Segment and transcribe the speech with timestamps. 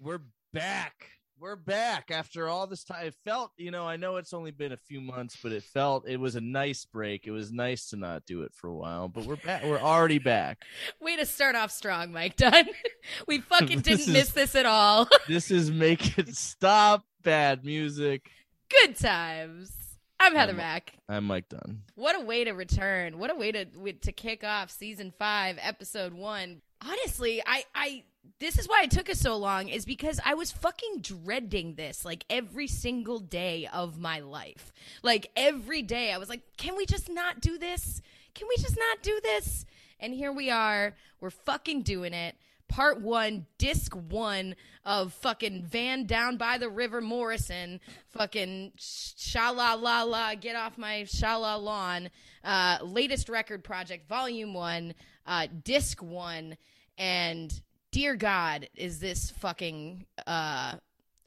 [0.00, 0.20] We're
[0.52, 1.08] back.
[1.38, 3.06] We're back after all this time.
[3.06, 6.06] It felt, you know, I know it's only been a few months, but it felt
[6.08, 7.26] it was a nice break.
[7.26, 9.64] It was nice to not do it for a while, but we're back.
[9.64, 10.62] We're already back.
[11.00, 12.66] Way to start off strong, Mike Dunn.
[13.26, 15.08] we fucking didn't is- miss this at all.
[15.28, 18.30] This is make it stop bad music.
[18.70, 19.72] Good times.
[20.18, 20.92] I'm Heather I'm- Mack.
[21.08, 21.82] I'm Mike Dunn.
[21.94, 23.18] What a way to return.
[23.18, 26.60] What a way to to kick off season 5, episode 1.
[26.82, 28.04] Honestly, I I
[28.40, 32.04] this is why it took us so long is because I was fucking dreading this
[32.04, 34.72] like every single day of my life.
[35.02, 38.00] Like every day I was like, "Can we just not do this?
[38.34, 39.66] Can we just not do this?"
[40.00, 40.96] And here we are.
[41.20, 42.34] We're fucking doing it.
[42.68, 44.54] Part 1, disc 1
[44.84, 50.78] of fucking Van Down by the River Morrison, fucking sha la la la, get off
[50.78, 52.10] my sha la lawn,
[52.44, 54.94] uh, latest record project, volume one,
[55.26, 56.56] uh, disc one,
[56.96, 57.60] and
[57.92, 60.74] dear God, is this fucking uh,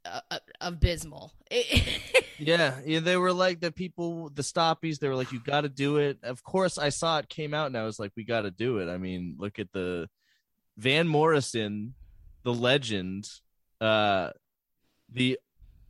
[0.05, 1.33] uh, uh, abysmal?
[2.39, 4.99] Yeah, yeah, they were like the people, the stoppies.
[4.99, 7.67] They were like, "You got to do it." Of course, I saw it came out,
[7.67, 10.09] and I was like, "We got to do it." I mean, look at the
[10.75, 11.93] Van Morrison,
[12.43, 13.29] the legend,
[13.79, 14.31] uh,
[15.09, 15.39] the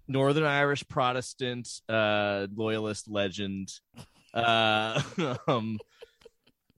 [0.07, 3.71] Northern Irish Protestant uh, loyalist legend.
[4.33, 5.01] Uh,
[5.47, 5.79] um,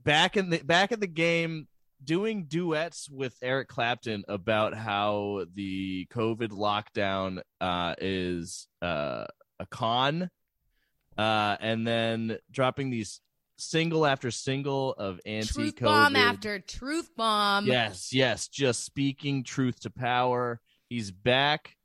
[0.04, 1.68] back in the back in the game,
[2.06, 9.26] doing duets with Eric Clapton about how the COVID lockdown uh, is uh,
[9.60, 10.30] a con,
[11.18, 13.22] uh, and then dropping these
[13.58, 15.54] single after single of anti-COVID.
[15.56, 17.66] truth bomb after truth bomb.
[17.66, 20.60] Yes, yes, just speaking truth to power.
[20.90, 21.76] He's back.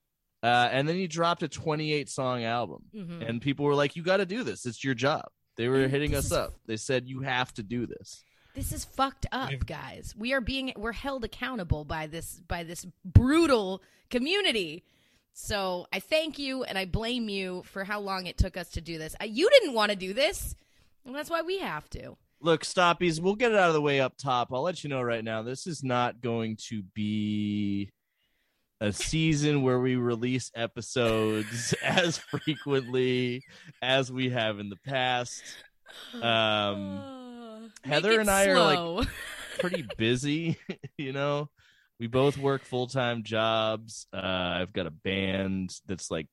[0.42, 2.82] Uh, and then he dropped a 28 song album.
[2.94, 3.28] Mhm.
[3.28, 4.64] And people were like, You got to do this.
[4.66, 5.26] It's your job.
[5.56, 6.54] They were hitting us up.
[6.66, 8.24] They said, You have to do this.
[8.60, 10.14] This is fucked up, guys.
[10.18, 14.84] We are being we're held accountable by this by this brutal community.
[15.32, 18.82] So I thank you and I blame you for how long it took us to
[18.82, 19.16] do this.
[19.18, 20.56] Uh, You didn't want to do this,
[21.06, 22.18] and that's why we have to.
[22.42, 24.52] Look, stoppies, we'll get it out of the way up top.
[24.52, 25.40] I'll let you know right now.
[25.40, 27.88] This is not going to be
[28.78, 33.42] a season where we release episodes as frequently
[33.80, 35.42] as we have in the past.
[36.20, 37.19] Um,
[37.84, 39.08] Heather and I are, like,
[39.58, 40.58] pretty busy,
[40.98, 41.48] you know.
[41.98, 44.06] We both work full time jobs.
[44.12, 44.20] Uh,
[44.60, 46.28] I've got a band that's like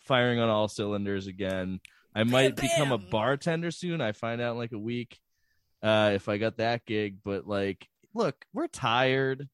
[0.00, 1.80] firing on all cylinders again.
[2.14, 4.00] I might become a bartender soon.
[4.00, 5.18] I find out in like a week
[5.82, 7.18] uh, if I got that gig.
[7.24, 9.48] But like, look, we're tired.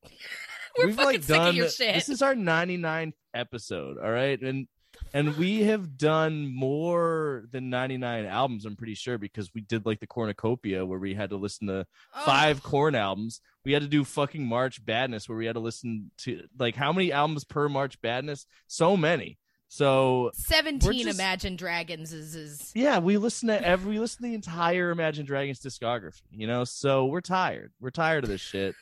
[0.79, 1.95] We're fucking sick of your shit.
[1.95, 4.69] This is our 99th episode, all right, and
[5.13, 8.65] and we have done more than 99 albums.
[8.65, 11.87] I'm pretty sure because we did like the cornucopia where we had to listen to
[12.15, 13.41] Oh, five Korn albums.
[13.65, 16.93] We had to do fucking March Badness where we had to listen to like how
[16.93, 18.47] many albums per March Badness?
[18.67, 19.39] So many.
[19.71, 24.29] So 17 just- Imagine Dragons is, is yeah, we listen to every we listen to
[24.29, 26.65] the entire Imagine Dragons discography, you know.
[26.65, 27.73] So we're tired.
[27.81, 28.75] We're tired of this shit.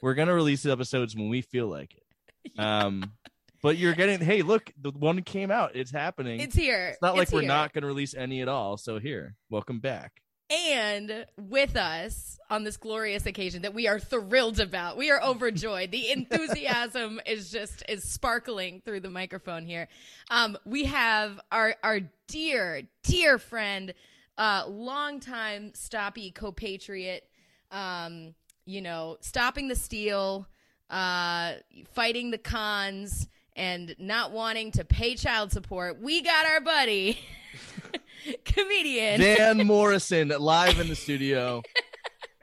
[0.00, 2.00] We're gonna release the episodes when we feel like it.
[2.58, 3.12] Um,
[3.64, 5.74] but you're getting hey, look, the one came out.
[5.74, 6.38] It's happening.
[6.38, 6.88] it's here.
[6.88, 7.48] It's not like we're here.
[7.48, 8.76] not gonna release any at all.
[8.76, 10.20] So here, welcome back.
[10.50, 15.92] And with us on this glorious occasion that we are thrilled about, we are overjoyed.
[15.92, 19.88] The enthusiasm is just is sparkling through the microphone here.
[20.30, 23.94] Um, we have our our dear dear friend,
[24.36, 27.26] uh, longtime Stoppy co-patriot,
[27.70, 28.34] um,
[28.66, 30.46] you know, stopping the steal,
[30.90, 31.54] uh,
[31.94, 33.26] fighting the cons,
[33.56, 36.00] and not wanting to pay child support.
[36.00, 37.18] We got our buddy,
[38.44, 39.20] comedian.
[39.20, 41.62] Van Morrison live in the studio.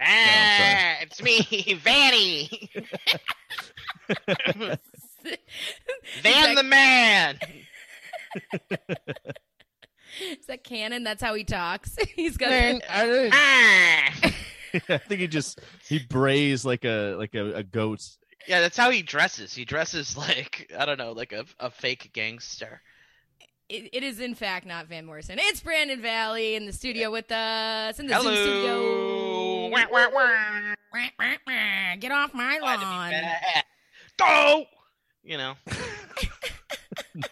[0.04, 2.50] Ah, it's me, Vanny.
[6.24, 7.38] Van the man.
[10.40, 11.04] Is that canon?
[11.04, 11.98] That's how he talks.
[12.16, 12.50] He's got.
[12.50, 14.32] Man, I, Ah.
[14.90, 18.02] I think he just he brays like a like a, a goat.
[18.48, 19.54] Yeah, that's how he dresses.
[19.54, 22.82] He dresses like I don't know, like a, a fake gangster.
[23.70, 25.38] It, it is in fact not Van Morrison.
[25.40, 29.70] It's Brandon Valley in the studio with us in the Zoom studio.
[29.70, 30.76] Wah, wah, wah.
[30.94, 31.96] Wah, wah, wah.
[31.98, 33.12] Get off my Glad to be lawn.
[33.12, 33.66] back.
[34.18, 34.66] Go.
[35.24, 35.54] You know,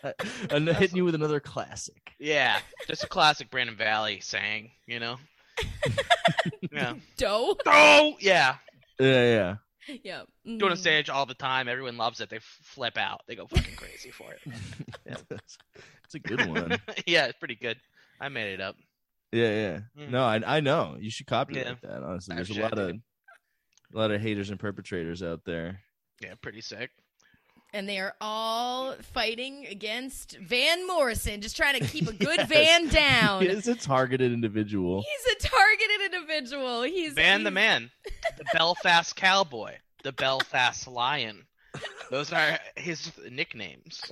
[0.51, 2.13] and hitting you with another classic.
[2.19, 4.69] yeah, just a classic Brandon Valley saying.
[4.85, 5.17] You know.
[6.71, 6.93] yeah.
[7.17, 7.57] Dough.
[7.65, 8.13] Go.
[8.19, 8.55] Yeah.
[8.99, 9.55] Yeah, yeah.
[10.03, 10.23] Yeah.
[10.45, 11.67] Doing a stage all the time.
[11.67, 12.29] Everyone loves it.
[12.29, 13.21] They flip out.
[13.27, 14.39] They go fucking crazy for it.
[15.05, 16.77] it's a good one.
[17.05, 17.77] yeah, it's pretty good.
[18.19, 18.75] I made it up.
[19.31, 19.79] Yeah, yeah.
[20.05, 20.09] Mm.
[20.11, 20.97] No, I I know.
[20.99, 21.69] You should copy Yeah.
[21.69, 22.03] like that.
[22.03, 23.01] Honestly, I there's a should, lot of dude.
[23.93, 25.81] a lot of haters and perpetrators out there.
[26.21, 26.89] Yeah, pretty sick.
[27.73, 32.87] And they are all fighting against Van Morrison, just trying to keep a good Van
[32.87, 33.41] down.
[33.43, 35.03] He is a targeted individual.
[35.03, 36.83] He's a targeted individual.
[36.83, 37.91] He's Van the man,
[38.37, 41.45] the Belfast Cowboy, the Belfast Lion.
[42.09, 44.01] Those are his nicknames.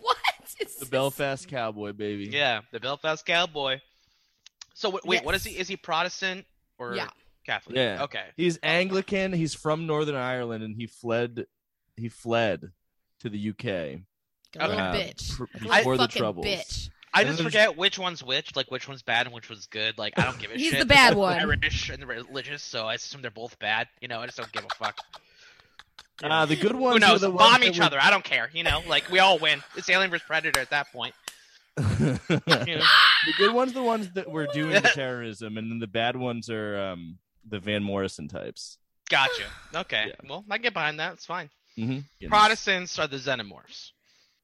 [0.00, 0.16] What?
[0.60, 2.28] Is The this- Belfast Cowboy, baby.
[2.32, 3.80] Yeah, the Belfast Cowboy.
[4.74, 5.56] So w- wait, what is he?
[5.56, 6.44] Is he Protestant
[6.78, 7.08] or Yeah.
[7.46, 7.76] Catholic?
[7.76, 8.02] Yeah.
[8.02, 8.24] Okay.
[8.36, 9.32] He's Anglican.
[9.32, 11.46] He's from Northern Ireland, and he fled.
[11.96, 12.72] He fled
[13.20, 14.00] to the UK A
[14.58, 15.32] uh, bitch.
[15.36, 16.46] pr- A little before the fucking troubles.
[16.46, 16.88] bitch.
[17.14, 19.98] I just forget which one's which, like which one's bad and which one's good.
[19.98, 20.72] Like I don't give a He's shit.
[20.74, 21.38] He's the bad one.
[21.38, 23.88] Irish and religious, so I assume they're both bad.
[24.00, 24.98] You know, I just don't give a fuck.
[26.22, 27.00] Uh, the good Who ones.
[27.00, 27.16] knows?
[27.22, 27.98] Are the ones Bomb each were- other.
[28.00, 28.48] I don't care.
[28.54, 29.62] You know, like we all win.
[29.76, 31.14] It's Alien vs Predator at that point.
[31.76, 32.84] the You know?
[33.38, 36.78] good ones, the ones that were doing the terrorism, and then the bad ones are
[36.78, 37.18] um,
[37.48, 38.78] the Van Morrison types.
[39.10, 39.44] Gotcha.
[39.74, 40.06] Okay.
[40.08, 40.28] Yeah.
[40.28, 41.14] Well, I get behind that.
[41.14, 41.50] It's fine.
[41.78, 42.28] Mm-hmm.
[42.28, 43.90] Protestants are the xenomorphs.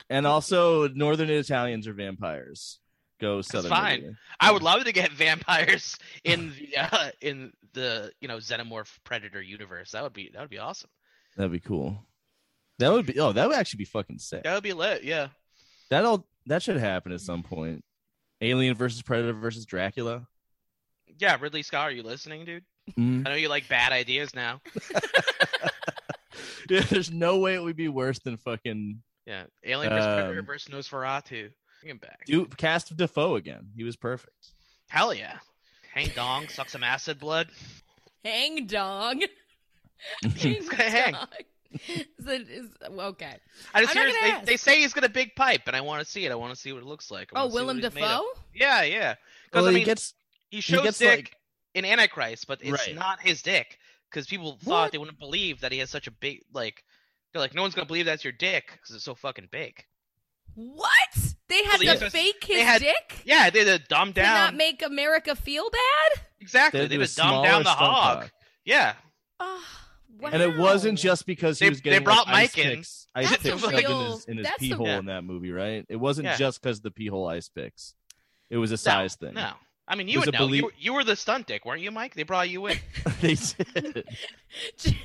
[0.08, 2.78] and also Northern Italians are vampires.
[3.20, 3.68] Go Southern.
[3.70, 3.98] fine.
[3.98, 4.16] Italy.
[4.40, 9.42] I would love to get vampires in the uh, in the you know xenomorph predator
[9.42, 9.90] universe.
[9.90, 10.90] That would be that would be awesome.
[11.36, 12.04] That'd be cool.
[12.78, 13.18] That would be.
[13.18, 14.44] Oh, that would actually be fucking sick.
[14.44, 15.02] That would be lit.
[15.04, 15.28] Yeah.
[15.90, 17.84] That'll that should happen at some point.
[18.40, 20.26] Alien versus Predator versus Dracula.
[21.18, 22.64] Yeah, Ridley Scott, are you listening, dude?
[22.96, 23.26] Mhm.
[23.26, 24.60] I know you like bad ideas now.
[26.70, 30.46] Yeah, there's no way it would be worse than fucking Yeah, Alien vs Predator Um,
[30.46, 31.50] versus Nosferatu.
[31.80, 32.24] Bring him back.
[32.26, 33.68] do cast Dafoe again.
[33.76, 34.52] He was perfect.
[34.88, 35.38] Hell yeah.
[35.94, 37.48] Hang dong, suck some acid blood.
[38.24, 39.22] Hang dong.
[40.36, 41.12] He's gonna hang.
[41.14, 41.26] dong.
[41.88, 43.36] Is it- is- okay.
[43.74, 45.76] I just I'm hear not they, gonna they say he's got a big pipe, and
[45.76, 46.32] I want to see it.
[46.32, 47.30] I want to see what it looks like.
[47.34, 47.90] Oh, wanna Willem he's.
[47.92, 48.24] Dafoe?
[48.54, 49.14] Yeah, yeah.
[49.44, 50.14] Because Well, I he gets
[50.50, 51.36] he shows gets, dick like-
[51.74, 52.94] in Antichrist, but it's Right.
[52.94, 53.78] not his dick
[54.10, 56.84] because people thought they wouldn't believe that he has such a big like.
[57.32, 59.84] They're like, no one's gonna believe that's your dick because it's so fucking big.
[60.54, 60.88] What?
[61.48, 64.12] They had Well, to they- fake they his had- dick Yeah, they had to dumb
[64.14, 66.22] to not make America feel bad?
[66.40, 68.20] exactly, They they do had to dumb down the hog.
[68.22, 68.32] cock.
[68.64, 68.94] Yeah,
[69.40, 69.64] Oh,
[70.18, 70.30] wow.
[70.32, 72.76] and it wasn't just because he They- was they getting brought like, ice in.
[72.76, 74.98] picks, ice That's picks a shoved in his, in his pee hole Yeah.
[74.98, 75.86] in that movie, right?
[75.88, 76.36] It wasn't Yeah.
[76.36, 77.94] just because the pee hole ice picks.
[78.50, 79.34] It was a size thing.
[79.34, 79.52] No,
[79.88, 80.38] I mean you would know.
[80.46, 82.14] belie- You, were- you were the stunt dick, weren't you, Mike?
[82.14, 82.78] They brought you in.
[83.20, 84.04] they did.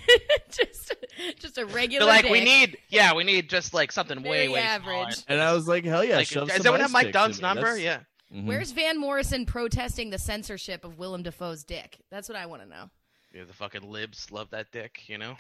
[0.52, 0.94] just,
[1.40, 2.06] just a They're regular.
[2.08, 5.16] like, we need, yeah, we need just like something way, Very way average.
[5.16, 5.26] smaller.
[5.30, 7.62] And I was like, hell yeah, Like, shove does some anyone have Mike Dunn's number?
[7.76, 8.00] That's- Yeah.
[8.34, 8.46] Mhm.
[8.46, 12.00] Where's Van Morrison protesting the censorship of Willem Dafoe's dick?
[12.10, 12.90] That's what I want to know.
[13.32, 15.36] Yeah, the fucking libs love that dick, you know.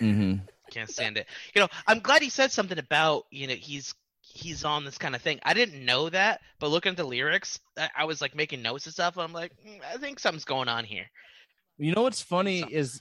[0.00, 0.36] mm-hmm.
[0.70, 1.26] Can't stand it.
[1.54, 3.94] You know, I'm glad he said something about you know he's
[4.34, 5.40] he's on this kind of thing.
[5.42, 8.86] I didn't know that, but looking at the lyrics, I, I was like making notes
[8.86, 9.16] and stuff.
[9.16, 11.06] And I'm like, "Mm, I think something's going on here.
[11.78, 13.00] You know what's funny So- is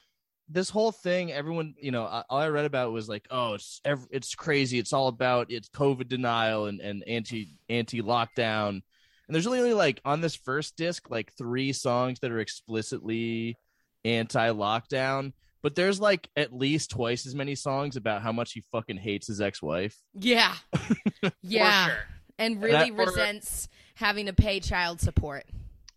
[0.49, 1.31] this whole thing.
[1.33, 4.79] Everyone, you know, I- all I read about was like, oh, it's it's crazy.
[4.79, 8.69] It's all about it's COVID denial and and anti anti lockdown.
[8.69, 13.57] And there's really only like on this first disc like three songs that are explicitly
[14.05, 15.33] anti lockdown.
[15.67, 19.27] But there's like at least twice as many songs about how much he fucking hates
[19.27, 19.97] his ex wife.
[20.13, 20.53] Yeah,
[21.41, 21.97] yeah, sure.
[22.39, 25.43] and really that- resents having to pay child support.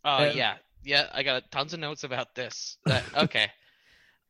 [0.04, 1.06] Oh And- yeah, yeah.
[1.14, 2.78] I got tons of notes about this.
[2.84, 3.46] That, okay.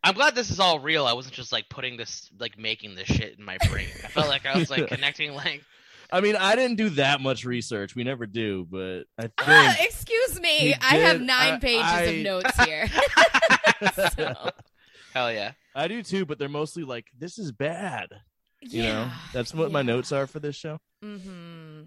[0.04, 1.06] I'm glad this is all real.
[1.06, 3.88] I wasn't just like putting this, like making this shit in my brain.
[4.04, 5.64] I felt like I was like connecting, like
[6.12, 7.94] I mean, I didn't do that much research.
[7.97, 12.00] We never do, but I think Ah, excuse me, I have nine I- pages I-
[12.02, 12.88] of notes here.
[14.18, 14.50] so,
[15.12, 15.52] hell yeah.
[15.75, 16.25] I do too.
[16.26, 18.09] But they're mostly like, this is bad.
[18.62, 20.79] You know, that's what my notes are for this show.
[21.02, 21.85] Mm-hmm.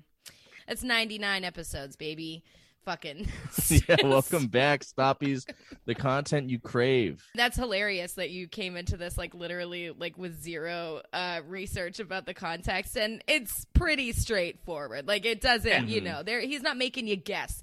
[0.67, 2.43] That's 99 episodes, baby.
[2.85, 3.27] Fucking.
[3.69, 5.45] yeah, welcome back, Stoppies.
[5.85, 7.23] The content you crave.
[7.35, 12.25] That's hilarious that you came into this like literally like with zero uh research about
[12.25, 15.07] the context and it's pretty straightforward.
[15.07, 16.05] Like it doesn't, you Mhm.
[16.05, 17.61] know, there he's not making you guess.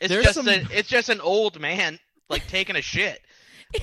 [0.00, 3.20] It's There's just some- a, it's just an old man like taking a shit.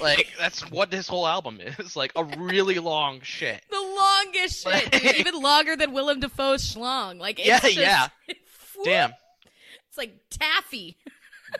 [0.02, 1.96] Like that's what this whole album is.
[1.96, 3.62] Like a really long shit.
[3.70, 7.20] The longest shit, dude, even longer than Willem Dafoe's schlong.
[7.20, 8.08] Like it's Yeah, just, yeah.
[8.84, 9.14] Damn.
[9.90, 10.98] It's like taffy.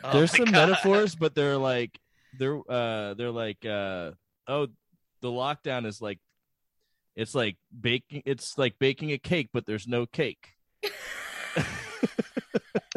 [0.02, 0.52] Oh There's some God.
[0.68, 1.98] metaphors, but they're like
[2.38, 4.10] they're uh they're like uh
[4.48, 4.66] oh
[5.22, 6.18] the lockdown is like
[7.14, 10.48] it's like baking it's like baking a cake, but there's no cake.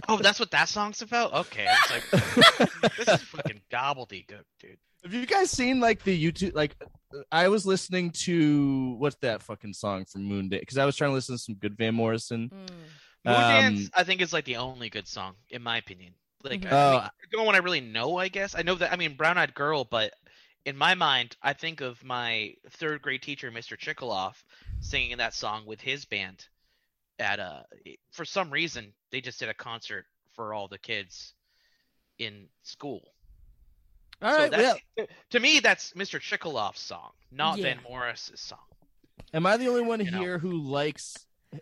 [0.08, 1.34] Oh, that's what that song's about.
[1.34, 4.78] Okay, I was like, this is fucking gobbledygook, dude.
[5.04, 6.56] Have you guys seen like the YouTube?
[6.56, 6.76] Like,
[7.32, 10.60] I was listening to what's that fucking song from Moon Day?
[10.60, 12.50] Because I was trying to listen to some good Van Morrison.
[12.50, 12.70] Mm.
[13.26, 16.14] Moon Um, Dance, I think, is like the only good song in my opinion.
[16.44, 16.66] Like.
[16.66, 18.56] I, mean, the only one I really know, I guess.
[18.56, 18.92] I know that.
[18.92, 20.14] I mean, Brown Eyed Girl, but
[20.66, 23.78] in my mind, I think of my third grade teacher, Mr.
[23.78, 24.44] Chikoloff,
[24.82, 26.46] singing that song with his band
[27.18, 27.66] at a.
[28.12, 31.34] For some reason, they just did a concert for all the kids
[32.18, 33.14] in school.
[34.22, 35.06] All so right, yeah.
[35.32, 36.20] to me, that's Mr.
[36.20, 37.64] Chikoloff's song, not Yeah.
[37.76, 38.60] Van Morris's song.
[39.34, 40.20] Am I the only one You know.
[40.20, 41.16] here who likes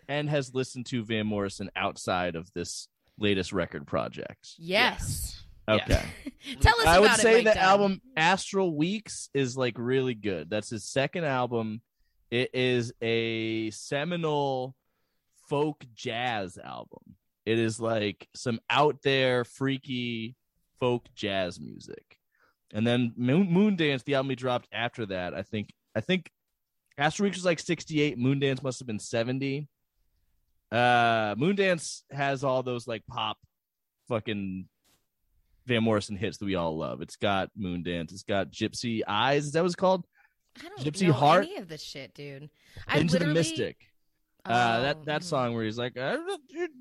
[0.08, 2.88] and has listened to Van Morrison outside of this
[3.18, 4.54] latest record project?
[4.58, 5.42] Yes.
[5.68, 5.82] Yes.
[5.82, 6.02] Okay.
[6.60, 7.58] Tell us I about would say Mike the Dunn.
[7.58, 10.48] album Astral Weeks is like really good.
[10.50, 11.82] That's his second album.
[12.30, 14.74] It is a seminal
[15.48, 17.16] folk jazz album.
[17.46, 20.36] It is like some out there freaky
[20.80, 22.17] folk jazz music.
[22.74, 26.30] And then Moon, Dance, the album he dropped after that, I think I think
[26.98, 29.68] Astral Weeks was like 68, Moon Dance must have been 70.
[30.70, 33.38] Uh Moon Dance has all those like pop
[34.08, 34.66] fucking
[35.66, 37.00] Van Morrison hits that we all love.
[37.02, 38.12] It's got Moon Dance.
[38.12, 39.46] It's got Gypsy Eyes.
[39.46, 40.06] Is that what it's called?
[40.58, 41.44] I don't Gypsy know Heart?
[41.46, 42.50] any of this shit, dude.
[42.86, 43.76] I Into the literally- Mystic.
[44.44, 45.24] uh, Oh, that that mhm.
[45.24, 46.18] song where he's like, "Uh,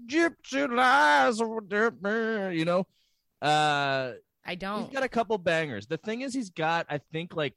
[0.07, 1.39] Gypsy lies,
[2.57, 2.87] you know.
[3.41, 4.13] Uh,
[4.47, 4.85] I don't.
[4.85, 5.85] He's got a couple bangers.
[5.87, 7.53] The thing is, he's got I think like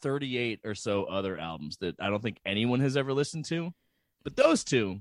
[0.00, 3.72] thirty-eight or so other albums that I don't think anyone has ever listened to,
[4.24, 5.00] but those two.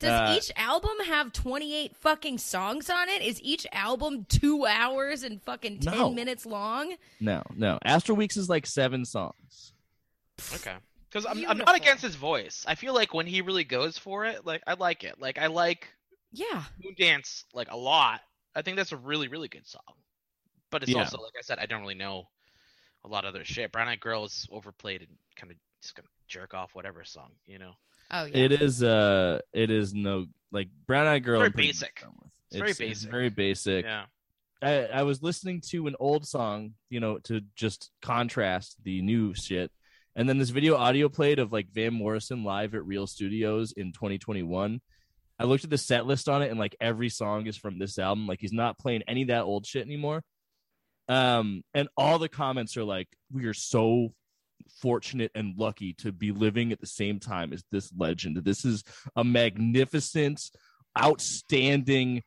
[0.00, 3.20] Does uh, each album have 28 fucking songs on it?
[3.20, 6.10] Is each album two hours and fucking 10 No.
[6.10, 6.94] minutes long?
[7.20, 7.78] No, no.
[7.84, 9.74] Astral Weeks is like seven songs.
[10.54, 10.72] Okay.
[11.10, 12.64] Because I'm, I'm not against his voice.
[12.66, 15.20] I feel like when he really goes for it, like I like it.
[15.20, 15.86] Like I like
[16.32, 16.62] Yeah.
[16.82, 18.22] Moondance like a lot.
[18.54, 19.82] I think that's a really really good song.
[20.70, 21.00] But it's Yeah.
[21.00, 22.28] also like I said, I don't really know
[23.04, 23.72] a lot of their shit.
[23.72, 27.58] Brown Eyed Girl is overplayed and kind of just gonna jerk off whatever song, you
[27.58, 27.72] know.
[28.10, 28.36] Oh, yeah.
[28.36, 31.38] It is uh it is no like Brown Eyed Girl.
[31.40, 32.00] Very basic.
[32.00, 32.30] done with.
[32.50, 33.10] It's very It's basic.
[33.10, 33.84] very basic.
[33.84, 34.06] Yeah.
[34.62, 39.32] I, I was listening to an old song, you know, to just contrast the new
[39.34, 39.72] shit.
[40.14, 43.92] And then this video audio played of like Van Morrison live at Real Studios in
[43.92, 44.82] 2021.
[45.38, 47.98] I looked at the set list on it and like every song is from this
[47.98, 48.26] album.
[48.26, 50.22] Like he's not playing any of that old shit anymore.
[51.10, 54.12] Um, and all the comments are like, we are so
[54.80, 58.36] fortunate and lucky to be living at the same time as this legend.
[58.44, 58.84] This is
[59.16, 60.40] a magnificent,
[60.96, 62.22] outstanding,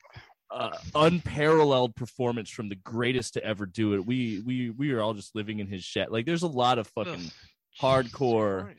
[0.51, 4.05] uh, unparalleled performance from the greatest to ever do it.
[4.05, 6.09] We we we are all just living in his shed.
[6.11, 8.75] Like there's a lot of fucking Ugh, hardcore-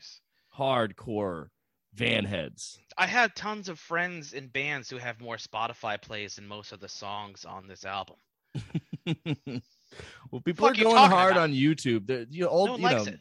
[0.55, 1.47] hardcore
[1.95, 2.77] van heads.
[2.95, 6.79] I had tons of friends in bands who have more Spotify plays than most of
[6.79, 8.17] the songs on this album.
[10.31, 11.43] well, people are going hard about?
[11.43, 12.07] on YouTube.
[12.07, 13.19] The you know, old no one you likes know it.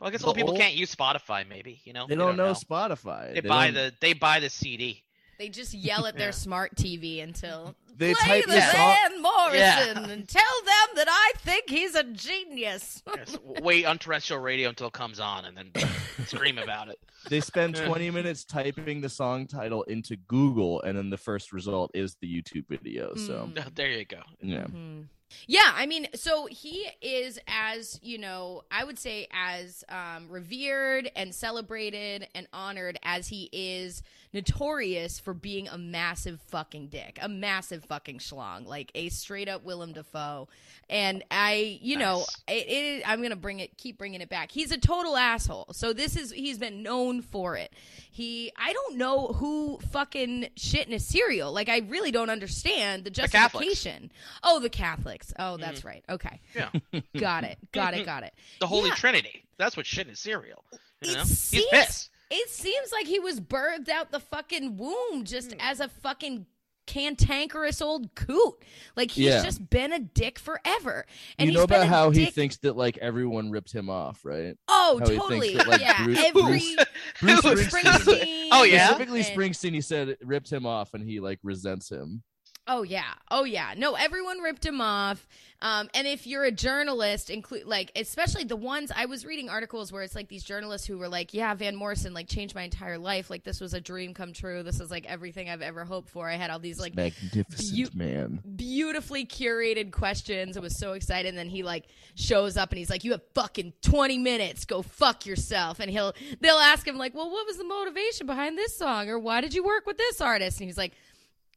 [0.00, 1.46] Well, I guess the old people old- can't use Spotify.
[1.48, 2.52] Maybe you know they don't, know, know.
[2.54, 3.34] Spotify.
[3.34, 5.04] They, buy don't- the they buy the CD.
[5.38, 6.32] They just yell at their Yeah.
[6.32, 8.60] smart TV until They play type the the.
[8.60, 9.58] Van Morrison
[10.04, 10.10] Yeah.
[10.10, 13.02] and tell them that I think he's a genius.
[13.16, 15.72] Yes, wait on terrestrial radio until it comes on, and then
[16.26, 16.98] scream about it.
[17.30, 21.90] They spend 20 minutes typing the song title into Google, and then the first result
[21.94, 23.14] is the YouTube video.
[23.14, 23.74] So Mm.
[23.74, 24.20] There you go.
[24.42, 25.06] yeah, Mhm.
[25.46, 31.10] Yeah, I mean, so he is as you know, I would say as um, revered
[31.16, 37.28] and celebrated and honored as he is notorious for being a massive fucking dick, a
[37.28, 40.48] massive fucking schlong, like a straight up Willem Dafoe.
[40.88, 44.50] And I, you know, it, it, I'm gonna bring it, keep bringing it back.
[44.50, 45.68] He's a total asshole.
[45.72, 47.72] So this is he's been known for it.
[48.10, 51.52] He, I don't know who fucking shit in a cereal.
[51.52, 54.10] Like I really don't understand the justification.
[54.42, 55.32] Oh, the Catholics.
[55.38, 55.60] Oh, mm-hmm.
[55.60, 56.04] that's right.
[56.08, 56.70] Okay, Yeah,
[57.16, 58.32] got it, got it, got it.
[58.60, 58.94] the Holy Yeah.
[58.94, 59.44] Trinity.
[59.58, 60.64] That's what shit is cereal.
[61.02, 61.24] You know?
[61.24, 62.10] seems- He's pissed.
[62.30, 65.60] It seems like he was birthed out the fucking womb just Hmm.
[65.60, 66.46] as a fucking
[66.86, 68.54] cantankerous old coot.
[68.96, 69.44] Like he's Yeah.
[69.44, 71.06] just been a dick forever.
[71.38, 74.56] And you know about how he thinks that like everyone ripped him off, right?
[74.68, 75.54] Oh, how totally.
[75.56, 76.76] that, like, yeah, Bruce- every Bruce-
[77.20, 78.48] Bruce Springsteen.
[78.52, 78.86] Oh, yeah?
[78.88, 79.74] Specifically, and- Springsteen.
[79.74, 82.22] He said ripped him off, and he like resents him.
[82.66, 83.74] Oh yeah, oh yeah.
[83.76, 85.26] No, everyone ripped him off.
[85.62, 89.90] Um, and if you're a journalist, include like especially the ones I was reading articles
[89.92, 92.96] where it's like these journalists who were like, "Yeah, Van Morrison like changed my entire
[92.96, 93.28] life.
[93.28, 94.62] Like this was a dream come true.
[94.62, 97.88] This is like everything I've ever hoped for." I had all these like Magnificent you-
[97.92, 98.40] man.
[98.56, 100.56] beautifully curated questions.
[100.56, 101.28] I was so excited.
[101.28, 104.64] And then he like shows up and he's like, "You have fucking twenty minutes.
[104.64, 108.56] Go fuck yourself." And he'll they'll ask him like, "Well, what was the motivation behind
[108.56, 109.08] this song?
[109.08, 110.92] Or why did you work with this artist?" And he's like,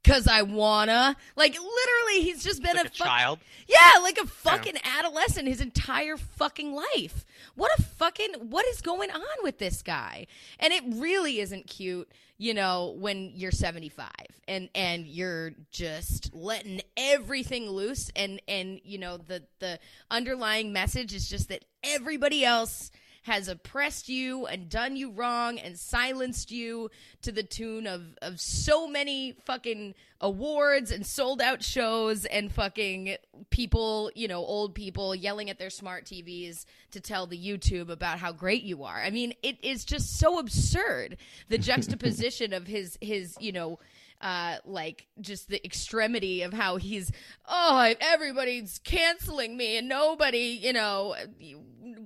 [0.04, 1.16] cause I wanna.
[1.36, 3.40] Like literally, he's just been like a, a fuck- child.
[3.68, 7.26] yeah, like a fucking adolescent his entire fucking life.
[7.56, 10.28] What a fucking what is going on with this guy?
[10.60, 14.10] And it really isn't cute, you know, when you're 75
[14.48, 19.80] and and you're just letting everything loose and and you know the the
[20.12, 22.92] underlying message is just that everybody else
[23.24, 28.40] has oppressed you and done you wrong and silenced you to the tune of of
[28.40, 33.16] so many fucking awards and sold out shows and fucking
[33.50, 38.20] people, you know, old people yelling at their smart TVs to tell the YouTube about
[38.20, 39.02] how great you are.
[39.02, 41.18] I mean, it is just so absurd
[41.50, 43.80] the juxtaposition of his his, you know,
[44.24, 47.12] uh, like just the extremity of how he's
[47.46, 51.14] oh everybody's canceling me and nobody you know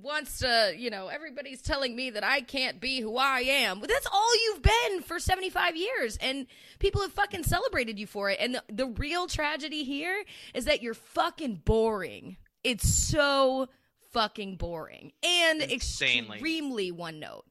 [0.02, 3.78] wants to you know everybody's telling me that I can't be who I am.
[3.78, 6.46] But that's all you've been for 75 years and
[6.80, 8.38] people have fucking celebrated you for it.
[8.40, 12.36] And the, the real tragedy here is that you're fucking boring.
[12.64, 13.68] It's so
[14.10, 15.12] fucking boring.
[15.22, 16.36] And Insanely.
[16.36, 17.44] extremely one note.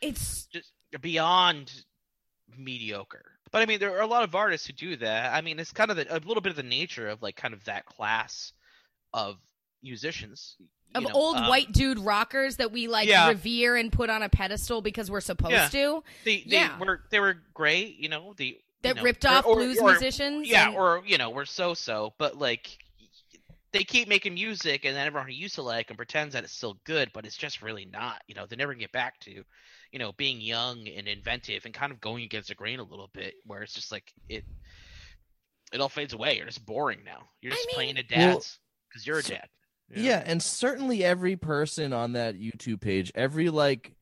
[0.00, 1.72] It's just beyond
[2.56, 3.35] mediocre.
[3.52, 5.32] But I mean, there are a lot of artists who do that.
[5.34, 7.54] I mean, it's kind of the, a little bit of the nature of like kind
[7.54, 8.52] of that class
[9.14, 9.36] of
[9.82, 10.56] musicians.
[10.94, 13.28] of know, old um, white dude rockers that we like Yeah.
[13.28, 15.68] revere and put on a pedestal because we're supposed Yeah.
[15.68, 16.78] to They, they yeah.
[16.78, 18.34] were they were great, you know.
[18.36, 21.18] The that you know, ripped or- off or- blues or- musicians Yeah, and- or you
[21.18, 22.78] know, we're so so, but like
[23.72, 26.52] they keep making music, and then everyone who used to like and pretends that it's
[26.52, 28.22] still good, but it's just really not.
[28.26, 29.44] You know, they never get back to,
[29.92, 33.10] you know, being young and inventive and kind of going against the grain a little
[33.12, 34.44] bit, where it's just like it,
[35.72, 36.36] it all fades away.
[36.36, 37.28] You're just boring now.
[37.42, 39.48] You're I just mean- playing a Well, dad's because you're a dad.
[39.90, 40.08] you know?
[40.08, 43.92] Yeah, and certainly every person on that YouTube page, every like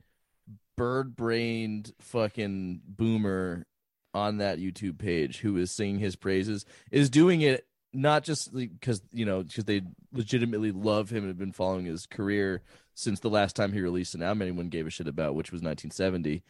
[0.77, 3.67] bird-brained fucking boomer
[4.13, 9.01] on that YouTube page who is singing his praises is doing it not just because
[9.13, 12.63] you know because they legitimately love him and have been following his career
[12.95, 15.63] since the last time he released an album anyone gave a shit about, which was
[15.63, 16.43] 1970.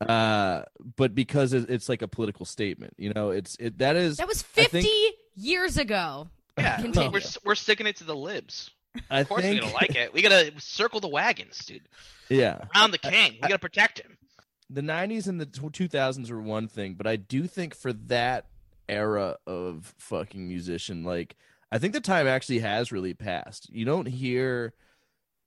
[0.00, 0.62] Uh,
[0.96, 4.42] but because it's like a political statement, you know, it's it that is that was
[4.42, 7.10] 50 think- years ago Yeah, Continue.
[7.10, 8.70] we're we're sticking it to the libs.
[9.10, 10.12] I Of course, think we're gonna like it.
[10.14, 11.82] We gotta circle the wagons, dude.
[12.28, 12.64] yeah.
[12.74, 13.32] Around the king.
[13.34, 14.16] We gotta protect him.
[14.70, 18.46] the 90s and the 2000s were one thing but i do think for that
[18.88, 21.34] era of fucking musician like
[21.72, 24.72] i think the time actually has really passed you don't hear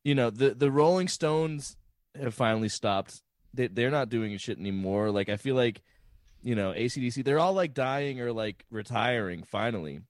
[0.04, 1.78] you know the the rolling stones
[2.20, 3.22] have finally stopped
[3.54, 5.82] they, they're not doing shit anymore like i feel like
[6.42, 10.02] you know acdc they're all like dying or like retiring finally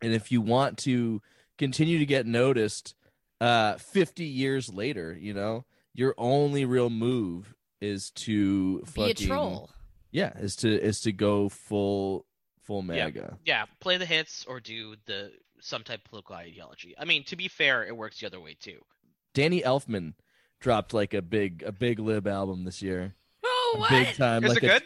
[0.00, 1.20] and if you want to
[1.58, 2.94] continue to get noticed
[3.40, 9.26] uh 50 years later you know your only real move is to be a fucking
[9.26, 9.70] troll
[10.10, 12.24] yeah is to is to go full
[12.62, 13.06] full Yeah.
[13.06, 16.94] MAGA Yeah, play the hits or do the some type of political ideology.
[16.96, 18.78] I mean, to be fair, it works the other way too.
[19.38, 20.14] Danny elfman
[20.60, 24.50] dropped like a big a big lib album this year oh what big time Is
[24.54, 24.82] like it a- good?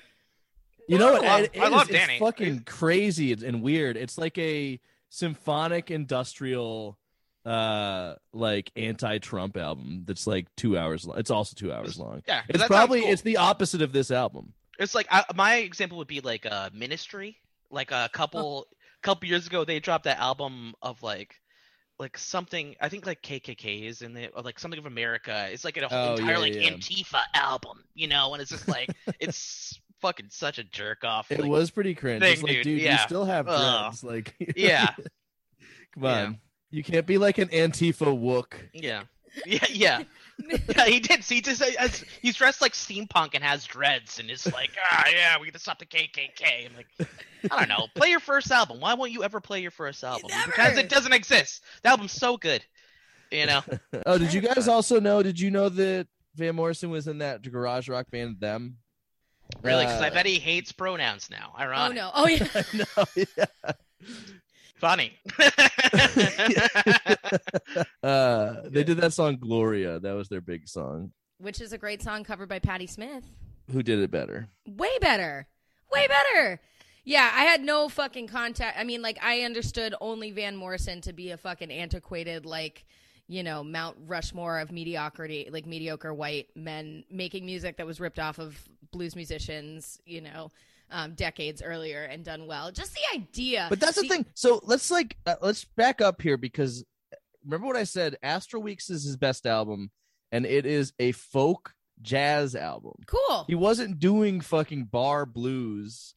[0.89, 1.25] You know what?
[1.25, 2.19] I love- it- it I is- love it's Danny.
[2.19, 3.97] fucking crazy and weird.
[3.97, 6.99] It's like a symphonic industrial
[7.47, 11.19] uh like anti-Trump album that's like 2 hours long.
[11.19, 12.23] It's also 2 hours long.
[12.27, 13.11] yeah It's probably cool.
[13.11, 14.53] it's the opposite of this album.
[14.79, 17.39] It's like I, my example would be like a ministry.
[17.71, 18.67] Like a couple
[19.03, 21.41] couple years ago, they dropped that album of like
[22.03, 22.77] like something.
[22.81, 25.49] I think like KKK is in it, or like something of America.
[25.51, 26.71] It's like an Oh, entire yeah, like yeah.
[26.71, 28.35] Antifa album, you know.
[28.35, 31.31] And it's just like it's fucking such a jerk off.
[31.33, 32.23] It like, was pretty cringe.
[32.23, 33.85] thing, it's like, dude, dude, you still have Ugh.
[33.93, 34.05] dreads.
[34.05, 34.91] Like Yeah.
[35.95, 36.39] Come on.
[36.71, 38.55] You can't be like an Antifa wook.
[38.75, 39.05] Yeah.
[39.47, 40.03] Yeah, yeah,
[40.77, 40.85] yeah.
[40.87, 41.25] He did.
[41.25, 45.05] See, he just as, he's dressed like steampunk and has dreads, and is like, ah,
[45.13, 46.67] yeah, we gotta stop the KKK.
[46.67, 47.09] I'm like,
[47.51, 47.87] I don't know.
[47.95, 48.81] Play your first album.
[48.81, 50.31] Why won't you ever play your first album?
[50.47, 51.63] Because it doesn't exist.
[51.83, 52.65] The album's so good.
[53.31, 53.63] You know.
[54.07, 55.23] Oh, did you guys also know?
[55.23, 58.77] Did you know that Van Morrison was in that garage rock band Them?
[59.63, 59.85] Really?
[59.85, 61.53] Because I Uh, bet he hates pronouns now.
[61.59, 61.99] Ironic.
[62.03, 62.75] oh Ironic.
[62.75, 63.27] no oh yeah I know.
[63.67, 63.73] Yeah.
[64.83, 65.13] Funny.
[68.03, 69.99] Uh, they did that song Gloria.
[70.01, 71.13] That was their big song.
[71.39, 73.25] which is a great song covered by Patti Smith
[73.71, 74.49] Who did it better?
[74.67, 75.47] way better
[75.93, 76.61] way better
[77.05, 81.13] yeah i had no fucking contact i mean like i understood only van morrison to
[81.13, 82.85] be a fucking antiquated like
[83.29, 88.19] you know mount rushmore of mediocrity like mediocre white men making music that was ripped
[88.19, 88.57] off of
[88.91, 90.51] blues musicians you know
[90.93, 94.27] um, decades earlier and done well just the idea But that's the thing.
[94.35, 96.85] So let's like uh, let's back up here because
[97.45, 98.17] remember what I said.
[98.23, 99.91] Astral Weeks is his best album,
[100.31, 102.95] and it is a folk jazz album.
[103.07, 106.15] cool He wasn't doing fucking bar blues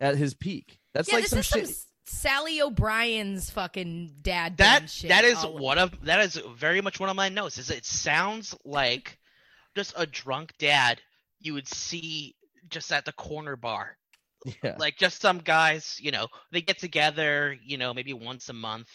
[0.00, 0.78] at his peak.
[0.94, 1.68] That's yeah, like some shit.
[1.68, 1.74] some
[2.06, 4.56] Sally O'Brien's fucking dad.
[4.56, 7.58] That shit that is one of that is very much one of my notes.
[7.58, 9.18] Is it sounds like
[9.74, 11.00] just a drunk dad
[11.40, 12.34] you would see
[12.68, 13.96] just at the corner bar.
[14.62, 14.76] Yeah.
[14.78, 18.88] Like just some guys, you know, they get together, you know, maybe once a month.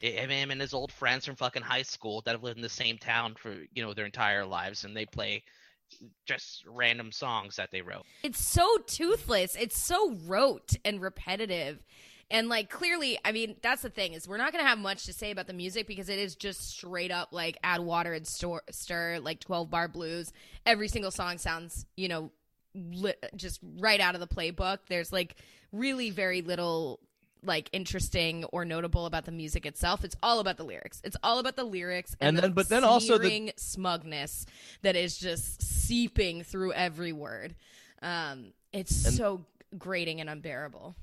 [0.00, 2.68] Him him and his old friends from fucking high school that have lived in the
[2.68, 5.42] same town for you know their entire lives, and they play
[6.26, 8.04] just random songs that they wrote.
[8.22, 9.56] It's so toothless.
[9.56, 11.82] It's so rote and repetitive.
[12.30, 15.12] And like clearly, I mean, that's the thing is we're not gonna have much to
[15.12, 18.60] say about the music because it is just straight up like add water and stir,
[18.70, 20.32] stir like twelve bar blues.
[20.66, 22.32] Every single song sounds, you know,
[22.74, 24.78] li- just right out of the playbook.
[24.88, 25.36] There's like
[25.72, 27.00] really very little
[27.42, 30.02] like interesting or notable about the music itself.
[30.02, 31.00] It's all about the lyrics.
[31.04, 34.46] It's all about the lyrics and, And the then- but then also the- smugness
[34.82, 37.54] that is just seeping through every word.
[38.00, 39.44] Um, it's And- so
[39.76, 40.94] grating and unbearable.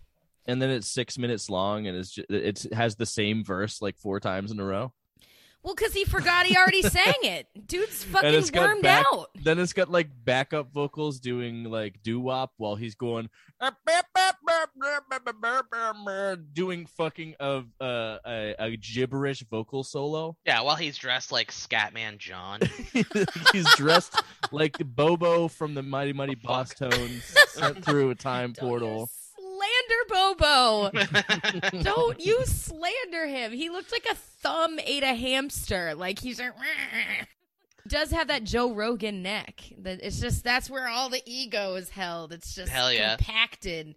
[0.48, 3.96] and then it's six minutes long, and it's just, it has the same verse like
[3.98, 4.92] four times in a row.
[5.64, 7.48] Well, because he forgot he already sang it.
[7.68, 9.30] Dude's fucking it's wormed back, out.
[9.36, 13.30] Then it's got like backup vocals doing like doo wop while he's going
[16.54, 20.36] doing fucking a, uh, a a gibberish vocal solo.
[20.46, 22.60] Yeah, while he's dressed like Scatman John.
[23.52, 24.22] he's dressed
[24.52, 29.10] like Bobo from the Mighty Mighty Bosstones sent through a time Don't portal.
[29.90, 31.82] You slander Bobo.
[31.84, 33.52] Don't you slander him.
[33.52, 35.94] He looked like a thumb ate a hamster.
[35.96, 36.54] Like he's like,
[37.88, 39.62] does have that Joe Rogan neck.
[39.80, 42.34] That it's just that's where all the ego is held.
[42.34, 43.16] It's just Hell yeah.
[43.16, 43.96] compacted.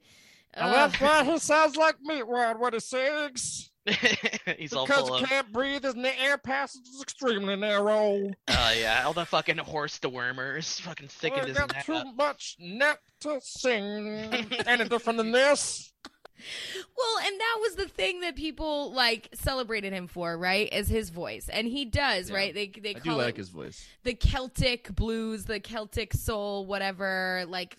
[0.55, 0.73] And Ugh.
[0.73, 3.71] that's why he sounds like Meatwad what he sings.
[4.59, 8.31] he's all Because full he of can't breathe, his na- air passage is extremely narrow.
[8.49, 12.07] Oh yeah, all the fucking horse dewormers fucking thickened I his got neck too up.
[12.17, 14.09] much neck to sing.
[14.67, 15.93] Any different than this?
[16.97, 20.71] Well, and that was the thing that people like celebrated him for, right?
[20.73, 22.37] Is his voice, and he does, Yeah.
[22.37, 22.55] right?
[22.55, 23.87] They they I do like it his voice.
[24.03, 27.77] the Celtic blues, the Celtic soul, whatever, like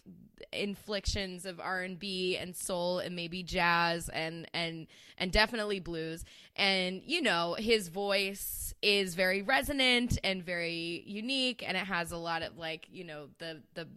[0.61, 4.87] inflictions of R and B and soul and maybe jazz and and
[5.17, 6.25] and definitely blues.
[6.55, 12.17] And you know, his voice is very resonant and very unique, and it has a
[12.17, 13.87] lot of like you know the the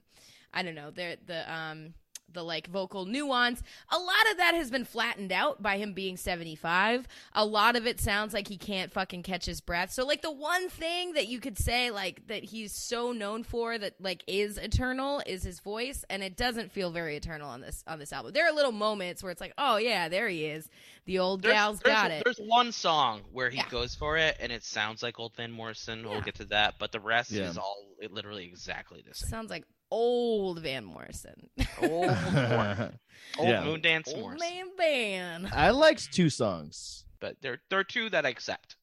[0.53, 1.95] I don't know the the um
[2.33, 3.63] the like vocal nuance.
[3.91, 7.07] A lot of that has been flattened out by him being 75.
[7.33, 9.93] A lot of it sounds like he can't fucking catch his breath.
[9.93, 13.79] So like the one thing that you could say like that he's so known for
[13.79, 17.83] that like is eternal is his voice and it doesn't feel very eternal on this
[17.87, 18.33] on this album.
[18.33, 20.69] There are little moments where it's like, "Oh yeah, there he is.
[21.07, 23.69] The old There's, gal's there's- got it." There's one song where he Yeah.
[23.71, 26.01] goes for it, and it sounds like old Van Morrison.
[26.05, 26.11] Yeah.
[26.11, 27.49] We'll get to that, but the rest Yeah.
[27.49, 29.31] is all literally exactly the same.
[29.31, 31.49] Sounds like old Van Morrison.
[31.83, 32.93] Old, Mor-
[33.39, 33.63] old Yeah.
[33.63, 34.49] Moondance old Morrison.
[34.49, 35.49] man Van.
[35.53, 37.05] I liked two songs.
[37.21, 38.77] But there, there are two that I accept.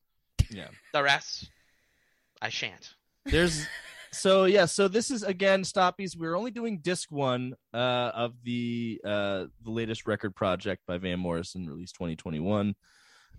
[0.52, 0.68] Yeah.
[0.94, 1.50] The rest,
[2.42, 2.94] I shan't.
[3.26, 3.66] There's
[4.12, 6.16] so yeah, so this is again Stoppies.
[6.18, 7.78] We're only doing disc one uh
[8.14, 12.76] of the uh the latest record project by Van Morrison, released 2021.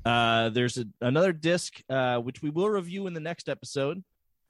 [0.04, 4.02] Uh there's a, another disc uh which we will review in the next episode.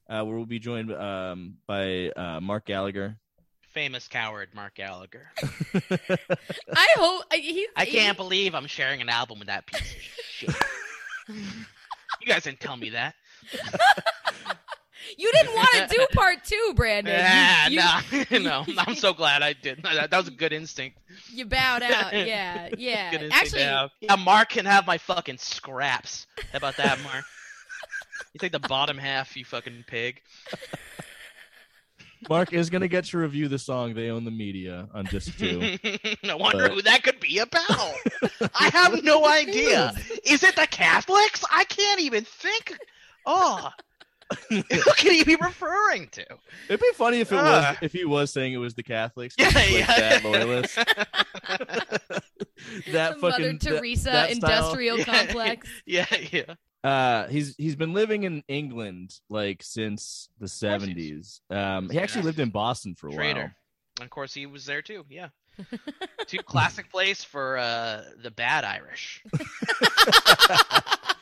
[0.08, 3.16] Uh where we'll be joined um by uh Mark Gallagher.
[3.72, 5.30] Famous coward Mark Gallagher.
[5.42, 10.00] I hope I- he, I can't believe I'm sharing an album with that piece of
[10.30, 10.54] shit.
[11.28, 13.14] you guys didn't tell me that.
[15.18, 17.12] You didn't want to do part two, Brandon.
[17.14, 18.74] Yeah, you, you, no, no.
[18.78, 19.80] I'm so glad I did.
[19.84, 20.98] That, that was a good instinct.
[21.32, 22.12] you bowed out.
[22.12, 23.10] Yeah, yeah.
[23.12, 26.26] Good instinct Actually, to yeah, Mark can have my fucking scraps.
[26.50, 27.24] How about that, Mark?
[28.32, 30.20] You take the bottom half, you fucking pig.
[32.28, 35.76] Mark is gonna get to review the song They Own the Media on disc two.
[36.28, 37.68] I wonder But- who that could be about.
[38.54, 39.92] I have no idea.
[40.24, 41.44] Is it the Catholics?
[41.52, 42.76] I can't even think.
[43.26, 43.70] Oh,
[44.48, 44.62] who
[44.96, 46.24] can he be referring to?
[46.68, 47.78] It'd be funny if it was Ah.
[47.82, 49.34] if he was saying it was the Catholics.
[49.38, 49.86] Yeah, like yeah.
[49.86, 50.74] that loyalist.
[52.92, 54.50] that the fucking Mother Teresa that style.
[54.50, 55.04] industrial Yeah.
[55.04, 55.68] complex.
[55.84, 56.54] Yeah, yeah.
[56.86, 61.40] Uh, he's he's been living in England like since the seventies.
[61.50, 63.40] Um, he actually lived in Boston for a Traitor.
[63.40, 63.50] while.
[63.98, 65.04] And of course, he was there too.
[65.10, 65.30] Yeah.
[66.26, 69.24] Two classic place for uh, the bad Irish.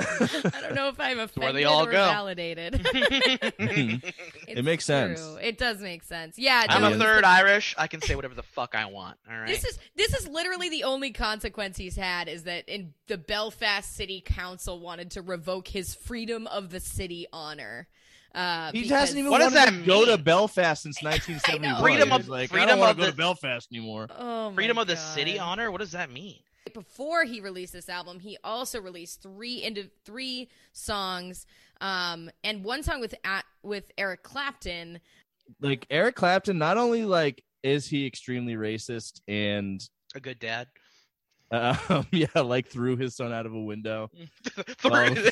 [0.00, 2.04] I don't know if I'm offended where they all or go.
[2.04, 2.86] validated.
[4.46, 5.20] It's makes sense.
[5.20, 5.36] true.
[5.36, 6.38] It does make sense.
[6.38, 7.74] Yeah, I'm a third Irish.
[7.78, 9.16] I can say whatever the fuck I want.
[9.30, 9.48] All right.
[9.48, 13.94] This is this is literally the only consequence he's had is that in the Belfast
[13.94, 17.88] City Council wanted to revoke his freedom of the city honor.
[18.34, 20.18] Uh, He because- hasn't even What does wanted that to go to?
[20.18, 21.80] Belfast since 1971.
[21.82, 24.08] Freedom of- He's like, I don't want of to go the- to Belfast anymore.
[24.16, 25.70] Oh my Freedom of the city honor.
[25.70, 26.38] What does that mean?
[26.72, 31.46] Before he released this album, he also released three into three songs,
[31.80, 35.00] um, and one song with at, with Eric Clapton.
[35.60, 39.82] Like Eric Clapton, not only like is he extremely racist and
[40.14, 40.68] A good dad.
[41.50, 44.10] um, yeah, like threw his son out of a window,
[44.78, 44.90] Through-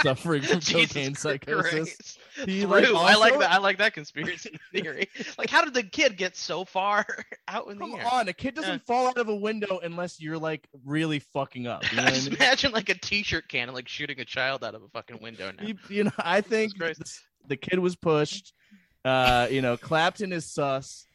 [0.00, 2.18] suffering from cocaine psychosis.
[2.46, 3.50] He like I like that.
[3.52, 5.08] I like that conspiracy theory.
[5.36, 7.04] like, how did the kid get so far
[7.48, 8.78] out in the Come on, a kid doesn't Yeah.
[8.86, 11.82] fall out of a window unless you're like really fucking up.
[11.90, 12.36] You know I Just mean?
[12.36, 15.66] imagine like a t-shirt cannon like shooting a child out of a fucking window now.
[15.66, 18.54] you, you know, I think this- the kid was pushed.
[19.04, 21.06] Uh, you know, Clapton is sus,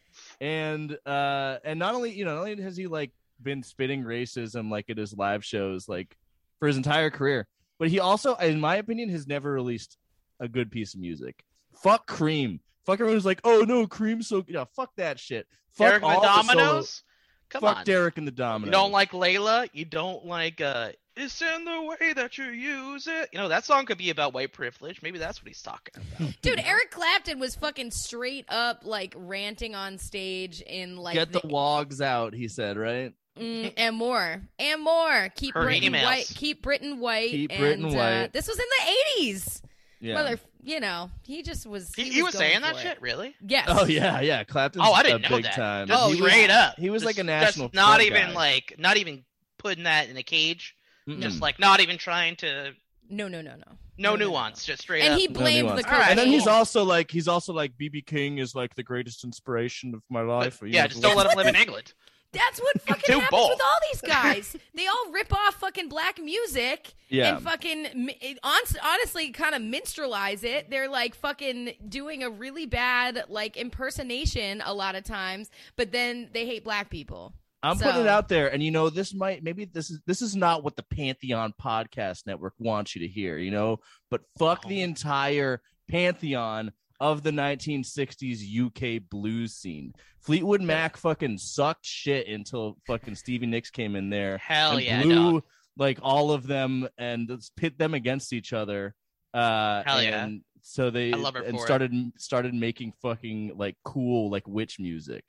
[0.42, 3.12] and uh, and not only you know, not only has he like
[3.42, 6.18] been spitting racism like at his live shows like
[6.60, 7.48] for his entire career,
[7.80, 9.98] but he also, in my opinion, has never released
[10.40, 11.44] a good piece of music.
[11.76, 12.60] Fuck Cream.
[12.86, 15.48] Fuck everyone's like, oh no, Cream's so yeah, fuck that shit.
[15.72, 17.04] Fuck Derek all the the Dominos.
[17.50, 17.86] Come Fuck on.
[17.86, 18.66] Derek and the Dominos.
[18.66, 19.70] You don't like Layla.
[19.74, 23.30] You don't like uh it's in the way that you use it.
[23.34, 25.02] You know, that song could be about white privilege.
[25.02, 26.34] Maybe that's what he's talking about.
[26.42, 31.42] Dude, Eric Clapton was fucking straight up like ranting on stage in like get the
[31.44, 32.34] wogs out.
[32.34, 33.14] He said, right?
[33.40, 35.30] Mm, and more and more.
[35.36, 36.04] Keep Her Britain emails.
[36.04, 36.32] white.
[36.36, 37.30] Keep Britain white.
[37.32, 39.62] Keep and, Britain uh, this was in the eighties.
[40.00, 40.14] Yeah.
[40.16, 41.94] Mother, you know, he just was.
[41.96, 43.36] He, He, he was going saying that for shit, really?
[43.46, 43.66] Yes.
[43.70, 44.44] Oh yeah, yeah.
[44.44, 45.54] Clapton's Oh, I didn't a know big that.
[45.56, 45.88] time.
[45.88, 46.76] Just he was, straight up.
[46.78, 47.68] He was like a national.
[47.68, 48.34] just not even guy.
[48.34, 49.24] like not even
[49.58, 50.76] putting that in a cage.
[51.10, 51.22] Mm-mm.
[51.22, 52.74] Just like not even trying to
[53.10, 53.56] No, no, no, no.
[53.56, 53.64] no,
[53.98, 55.20] No, no, no, nuance, just straight And up.
[55.20, 55.82] he No blamed nuance.
[55.84, 56.02] the All right.
[56.02, 56.12] cocaine.
[56.12, 59.96] And then he's also like he's also like BB King is like the greatest inspiration
[59.96, 60.58] of my life.
[60.60, 61.94] But, yeah, know, just don't let him live in England.
[62.34, 63.50] That's what fucking happens both.
[63.50, 64.56] with all these guys.
[64.76, 67.36] they all rip off fucking black music Yeah.
[67.36, 70.70] and fucking mi- it- hon- honestly kind of minstrelize it.
[70.70, 76.30] They're like fucking doing a really bad like impersonation a lot of times, but then
[76.34, 77.34] they hate black people.
[77.64, 80.36] I'm putting it out there, and you know this might maybe this is this is
[80.36, 83.80] not what the Pantheon Podcast Network wants you to hear, you know.
[84.12, 84.84] But fuck the Oh.
[84.86, 89.94] entire pantheon of the 1960s UK blues scene.
[90.22, 94.38] Fleetwood Mac fucking sucked shit until fucking Stevie Nicks came in there.
[94.40, 95.44] Hell and yeah, blew dog.
[95.78, 98.96] like all of them and pit them against each other.
[99.34, 100.30] Uh, Hell yeah.
[100.62, 101.66] so they I love her and for it.
[101.66, 105.24] started started making fucking like cool like witch music.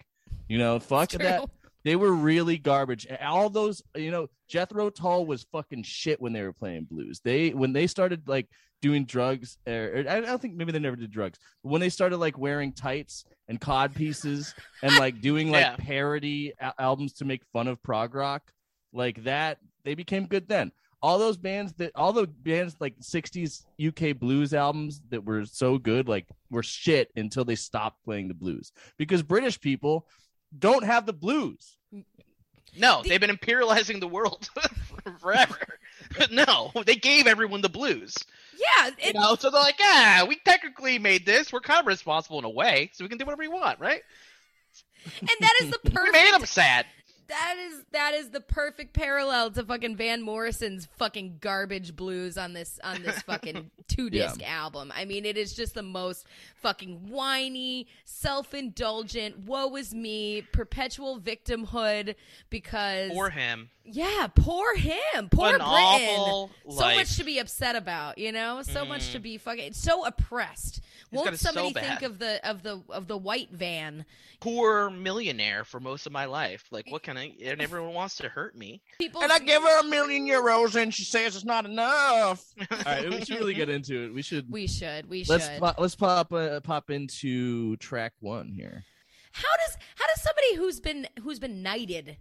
[0.49, 1.49] You know, fuck that.
[1.89, 3.07] They were really garbage.
[3.23, 7.23] All those, you know, Jethro Tull was fucking shit when they were playing blues.
[7.25, 8.47] They when they started like
[8.83, 11.39] doing drugs, er, er, or, or I don't think maybe they never did drugs.
[11.63, 15.77] When they started like wearing tights and cod pieces and like doing like Yeah.
[15.79, 18.43] parody a- albums to make fun of prog rock,
[18.93, 20.73] like that, they became good then.
[21.01, 25.79] All those bands that all the bands like 60s UK blues albums that were so
[25.79, 30.07] good, like were shit until they stopped playing the blues because British people
[30.57, 31.77] don't have the blues.
[32.77, 34.49] No, The- they've been imperializing the world
[35.21, 35.59] forever.
[36.31, 38.15] no, they gave everyone the blues.
[38.57, 41.53] Yeah, You know, so they're like, ah, we technically made this.
[41.53, 44.03] We're kind of responsible in a way, so we can do whatever we want, right?
[45.21, 46.13] and that is the We perfect.
[46.13, 46.87] made them sad.
[47.29, 52.55] That is that is the perfect parallel to fucking Van Morrison's fucking garbage blues on
[52.55, 54.91] this on this fucking two disc album.
[54.97, 61.21] I mean, it is just the most fucking whiny, self indulgent, woe is me, perpetual
[61.21, 62.15] victimhood
[62.49, 65.67] because For him, yeah, poor him, poor Britain.
[66.71, 68.63] so much to be upset about, you know.
[68.63, 70.81] So much to be fucking so oppressed.
[71.11, 74.05] He's Won't it so somebody think of the of the of the white van?
[74.41, 76.65] poor millionaire for most of my life.
[76.71, 77.33] Like, what can I?
[77.45, 78.83] And everyone wants to hurt me.
[78.99, 82.45] People And I give her a million euros, and she says it's not enough.
[82.71, 84.15] All right, we should really get into it.
[84.15, 84.51] We should.
[84.51, 85.59] we should we let's should.
[85.61, 88.85] pop, let's pop uh, pop into track one here.
[89.33, 92.17] How does how does somebody who's been who's been knighted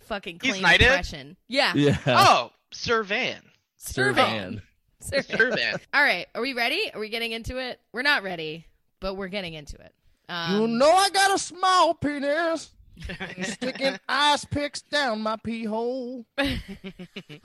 [0.00, 0.88] fucking He's knighted?
[0.88, 1.36] depression?
[1.48, 1.72] Yeah.
[1.74, 3.42] Yeah, Oh, Sir Van.
[3.76, 4.62] Sir Van.
[5.06, 5.38] Sir Van.
[5.38, 5.80] Sir Van.
[5.94, 6.90] All right, are we ready?
[6.92, 7.80] Are we getting into it?
[7.92, 8.66] We're not ready,
[9.00, 9.94] but we're getting into it.
[10.28, 12.72] Um, you know I got a small penis.
[13.42, 16.24] Sticking ice picks down my pee hole.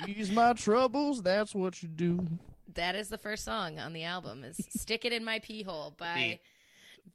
[0.08, 2.26] Ease my troubles, that's what you do.
[2.74, 5.94] that is the first song on the album is "Stick It in My Pee Hole"
[5.98, 6.40] by.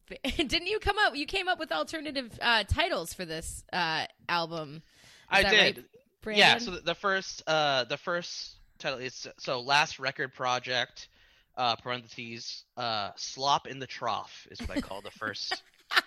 [0.36, 1.16] Didn't you come up?
[1.16, 4.76] You came up with alternative uh, titles for this uh, album.
[4.76, 4.82] Is
[5.30, 5.84] I did.
[6.24, 6.58] right, yeah.
[6.58, 11.08] So the, the first, uh, the first title is so last record project.
[11.56, 12.64] Uh, parentheses.
[12.76, 15.62] Uh, slop in the trough is what I call the first.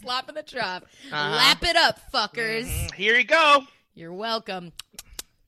[0.00, 0.82] Slop in the trough.
[1.12, 1.30] Uh-huh.
[1.36, 2.66] Lap it up, fuckers.
[2.66, 3.64] Mhm, Here you go.
[3.94, 4.72] You're welcome.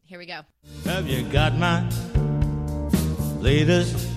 [0.07, 0.41] Here we go.
[0.85, 1.89] Have you got my
[3.41, 4.09] latest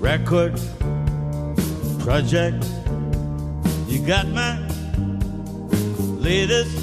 [0.00, 0.58] record
[2.00, 2.64] project?
[3.88, 4.58] You got my
[6.18, 6.76] latest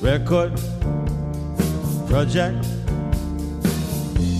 [0.00, 0.52] record
[2.08, 2.56] project?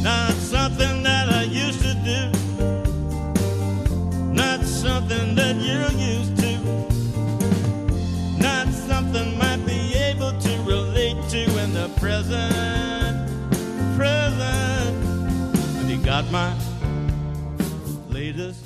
[0.02, 2.30] Not something that I used to do,
[4.32, 6.52] not something that you're used to,
[8.38, 13.28] not something might be able to relate to in the present.
[13.98, 15.56] Present.
[15.76, 16.54] Have you got my
[18.08, 18.64] latest?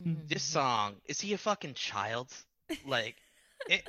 [0.00, 2.32] This song is he a fucking child?
[2.86, 3.16] Like,
[3.68, 3.82] it,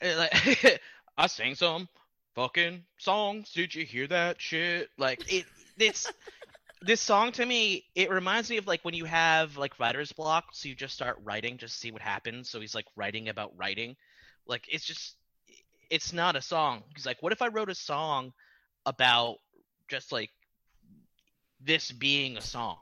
[0.00, 0.80] it, like
[1.18, 1.88] I sing some
[2.36, 3.50] fucking songs.
[3.52, 4.90] Did you hear that shit?
[4.96, 5.46] Like it.
[5.78, 6.10] It's
[6.82, 7.84] this song to me.
[7.96, 11.18] It reminds me of like when you have like writer's block, so you just start
[11.24, 12.48] writing, just see what happens.
[12.48, 13.96] So he's like writing about writing.
[14.46, 15.16] Like it's just,
[15.90, 16.84] it's not a song.
[16.94, 18.32] He's like, what if I wrote a song
[18.84, 19.38] about
[19.88, 20.30] just like
[21.60, 22.76] this being a song?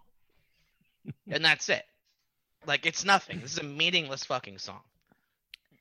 [1.31, 1.85] and that's it.
[2.67, 3.41] Like it's nothing.
[3.41, 4.81] This is a meaningless fucking song.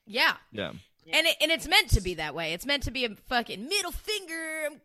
[0.06, 0.36] Yeah.
[0.52, 0.72] Yeah.
[1.12, 2.54] And it, and it's meant to be that way.
[2.54, 4.64] It's meant to be a fucking middle finger.
[4.64, 4.82] I'm-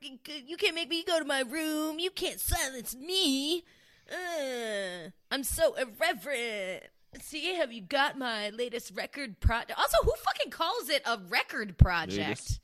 [0.46, 1.98] You can't make me go to my room.
[1.98, 3.64] You can't silence me.
[4.11, 6.85] Uh, I'm so irreverent.
[7.22, 9.78] See, have you got my latest record project?
[9.78, 12.18] Also, who fucking calls it a record project?
[12.18, 12.61] Latest.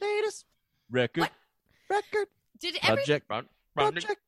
[0.00, 0.44] Latest
[0.90, 1.20] record.
[1.22, 1.32] What?
[1.88, 2.28] Record.
[2.58, 3.26] Did every Project.
[3.28, 4.20] Run, run, Project.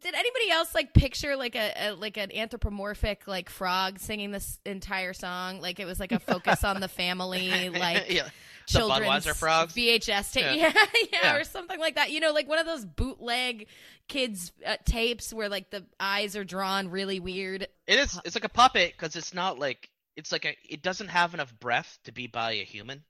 [0.00, 4.58] Did anybody else like picture like a, a like an anthropomorphic like frog singing this
[4.64, 5.60] entire song?
[5.60, 8.28] Like it was like a focus on the family, like yeah.
[8.68, 9.74] The children's Budweiser frogs?
[9.74, 10.54] VHS tape, Yeah.
[10.74, 10.84] yeah.
[10.94, 11.36] yeah, Yeah.
[11.36, 12.10] or something like that.
[12.12, 13.66] You know, like one of those bootleg
[14.08, 17.66] kids uh, tapes where like the eyes are drawn really weird.
[17.86, 18.20] It is.
[18.24, 20.56] It's like a puppet because it's not like it's like a.
[20.68, 23.02] It doesn't have enough breath to be by a human.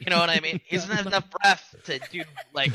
[0.00, 0.60] You know what I mean?
[0.64, 2.72] He doesn't have enough breath to do like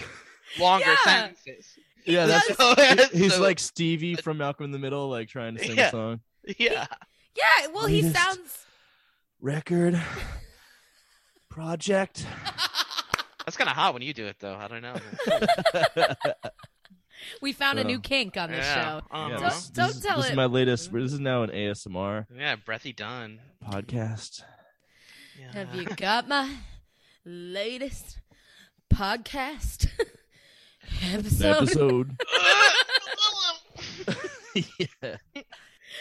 [0.57, 1.67] longer sentences.
[2.07, 2.75] Yeah, that's So-
[3.11, 5.87] he's so- like Stevie from Malcolm in the Middle, like trying to sing Yeah.
[5.87, 6.19] a song.
[6.57, 6.87] yeah.
[7.35, 8.65] Yeah, well, he sounds.
[9.41, 10.01] Record.
[11.49, 12.25] Project.
[13.45, 14.55] That's kind of hot when you do it though.
[14.55, 14.95] I don't know.
[17.41, 17.87] We found a Oh.
[17.87, 18.75] new um, kink on this yeah.
[18.75, 18.97] show.
[19.11, 19.27] Uh-huh.
[19.29, 20.29] Yeah, Don't- this, don't this is- tell this it.
[20.31, 20.93] is my latest.
[20.93, 23.39] This is now an ASMR Yeah, breathy done.
[23.67, 24.43] podcast.
[25.39, 25.51] Yeah.
[25.53, 26.57] Have you got my
[27.25, 28.19] latest
[28.93, 29.87] podcast
[31.41, 32.17] episode?
[34.55, 35.17] Yeah.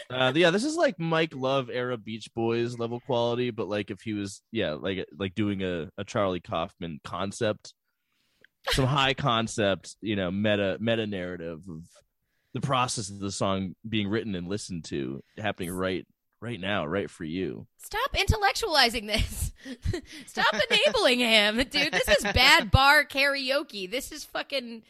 [0.09, 4.01] Uh, yeah, this is like Mike Love era Beach Boys level quality, but like if
[4.01, 7.75] he was, yeah, like like doing a, a Charlie Kaufman concept,
[8.71, 11.83] some high concept, you know, meta meta narrative of
[12.55, 16.07] the process of the song being written and listened to happening right
[16.41, 17.67] right now, right for you.
[17.79, 19.53] Stop intellectualizing this.
[20.27, 21.93] Stop enabling him, dude.
[21.93, 23.91] This is bad bar karaoke.
[23.91, 24.83] This is fucking.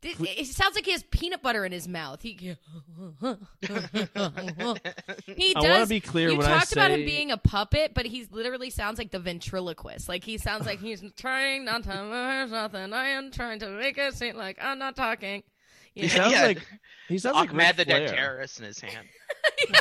[0.00, 2.22] This, it sounds like he has peanut butter in his mouth.
[2.22, 2.56] He, he
[3.64, 3.80] does.
[4.22, 8.06] I want to be clear you when I talked about him being a puppet, but
[8.06, 10.08] he literally sounds like the ventriloquist.
[10.08, 11.88] Like he sounds like he's trying not to.
[11.88, 12.92] There's nothing.
[12.92, 15.42] I am trying to make it seem like I'm not talking.
[15.98, 16.24] You He know?
[16.24, 16.42] sounds Yeah.
[16.46, 16.66] like
[17.08, 19.06] he sounds like Ahmed Ric the dead terrorist in his hand.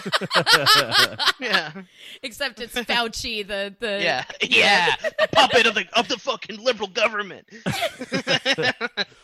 [1.39, 1.71] Yeah.
[2.23, 4.23] Except it's Fauci, the the Yeah.
[4.41, 4.95] Yeah.
[5.01, 7.47] the puppet of the of the fucking liberal government.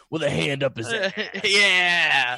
[0.09, 1.13] with a hand up his ass.
[1.43, 2.37] yeah.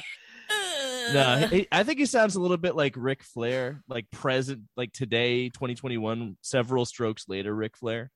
[1.12, 4.92] No, he, I think he sounds a little bit like Ric Flair, like present, like
[4.92, 8.10] today, 2021, several strokes later, Ric Flair,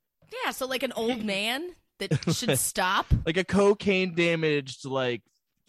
[0.45, 5.23] Yeah, so like an old man that should stop, like a cocaine damaged, like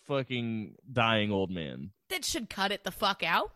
[0.08, 1.92] fucking dying old man.
[2.10, 3.52] that should cut it the fuck out.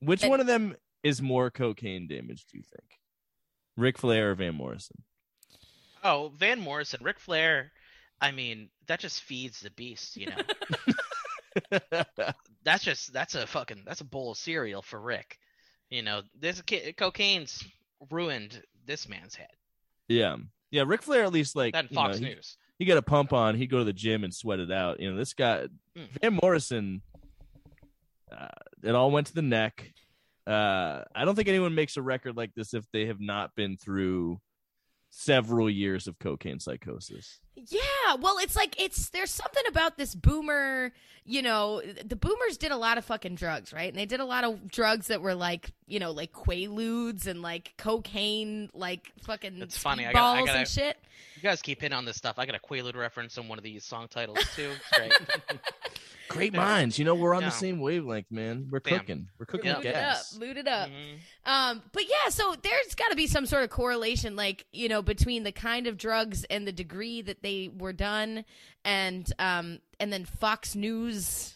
[0.00, 2.50] Which And- one of them is more cocaine damaged?
[2.52, 3.00] Do you think,
[3.76, 5.02] Ric Flair or Van Morrison?
[6.04, 7.72] Oh, Van Morrison, Ric Flair.
[8.20, 11.80] I mean, that just feeds the beast, you know.
[12.64, 15.38] that's just that's a fucking that's a bowl of cereal for Ric.
[15.90, 16.62] You know, this
[16.96, 17.64] cocaine's
[18.10, 19.50] ruined this man's head.
[20.08, 20.36] yeah,
[20.70, 20.84] yeah.
[20.86, 22.56] Ric Flair at least like That and you know, Fox he- News.
[22.78, 23.54] He got a pump on.
[23.54, 25.00] He'd go to the gym and sweat it out.
[25.00, 26.08] You know, this guy, Mm.
[26.20, 27.00] Van Morrison,
[28.30, 28.48] uh,
[28.82, 29.92] it all went to the neck.
[30.46, 33.76] Uh, I don't think anyone makes a record like this if they have not been
[33.78, 34.38] through
[35.10, 37.40] several years of cocaine psychosis.
[37.56, 37.80] Yeah,
[38.20, 40.92] well, it's like it's there's something about this boomer.
[41.24, 43.88] You know, the boomers did a lot of fucking drugs, right?
[43.88, 47.42] And they did a lot of drugs that were like, you know, like quaaludes and
[47.42, 50.06] like cocaine, like fucking That's funny.
[50.06, 50.96] I got- I balls gotta- and shit.
[51.34, 52.38] You guys keep hitting on this stuff.
[52.38, 54.70] I got a Quaalude reference in one of these song titles too.
[54.74, 55.12] It's great.
[56.36, 57.48] Great minds, you know, we're on Yeah.
[57.48, 58.68] the same wavelength, man.
[58.70, 58.98] We're Damn.
[59.00, 59.28] cooking.
[59.38, 59.76] We're cooking Yeah.
[59.78, 60.36] with Loot it up, gas.
[60.36, 60.88] loot it up.
[60.90, 61.18] Mhm.
[61.44, 65.02] Um, but yeah, so there's got to be some sort of correlation, like you know,
[65.02, 68.44] between the kind of drugs and the degree that they were done,
[68.84, 71.55] and um, and then Fox News y-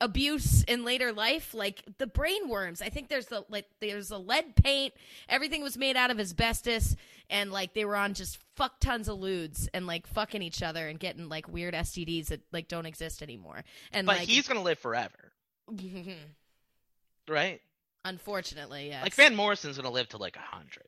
[0.00, 2.80] abuse in later life, like the brain worms.
[2.82, 4.94] I think there's the like there's a lead paint.
[5.28, 6.96] Everything was made out of asbestos,
[7.30, 10.88] and like they were on just fuck tons of lewds and like fucking each other
[10.88, 13.64] and getting like weird STDs that like don't exist anymore.
[13.92, 15.32] And But like, he's gonna live forever,
[17.28, 17.60] right?
[18.04, 19.02] unfortunately, yes.
[19.02, 20.86] Like Van Morrison's gonna live to like a hundred.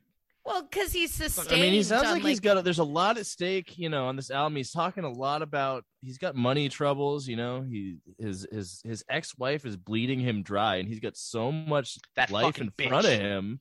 [0.49, 1.53] Well, because he's sustained.
[1.53, 2.57] I mean, he sounds on, like, he's got.
[2.57, 4.57] A, there's a lot at stake, you know, on this album.
[4.57, 5.85] He's talking a lot about.
[6.01, 7.61] He's got money troubles, you know.
[7.61, 11.99] He his his his ex wife is bleeding him dry, and he's got so much
[12.17, 13.61] That life fucking in front of him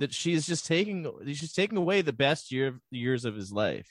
[0.00, 1.08] that she's just taking.
[1.26, 3.86] She's taking away the best year years of his life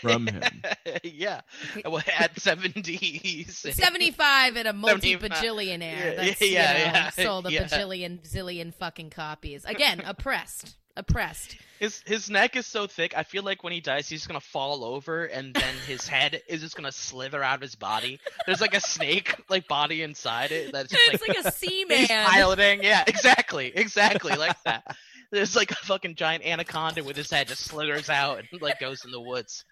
[0.00, 0.42] from him.
[1.04, 1.42] yeah,
[1.84, 3.64] Well, at seventies.
[3.70, 5.30] 75 and a multi 75.
[5.30, 7.64] bajillionaire Yeah, that's yeah, you know, yeah, sold a yeah.
[7.64, 9.64] bajillion zillion fucking copies.
[9.64, 10.76] Again, oppressed.
[10.98, 11.56] Oppressed.
[11.78, 13.16] His his neck is so thick.
[13.16, 16.60] I feel like when he dies, he's gonna fall over, and then his head is
[16.60, 18.18] just gonna slither out of his body.
[18.46, 21.84] There's like a snake like body inside it that's just It's like, like a sea
[21.88, 22.26] he's man.
[22.26, 22.82] piloting.
[22.82, 24.96] Yeah, exactly, exactly like that.
[25.30, 29.04] There's like a fucking giant anaconda with his head just slithers out and like goes
[29.04, 29.64] in the woods.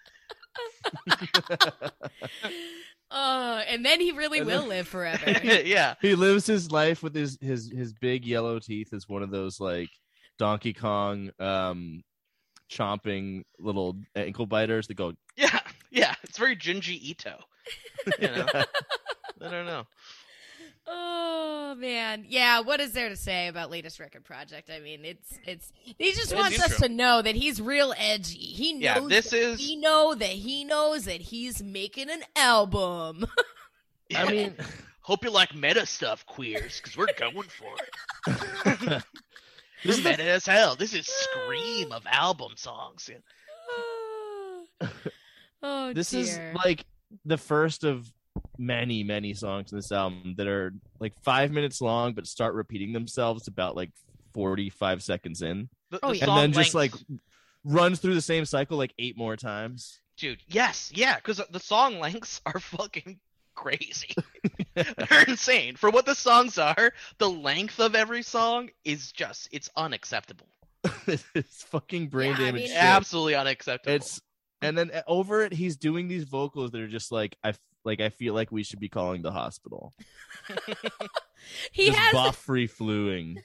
[3.08, 5.30] Oh, and then he really And will live forever.
[5.44, 9.30] yeah, He lives his life with his his his big yellow teeth as one of
[9.30, 9.90] those like
[10.38, 12.02] Donkey Kong um
[12.70, 15.60] chomping little ankle biters that go yeah,
[15.90, 16.14] yeah.
[16.24, 17.38] It's very Junji Ito.
[18.20, 18.64] You know, I
[19.50, 19.86] don't know.
[20.88, 22.60] Oh man, yeah.
[22.60, 24.70] What is there to say about latest record project?
[24.70, 25.72] I mean, it's it's.
[25.74, 26.86] He just It is wants us intro.
[26.88, 28.38] to know that he's real edgy.
[28.38, 28.82] He knows.
[28.82, 33.26] Yeah, this that is- He know that he knows that he's making an album.
[34.14, 34.54] I mean
[35.00, 37.74] Hope you like meta stuff, queers, because we're going for
[38.26, 39.02] it.
[39.84, 40.74] This is meta as hell.
[40.76, 43.10] This is scream of album songs.
[45.62, 46.20] oh, this dear.
[46.20, 46.84] is like
[47.24, 48.10] the first of
[48.58, 52.92] many many songs in this album that are like five minutes long but start repeating
[52.92, 53.90] themselves about like
[54.34, 56.24] 45 seconds in The- Oh, the yeah.
[56.24, 56.92] and song then just like
[57.64, 61.98] runs through the same cycle like eight more times dude, yes, yeah, because the song
[61.98, 63.18] lengths are fucking
[63.56, 64.14] crazy.
[64.74, 66.92] They're insane for what the songs are.
[67.18, 70.46] The length of every song is just it's unacceptable.
[71.34, 73.96] it's fucking brain Yeah, I damage mean- Absolutely unacceptable.
[73.96, 74.20] it's
[74.62, 77.58] and then uh, over it he's doing these vocals that are just like i f-
[77.84, 79.92] like i feel like we should be calling the hospital
[81.72, 82.12] he just has.
[82.14, 83.42] buff free fluing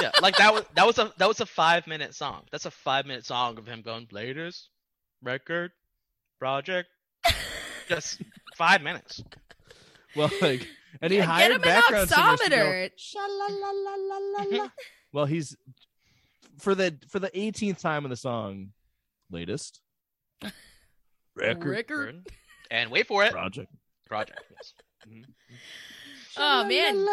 [0.00, 2.42] yeah, like that was that was a that was a five minute song.
[2.50, 4.68] That's a five minute song of him going latest
[5.22, 5.70] record
[6.40, 6.88] project.
[7.88, 8.20] Just
[8.56, 9.22] five minutes.
[10.16, 10.66] Well like
[11.00, 12.90] and he Yeah, get him an background singers to go, oximeter.
[12.96, 14.68] "Sha-la-la-la-la-la-la."
[15.12, 15.56] well he's
[16.58, 18.68] for the for the 18th time in the song
[19.30, 19.80] latest
[21.34, 22.26] record Record.
[22.70, 23.32] And wait for it.
[23.32, 23.70] project
[24.06, 24.40] Project.
[24.50, 24.74] Yes.
[25.08, 25.30] Mm-hmm.
[26.36, 27.06] Oh man.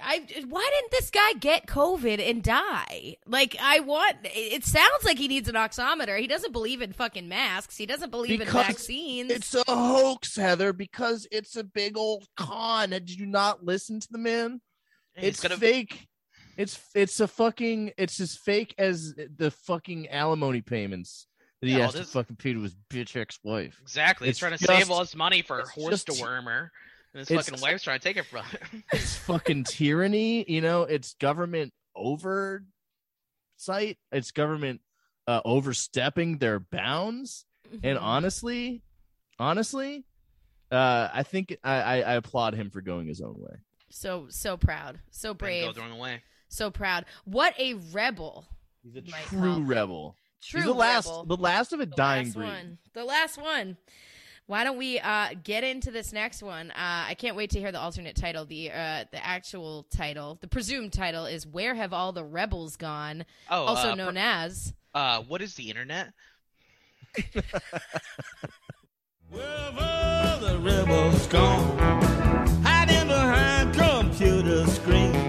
[0.00, 3.16] I why didn't this guy get COVID and die?
[3.26, 4.16] Like I want.
[4.24, 6.18] It sounds like he needs an oximeter.
[6.18, 7.76] He doesn't believe in fucking masks.
[7.76, 9.30] He doesn't believe in Because vaccines.
[9.30, 14.08] it's a hoax heather because it's a big old con did you not listen to
[14.10, 14.60] the man
[15.16, 16.06] He's it's gonna fake.
[16.56, 21.26] It's it's a fucking it's as fake as the fucking alimony payments
[21.60, 23.78] that he Yeah, well, has to fucking pay to his bitch ex-wife.
[23.82, 24.26] Exactly.
[24.28, 26.68] He's trying to just- save all his money for it's horse just- dewormer.
[27.14, 28.82] And his it's- fucking wife's trying to take it from him.
[28.92, 30.82] It's fucking tyranny, you know.
[30.82, 32.66] It's government oversight.
[34.12, 34.80] It's government
[35.26, 37.46] uh, overstepping their bounds.
[37.82, 38.02] And Mhm.
[38.02, 38.82] honestly,
[39.38, 40.04] honestly,
[40.70, 43.56] uh, I think I, I, I applaud him for going his own way.
[43.90, 46.22] so so proud, so And brave, go the wrong way.
[46.48, 47.06] so proud.
[47.24, 48.46] What a rebel!
[48.82, 50.16] He's a true rebel.
[50.42, 52.44] True He's the last, the last of a The dying last breed.
[52.46, 52.78] one.
[52.92, 53.76] The last one.
[54.46, 56.70] Why don't we uh, get into this next one?
[56.70, 56.74] Uh,
[57.08, 58.44] I can't wait to hear the alternate title.
[58.44, 63.24] The uh, the actual title, the presumed title, is "Where Have All the Rebels Gone?"
[63.50, 64.74] Oh, also uh, known as.
[64.92, 66.12] Uh, what is the internet?
[69.30, 71.78] Wherever the rebels gone,
[72.62, 75.23] hiding behind computer screen.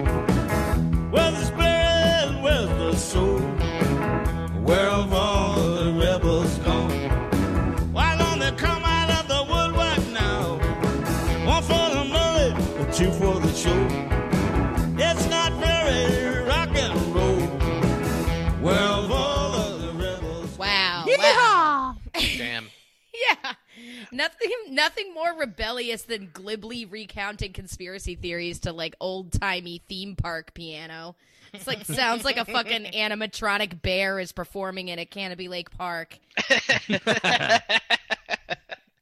[24.16, 30.54] Nothing nothing more rebellious than glibly recounting conspiracy theories to like old timey theme park
[30.54, 31.16] piano.
[31.52, 36.18] It's like sounds like a fucking animatronic bear is performing in a Canobie Lake Park.
[36.38, 37.60] I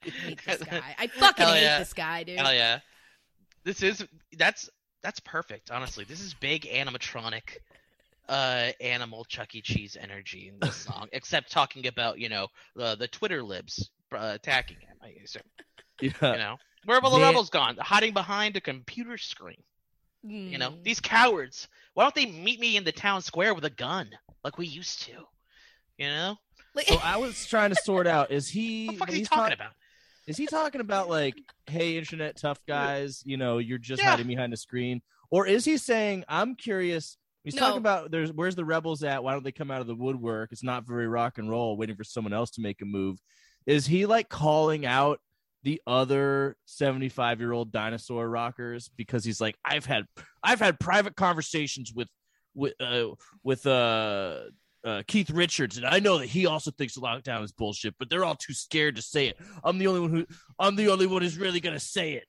[0.02, 0.96] hate this guy.
[0.98, 1.78] I fucking Hell hate yeah.
[1.78, 2.38] this guy, dude.
[2.40, 2.80] Hell yeah.
[3.62, 4.04] This is
[4.36, 4.68] that's
[5.00, 6.04] that's perfect, honestly.
[6.04, 7.58] This is big animatronic
[8.28, 9.62] uh animal Chuck E.
[9.62, 14.32] Cheese energy in this song, except talking about, you know, the the Twitter libs uh,
[14.34, 15.42] attacking him, I assume.
[16.00, 16.56] You know?
[16.84, 17.76] Where have all the Man- rebels gone?
[17.78, 19.62] Hiding behind a computer screen.
[20.22, 20.82] You know, Mm.
[20.84, 21.68] these cowards.
[21.92, 24.10] Why don't they meet me in the town square with a gun
[24.42, 25.12] like we used to?
[25.98, 26.36] You know?
[26.74, 29.24] Like- So I was trying to sort out is he What the fuck is he
[29.24, 29.72] talking talk- about?
[30.26, 31.34] Is he talking about like,
[31.66, 34.10] hey, internet tough guys, you know, you're just Yeah.
[34.10, 37.18] hiding behind a screen, or is he saying, I'm curious?
[37.44, 37.60] He's No.
[37.60, 39.22] talking about there's where's the rebels at?
[39.22, 40.50] Why don't they come out of the woodwork?
[40.50, 43.18] It's not very rock and roll, waiting for someone else to make a move.
[43.66, 45.20] Is he like calling out
[45.62, 50.04] the other 75 year old dinosaur rockers because he's like, I've had
[50.42, 52.08] I've had private conversations with
[52.54, 53.08] with uh
[53.42, 54.40] with uh
[54.84, 58.22] uh, Keith Richards, and I know that he also thinks lockdown is bullshit, but they're
[58.22, 59.38] all too scared to say it.
[59.64, 60.26] I'm the only one who
[60.58, 62.26] I'm the only one who's really gonna say it.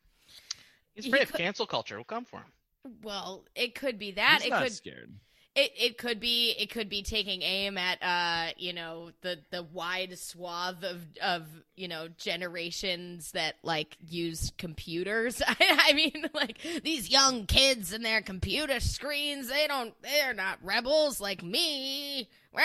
[0.93, 1.95] He's He afraid of cancel culture.
[1.95, 2.93] We'll come for him.
[3.03, 4.37] well, it could be that.
[4.37, 5.13] He's it not could scared.
[5.55, 9.63] It it could be it could be taking aim at uh you know the the
[9.63, 15.41] wide swath of of you know generations that like use computers.
[15.47, 15.55] I,
[15.89, 21.21] I mean like these young kids and their computer screens they don't they're not rebels
[21.21, 22.29] like me.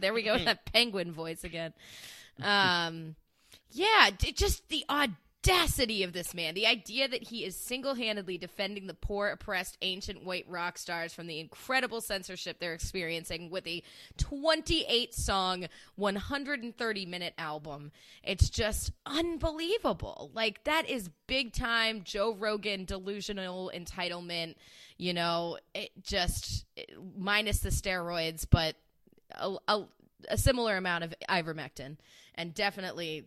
[0.00, 1.72] there we go with that penguin voice again.
[2.42, 3.14] Um
[3.70, 4.84] yeah, just the
[5.44, 6.54] audacity of this man.
[6.54, 11.12] The idea that he is single handedly defending the poor, oppressed, ancient white rock stars
[11.12, 13.82] from the incredible censorship they're experiencing with a
[14.18, 15.66] 28 song,
[15.96, 17.90] 130 minute album.
[18.22, 20.30] It's just unbelievable.
[20.32, 24.54] Like, that is big time Joe Rogan delusional entitlement.
[24.96, 26.64] You know, it just
[27.16, 28.76] minus the steroids, but
[29.32, 29.84] a, a,
[30.28, 31.96] a similar amount of ivermectin
[32.34, 33.26] and definitely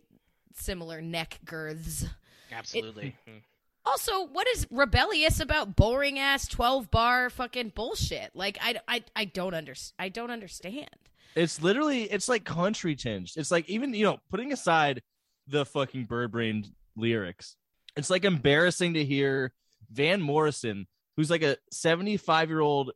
[0.58, 2.06] similar neck girths.
[2.52, 3.16] Absolutely.
[3.28, 3.42] Mm.
[3.84, 8.30] Also, what is rebellious about boring ass 12 bar fucking bullshit?
[8.34, 10.88] Like I, I, I don't under, I don't understand.
[11.36, 13.32] It's literally it's like country tinged.
[13.36, 15.02] It's like even you know putting aside
[15.46, 16.64] the fucking bird brain
[16.96, 17.56] lyrics,
[17.96, 19.52] it's like embarrassing to hear
[19.92, 20.86] Van Morrison,
[21.16, 22.92] who's like a 75 year old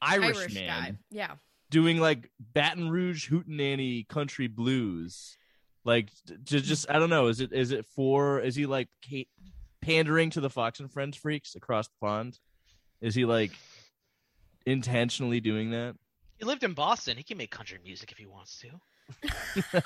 [0.00, 0.94] Irish, Irish man, guy.
[1.10, 1.32] Yeah.
[1.70, 5.36] doing like Baton Rouge hootenanny country blues.
[5.84, 6.08] Like
[6.46, 7.28] to just I don't know.
[7.28, 9.28] Is it is it for is he like ca-
[9.80, 12.38] pandering to the Fox and Friends freaks across the pond?
[13.00, 13.52] Is he like
[14.66, 15.96] intentionally doing that?
[16.38, 17.16] He lived in Boston.
[17.16, 18.68] He can make country music if he wants to.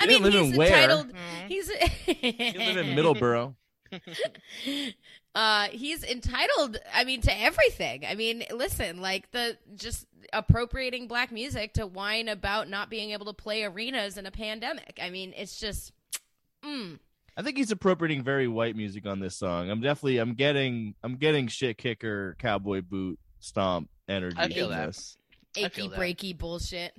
[0.00, 0.68] I mean, didn't live he's in where?
[0.68, 1.12] entitled.
[1.12, 1.48] Mhm.
[1.48, 3.54] He's He live in Middleborough.
[5.34, 11.32] uh he's entitled i mean to everything i mean listen like the just appropriating black
[11.32, 15.32] music to whine about not being able to play arenas in a pandemic i mean
[15.36, 15.92] it's just
[16.64, 16.98] mm.
[17.36, 19.70] I think he's appropriating very white music on this song.
[19.70, 24.36] I'm definitely I'm getting I'm getting shit kicker cowboy boot stomp energy.
[24.36, 25.00] I feel from that.
[25.56, 25.98] I achy feel that.
[25.98, 26.92] breaky bullshit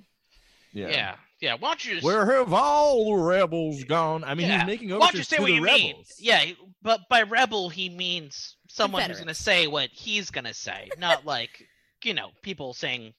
[0.74, 0.90] Yeah.
[0.90, 1.16] Yeah.
[1.42, 1.56] Yeah.
[1.56, 4.24] Why don't you just Where have all the rebels gone?
[4.24, 4.60] I mean, Yeah.
[4.60, 5.82] he's making Why don't you overtures say to what the you rebels.
[5.84, 6.06] mean?
[6.20, 6.46] Yeah,
[6.82, 10.90] but by rebel he means someone who's going to say what he's going to say,
[10.98, 11.68] not like
[12.04, 13.14] you know people saying.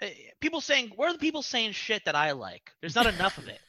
[0.00, 0.10] eh,
[0.40, 2.70] People saying where are the people saying shit that I like?
[2.80, 3.60] There's not enough of it.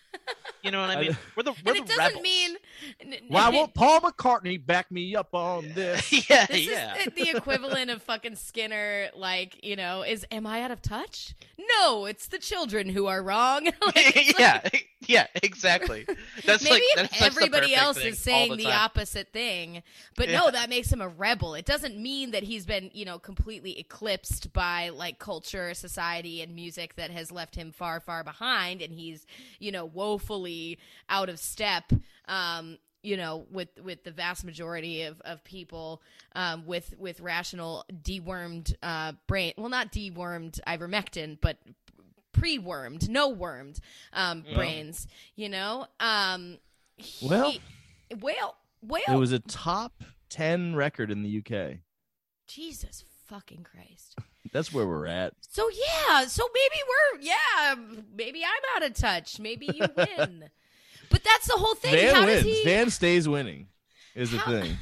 [0.63, 1.17] You know what I I- mean?
[1.35, 2.23] We're the we're and it the doesn't rebels.
[2.23, 2.57] mean
[2.99, 6.11] n- Why n- won't Paul McCartney back me up on this?
[6.29, 6.95] yeah, this yeah.
[6.97, 11.35] is the equivalent of fucking Skinner, like, you know, is am I out of touch?
[11.79, 13.65] No, it's the children who are wrong.
[13.85, 14.61] Like, it's yeah,
[15.09, 16.05] yeah, exactly.
[16.45, 19.83] That's Maybe like if that's everybody else is saying the, the, opposite thing,
[20.15, 20.39] but Yeah.
[20.39, 21.55] no, that makes him a rebel.
[21.55, 26.53] It doesn't mean that he's been, you know, completely eclipsed by like culture, society, and
[26.53, 29.25] music that has left him far, far behind, and he's,
[29.59, 30.77] you know, woefully
[31.09, 31.91] out of step.
[32.27, 36.01] Um, you know, with with the vast majority of, of people
[36.35, 41.57] um, with with rational dewormed uh, brain, well, not dewormed ivermectin, but
[42.39, 43.79] pre-wormed, no wormed
[44.13, 44.55] um, Yeah.
[44.55, 45.07] brains.
[45.35, 46.57] You know, um,
[46.97, 47.53] he- Well-
[48.19, 51.79] well, well, It was a top ten record in the UK.
[52.47, 54.15] Jesus fucking Christ.
[54.53, 55.33] That's where we're at.
[55.41, 57.75] So yeah, so maybe we're yeah,
[58.15, 59.39] maybe I'm out of touch.
[59.39, 60.49] Maybe you win.
[61.09, 61.91] but that's the whole thing.
[61.93, 62.43] Van How wins.
[62.43, 62.63] does he?
[62.63, 63.67] Van stays winning.
[64.15, 64.77] Is the thing.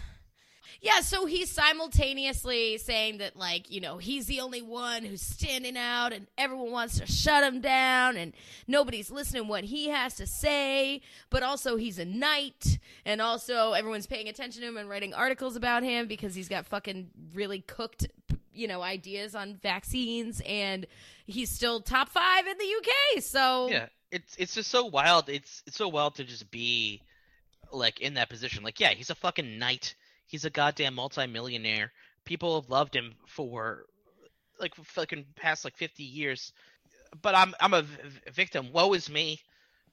[0.82, 5.78] Yeah, so he's simultaneously saying that, like, you know, he's the only one who's standing
[5.78, 8.34] out and everyone wants to shut him down and
[8.68, 14.08] nobody's listening what he has to say, but also he's a knight and also everyone's
[14.08, 18.08] paying attention to him and writing articles about him because he's got fucking really cooked,
[18.54, 20.86] you know, ideas on vaccines and
[21.26, 23.24] he's still top five in the UK.
[23.24, 25.30] So, Yeah, it's it's just so wild.
[25.30, 27.02] It's it's so wild to just be
[27.72, 28.64] like in that position.
[28.64, 29.96] Like, yeah, he's a fucking knight.
[30.28, 31.92] He's a goddamn multimillionaire.
[32.26, 33.86] People have loved him for
[34.60, 36.54] like fucking past like 50 years.
[37.22, 38.72] But I'm I'm a v- victim.
[38.74, 39.40] Woe is me.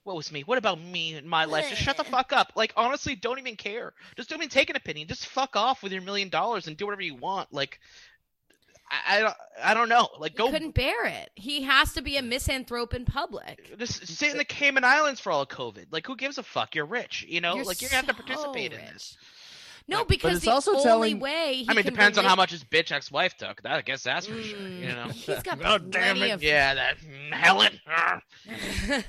[0.04, 0.42] Woe is me.
[0.42, 1.68] What about me in my life?
[1.68, 2.52] Just shut the fuck up.
[2.56, 3.92] Like honestly, don't even care.
[4.16, 5.08] Just don't even take an opinion.
[5.08, 7.52] Just fuck off with your million dollars and do whatever you want.
[7.52, 7.78] Like
[8.92, 10.08] I, I don't I don't know.
[10.18, 11.30] Like he go couldn't bear it.
[11.34, 13.78] He has to be a misanthrope in public.
[13.78, 15.86] just sit in the Cayman Islands for all of COVID.
[15.90, 16.74] Like, who gives a fuck?
[16.74, 17.50] You're rich, you know.
[17.50, 19.16] Like you're like, you have to so participate in this.
[19.92, 22.24] No, But because it's the also only telling- way he I mean, can depends on
[22.24, 23.62] relate- how much his bitch ex-wife took.
[23.62, 24.58] That I guess that's for sure.
[24.58, 25.08] Mm, You know.
[25.08, 26.34] He's got God damn plenty it.
[26.34, 26.96] of Yeah, that
[27.32, 27.80] Helen.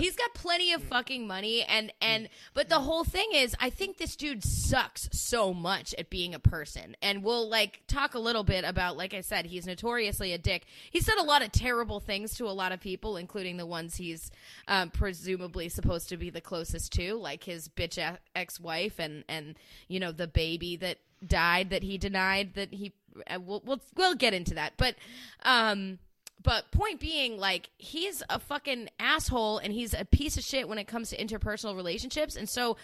[0.00, 3.96] He's got plenty of fucking money and and but the whole thing is I think
[3.98, 6.96] this dude sucks so much at being a person.
[7.02, 10.64] And we'll like talk a little bit about like I said, he's notoriously a dick.
[10.90, 13.96] He said a lot of terrible things to a lot of people, including the ones
[13.96, 14.30] he's
[14.68, 17.98] um, presumably supposed to be the closest to, like his bitch
[18.34, 19.56] ex-wife and and
[19.88, 22.92] you know the baby that died that he denied that he
[23.28, 24.74] uh, we'll we'll, we'll get into that.
[24.76, 24.96] But
[25.44, 25.98] um
[26.44, 30.76] but point being, like, he's a fucking asshole and he's a piece of shit when
[30.76, 32.36] it comes to interpersonal relationships.
[32.36, 32.76] And so,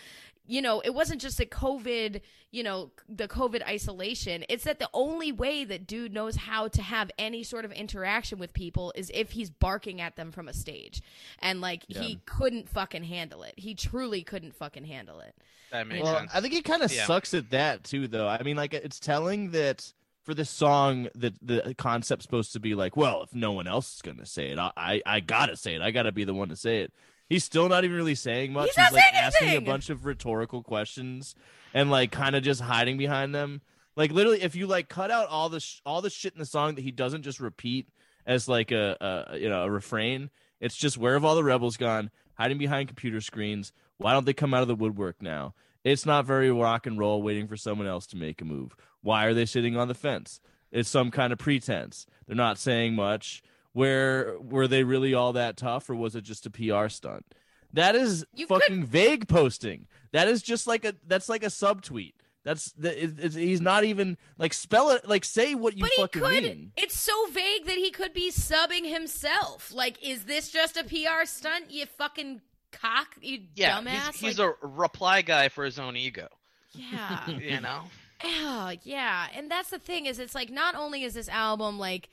[0.51, 4.45] you know, it wasn't just the COVID, you know, the COVID isolation.
[4.49, 8.41] It's that the only way that dude knows how to have any sort of interaction
[8.41, 11.03] with people is if he's barking at them from a stage.
[11.39, 13.55] And, like, he couldn't fucking handle it.
[13.57, 15.37] He truly couldn't fucking handle it.
[15.71, 16.33] That makes well, sense.
[16.35, 17.07] I think he kind of Yeah.
[17.07, 18.27] sucks at that too, though.
[18.27, 19.93] I mean, like it's telling that
[20.25, 23.95] for this song, that the concept's supposed to be like, well, if no one else
[23.95, 25.81] is gonna say it, I I, I gotta say it.
[25.81, 26.93] I gotta be the one to say it.
[27.31, 28.67] He's still not even really saying much.
[28.67, 31.37] He's not like asking a bunch of rhetorical questions
[31.73, 33.63] and like kind of just hiding behind them.
[33.97, 36.45] Like literally, if you like cut out all the sh- all the shit in the
[36.45, 37.89] song that he doesn't just repeat
[38.27, 41.77] as like a, a you know a refrain, it's just where have all the rebels
[41.77, 42.11] gone?
[42.35, 43.73] Hiding behind computer screens.
[43.99, 45.55] Why don't they come out of the woodwork now?
[45.85, 48.75] It's not very rock and roll waiting for someone else to make a move.
[49.03, 50.41] Why are they sitting on the fence?
[50.73, 52.07] It's some kind of pretense.
[52.27, 53.43] They're not saying much.
[53.73, 57.25] Where were they really all that tough or was it just a PR stunt?
[57.73, 59.87] That is You could- fucking vague posting.
[60.13, 62.15] That is just like a that's like a subtweet.
[62.43, 65.91] That's the, it, it's, he's not even like spell it like say what you but
[65.95, 66.43] he fucking could.
[66.43, 66.73] mean.
[66.77, 69.73] It's so vague that he could be subbing himself.
[69.73, 71.71] Like, is this just a PR stunt?
[71.71, 72.41] You fucking
[72.73, 74.13] cock, you yeah, dumbass.
[74.13, 76.29] he's, he's like, a reply guy for his own ego.
[76.73, 77.21] yeah.
[77.29, 77.83] You know.
[78.25, 79.29] Oh, yeah.
[79.35, 82.09] And that's the thing is it's like not only is this album like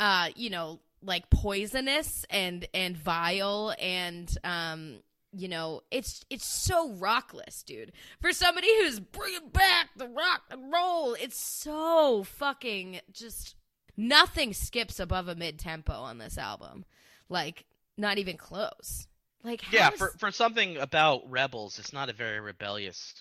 [0.00, 5.00] uh, you know, like poisonous and and vile and um
[5.36, 7.90] you know, it's it's so rockless, dude.
[8.20, 13.56] For somebody who's bringing back the rock and roll, it's so fucking just
[13.96, 16.84] nothing skips above a mid tempo on this album.
[17.28, 17.64] Like
[17.96, 19.08] not even close.
[19.42, 23.14] Like Yeah, is- for for something about rebels, it's not a very rebellious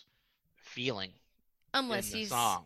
[0.56, 1.12] feeling
[1.74, 2.66] unless he's song.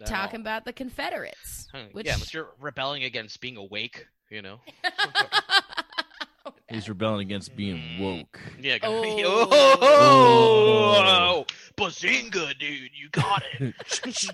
[0.00, 0.42] At talking all.
[0.42, 1.68] about the Confederates.
[1.92, 4.60] Which Yeah, unless you're rebelling against being awake, you know.
[6.70, 8.00] He's rebelling against being Mm.
[8.00, 8.40] woke.
[8.60, 8.78] Yeah.
[8.78, 9.84] go- Oh.
[11.36, 13.74] Oh, Bazinga, dude, you got it.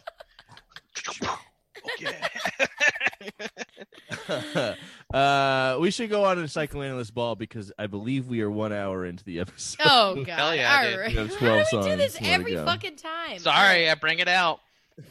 [4.28, 4.76] okay.
[5.12, 9.04] uh, we should go on to psychoanalyst ball because I believe we are one hour
[9.06, 9.78] into the episode.
[9.84, 10.28] Oh god!
[10.28, 10.98] Hell yeah, All dude.
[11.00, 11.08] right.
[11.10, 12.20] We have How do we do this songs.
[12.20, 13.38] More to every fucking time?
[13.38, 14.60] Sorry, I bring it out.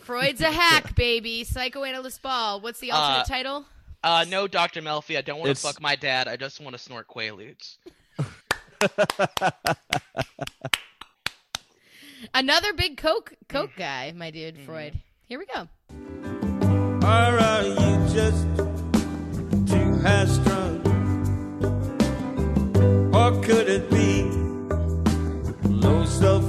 [0.02, 1.44] Freud's a hack, baby.
[1.44, 2.62] Psychoanalyst ball.
[2.62, 3.66] What's the alternate Uh, title?
[4.04, 4.82] Uh, no, Dr.
[4.82, 6.28] Melfi, I don't want to fuck my dad.
[6.28, 7.78] I just want to snort Quaaludes.
[12.34, 13.80] Another big coke coke Mm-hmm.
[13.80, 14.94] guy, my dude, Freud.
[15.28, 15.68] Here we go.
[17.02, 18.46] Or are you just
[19.72, 20.80] too high strung?
[23.14, 24.24] Or could it be
[25.68, 26.44] low self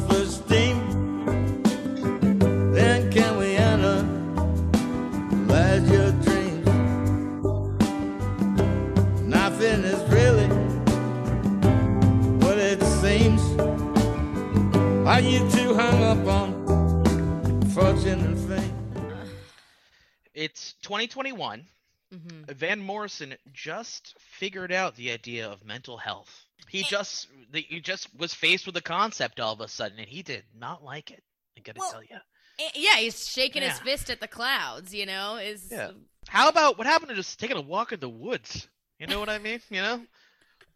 [9.71, 10.49] Nothing is really
[12.45, 13.41] what it seems.
[15.07, 19.31] Are you too hung up on fortune and fame?
[20.35, 21.65] It's 2021.
[22.11, 26.47] hmm Van Morrison just figured out the idea of mental health.
[26.69, 30.09] He just the, he just was faced with the concept all of a sudden, and
[30.09, 31.23] he did not like it.
[31.57, 32.17] I gotta Well, tell you.
[32.59, 34.93] Eh, Yeah, he's shaking his fist at the clouds.
[34.93, 35.93] You know, is Yeah.
[36.27, 38.67] How about what happened to just taking a walk in the woods?
[39.01, 39.61] You know what I mean?
[39.71, 40.03] You know,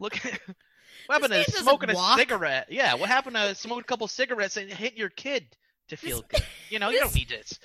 [0.00, 0.16] look.
[0.24, 0.40] At,
[1.06, 2.18] what happened to smoking a walk.
[2.18, 2.66] cigarette?
[2.70, 5.44] Yeah, what happened to smoking a couple cigarettes and hit your kid
[5.88, 6.42] to feel good?
[6.70, 7.58] You know, you don't need this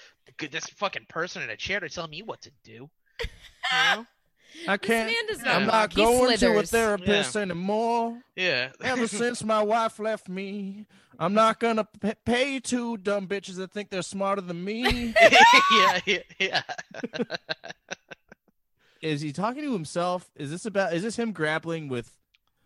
[0.52, 2.90] this fucking person in a chair to tell me what to do.
[3.22, 3.28] You
[3.96, 4.06] know?
[4.68, 5.08] I can't.
[5.08, 5.74] man I'm not I'm walk.
[5.74, 6.72] not He going to a slithers.
[6.72, 8.20] therapist anymore.
[8.36, 8.72] Yeah.
[8.84, 10.88] Ever since my wife left me,
[11.20, 15.14] I'm not gonna p- pay two dumb bitches that think they're smarter than me.
[15.22, 16.62] yeah, yeah, yeah.
[19.02, 20.30] Is he talking to himself?
[20.36, 20.94] Is this about?
[20.94, 22.16] Is this him grappling with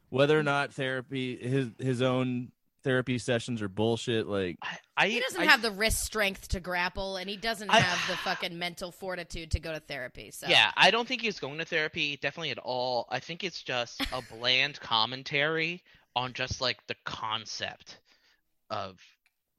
[0.09, 2.51] whether or not therapy, his his own
[2.83, 4.27] therapy sessions are bullshit?
[4.27, 7.69] Like, I, I He doesn't I- have the wrist strength to grapple, and he doesn't
[7.69, 10.31] I- have the fucking mental fortitude to go to therapy.
[10.31, 13.07] So Yeah, I don't think he's going to therapy definitely at all.
[13.09, 15.81] I think it's just a bland commentary
[16.15, 17.99] on just like the concept
[18.69, 18.99] of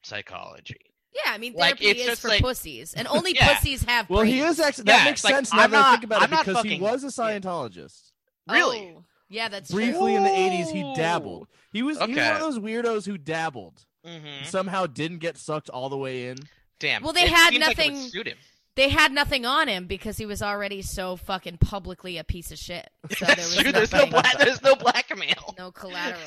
[0.02, 0.80] psychology.
[1.14, 1.32] Yeah.
[1.32, 3.54] I mean, Like, therapy it's is just for like- pussies, and only Yeah.
[3.54, 4.08] pussies have.
[4.10, 4.84] well, he is actually.
[4.88, 6.62] Yeah, That makes it's like, sense now that I think about I'm it not because
[6.64, 8.10] he was a Scientologist.
[8.48, 8.94] Really?
[8.96, 10.16] Oh, yeah, that's Briefly true.
[10.16, 11.48] in the '80s, he dabbled.
[11.72, 13.84] He was he was one of those weirdos who dabbled.
[14.06, 14.44] Mm-hmm.
[14.44, 16.36] Somehow didn't get sucked all the way in.
[16.78, 17.02] Damn.
[17.02, 18.36] Well, they it had seems like it would nothing- suit him.
[18.76, 22.58] They had nothing on him because he was already so fucking publicly a piece of
[22.58, 22.90] shit.
[23.16, 24.36] So there was True, there's no nothing, black.
[24.38, 25.54] There's no blackmail.
[25.56, 26.20] no collateral.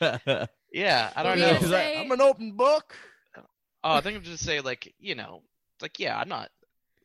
[0.72, 1.60] yeah, I don't What were know.
[1.60, 2.94] gonna like, I'm an open book.
[3.82, 5.42] Oh, I think I'm just saying like you know,
[5.80, 6.50] like yeah, I'm not.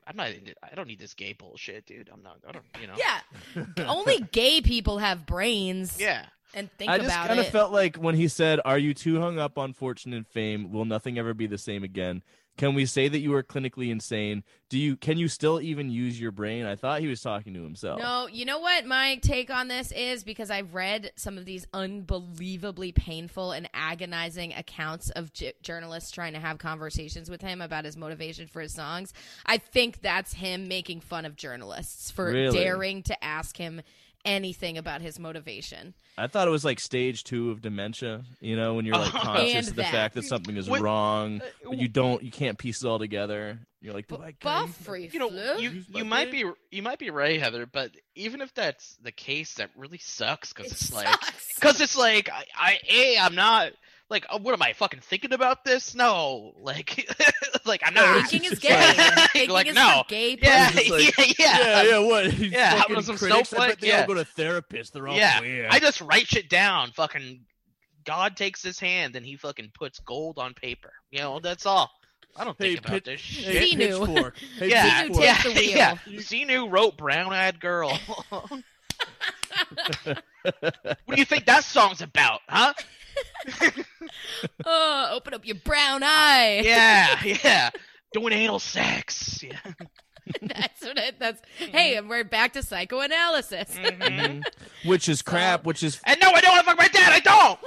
[0.07, 0.29] I'm not.
[0.29, 2.09] into- I don't need this gay bullshit, dude.
[2.13, 2.37] I'm not.
[2.47, 2.65] I don't.
[2.79, 2.93] You know.
[2.97, 5.99] Yeah, only gay people have brains.
[5.99, 6.25] Yeah.
[6.53, 7.03] and think about it.
[7.03, 9.73] I just kind of felt like when he said, "Are you too hung up on
[9.73, 10.71] fortune and fame?
[10.71, 12.21] Will nothing ever be the same again?"
[12.57, 14.43] Can we say that you are clinically insane?
[14.69, 16.65] Do you can you still even use your brain?
[16.65, 17.99] I thought he was talking to himself.
[17.99, 21.67] No, you know what my take on this is because I've read some of these
[21.73, 27.83] unbelievably painful and agonizing accounts of j- journalists trying to have conversations with him about
[27.85, 29.13] his motivation for his songs.
[29.45, 32.57] I think that's him making fun of journalists for Really?
[32.57, 33.81] daring to ask him
[34.25, 35.93] anything about his motivation.
[36.17, 38.23] I thought it was like stage two of dementia.
[38.41, 39.91] You know, when you're like conscious of the that.
[39.91, 42.99] fact that something is What- wrong, uh, but you don't, you can't piece it all
[42.99, 43.59] together.
[43.81, 45.59] You're like, do I Buff free you know flu?
[45.61, 49.53] you you might be you might be right heather but even if that's the case
[49.55, 51.07] that really sucks because It it's like
[51.55, 53.73] because it's like I, I a i'm not
[54.09, 57.09] like uh, what am i fucking thinking about this no like
[57.65, 58.69] like i'm not Thinking is gay.
[58.97, 60.03] like- Thinking like, is no.
[60.07, 62.31] gay yeah, like- yeah yeah yeah, yeah, what?
[62.31, 63.79] These Yeah, how fucking about some critics, snowflake?
[63.79, 64.01] they Yeah.
[64.01, 64.91] all go to therapists.
[64.91, 65.67] They're all Yeah, queer.
[65.71, 67.41] i just write shit down fucking
[68.05, 71.89] god takes his hand and he fucking puts gold on paper you know that's all
[72.37, 74.31] i don't Hey, think about pit- this shit hey, Xenu.
[74.59, 75.69] Hey, yeah, Xenu yeah, takes the wheel.
[75.75, 75.95] yeah.
[76.19, 77.97] Xenu wrote "Brown Eyed Girl."
[78.29, 80.23] what
[81.09, 82.73] do you think that song's about, huh?
[84.65, 86.61] Oh, open up your brown eye.
[86.63, 87.69] Yeah, yeah.
[88.13, 89.43] Doing anal sex.
[89.43, 89.57] Yeah.
[90.41, 91.19] that's what it.
[91.19, 93.75] That's hey, and we're back to psychoanalysis.
[93.75, 93.99] Mhm.
[93.99, 94.43] Mhm.
[94.85, 95.63] Which is crap.
[95.65, 97.13] Which is And no, I don't want to fuck my dad.
[97.13, 97.59] I don't.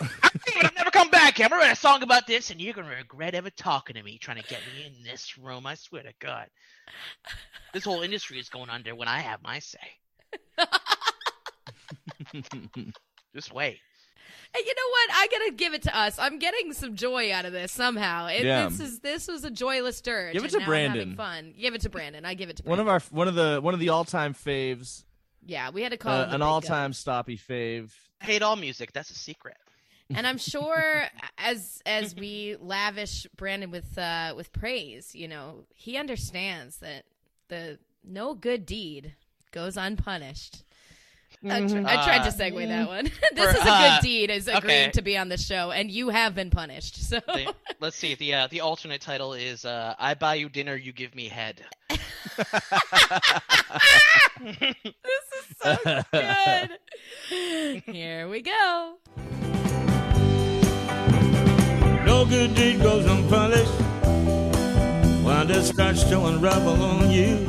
[0.00, 0.64] I'm leaving.
[0.64, 1.40] I'll never come back.
[1.40, 4.18] I'm gonna write a song about this, and you're gonna regret ever talking to me,
[4.18, 5.66] trying to get me in this room.
[5.66, 6.48] I swear to God,
[7.72, 9.78] this whole industry is going under when I have my say.
[13.34, 13.78] Just wait.
[14.54, 15.10] Hey, you know what?
[15.14, 16.18] I gotta give it to us.
[16.18, 18.26] I'm getting some joy out of this somehow.
[18.26, 18.68] It, Yeah.
[18.68, 20.32] This is this was a joyless dirge.
[20.32, 21.16] Give it to having Brandon.
[21.16, 21.54] Fun.
[21.58, 22.24] Give it to Brandon.
[22.24, 24.34] I give it to one of our one of the one of the all time
[24.34, 25.04] faves.
[25.44, 27.90] yeah, we had to call Uh, an all time stoppy fave.
[28.20, 28.92] I hate all music.
[28.92, 29.56] That's a secret.
[30.14, 31.04] and I'm sure
[31.38, 37.04] as as we lavish Brandon with uh, with praise, you know, he understands that
[37.48, 39.14] the no good deed
[39.50, 40.62] goes unpunished.
[41.44, 43.04] I, tr- I tried to Uh, segue that one.
[43.34, 44.90] this for, is a good uh, deed, is agreeing okay.
[44.92, 47.02] to be on the show, and you have been punished.
[47.08, 48.14] So The- let's see.
[48.14, 51.62] The uh, the alternate title is uh, "I buy you dinner, you give me head."
[54.40, 54.74] this
[55.38, 55.76] is so
[56.12, 56.70] good.
[57.86, 58.96] Here we go.
[62.04, 63.70] No good deed goes unpunished.
[65.24, 67.44] When it starts to unravel on you,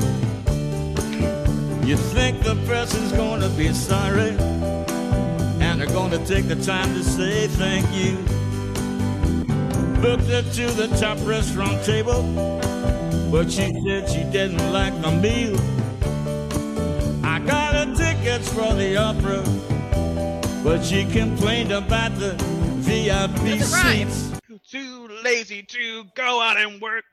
[1.87, 4.31] you think the press is going to be sorry,
[5.61, 8.17] and they're going to take the time to say thank you.
[10.01, 12.23] Booked her to the top restaurant table,
[13.31, 15.57] but she said she didn't like the meal.
[17.25, 19.41] I got her tickets for the opera,
[20.65, 22.33] but she complained about the
[22.79, 24.09] VIP Does it rhyme?
[24.09, 24.33] seats.
[24.69, 27.05] Too lazy to go out and work.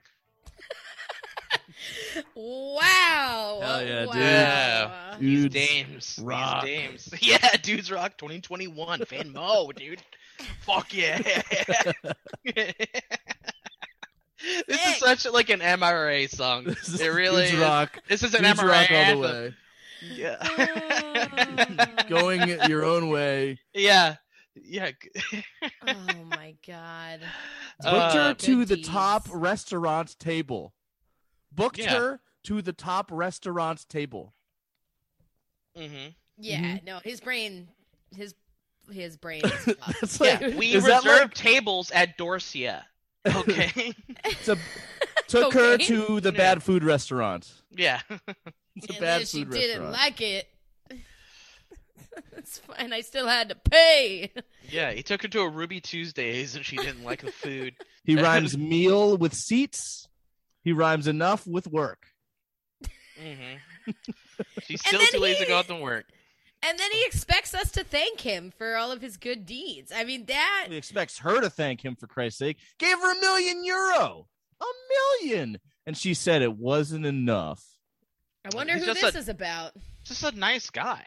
[2.34, 3.58] Wow.
[3.62, 4.12] Hell yeah, wow.
[4.12, 4.22] dude.
[4.22, 5.16] Yeah.
[5.20, 6.18] These Dudes dames.
[6.22, 6.64] rock.
[6.64, 7.08] These dames.
[7.22, 9.04] Yeah, dudes rock 2021.
[9.04, 10.02] Fan Mo, dude.
[10.62, 11.20] Fuck yeah.
[14.68, 16.64] This is such like an MRA song.
[16.68, 17.60] This is It really Dudes is.
[17.60, 17.98] rock.
[18.08, 19.20] This is an Dudes MRA rock all anthem.
[19.20, 19.54] the way.
[20.12, 22.04] Yeah.
[22.08, 23.58] Going your own way.
[23.72, 24.16] yeah.
[24.62, 24.90] Yeah.
[25.86, 25.94] oh
[26.30, 27.20] my god.
[27.80, 28.88] Booked Uh, her to the deeds.
[28.88, 30.72] top restaurant table.
[31.54, 31.96] Booked Yeah.
[31.98, 34.34] her to the top restaurant table.
[35.76, 36.84] hmm Yeah, Mhm.
[36.84, 37.68] no, his brain,
[38.14, 38.34] his
[38.92, 39.42] his brain.
[40.02, 42.84] Is like, Yeah, we is that reserved like- tables at Dorsia.
[43.26, 43.94] Okay.
[44.44, 44.58] to-
[45.26, 46.36] took her to the Yeah.
[46.36, 47.50] bad food restaurant.
[47.70, 48.00] yeah.
[48.76, 50.48] It's a and bad then she food didn't like it.
[52.36, 52.92] it's fine.
[52.92, 54.32] I still had to pay.
[54.68, 54.90] Yeah.
[54.92, 57.74] He took her to a Ruby Tuesdays and she didn't like the food.
[58.04, 60.08] he rhymes meal with seats.
[60.64, 62.06] He rhymes enough with work.
[63.20, 63.56] hmm
[64.62, 66.06] She's still too lazy to go out and work.
[66.66, 69.92] And then he expects us to thank him for all of his good deeds.
[69.94, 72.56] I mean, that He expects her to thank him for Christ's sake.
[72.78, 74.26] Gave her a million euro.
[74.62, 74.64] A
[75.20, 75.60] million.
[75.86, 77.62] And she said it wasn't enough.
[78.50, 79.72] I wonder He's who this a- is about.
[80.04, 81.04] Just a nice guy.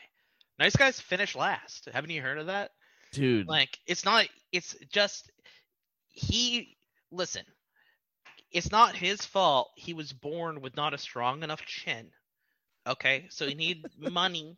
[0.59, 1.87] Nice guys finish last.
[1.91, 2.71] Haven't you heard of that?
[3.11, 3.47] Dude.
[3.47, 4.27] Like it's not.
[4.51, 5.31] It's just
[6.09, 6.77] he.
[7.11, 7.43] Listen,
[8.51, 9.71] it's not his fault.
[9.75, 12.11] He was born with not a strong enough chin.
[12.85, 14.57] Okay, so he need money.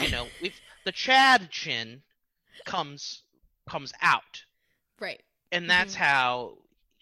[0.00, 2.02] You know, if the Chad chin
[2.66, 3.22] comes
[3.68, 4.44] comes out,
[5.00, 5.22] Right.
[5.50, 5.98] and that's Mhm.
[5.98, 6.58] how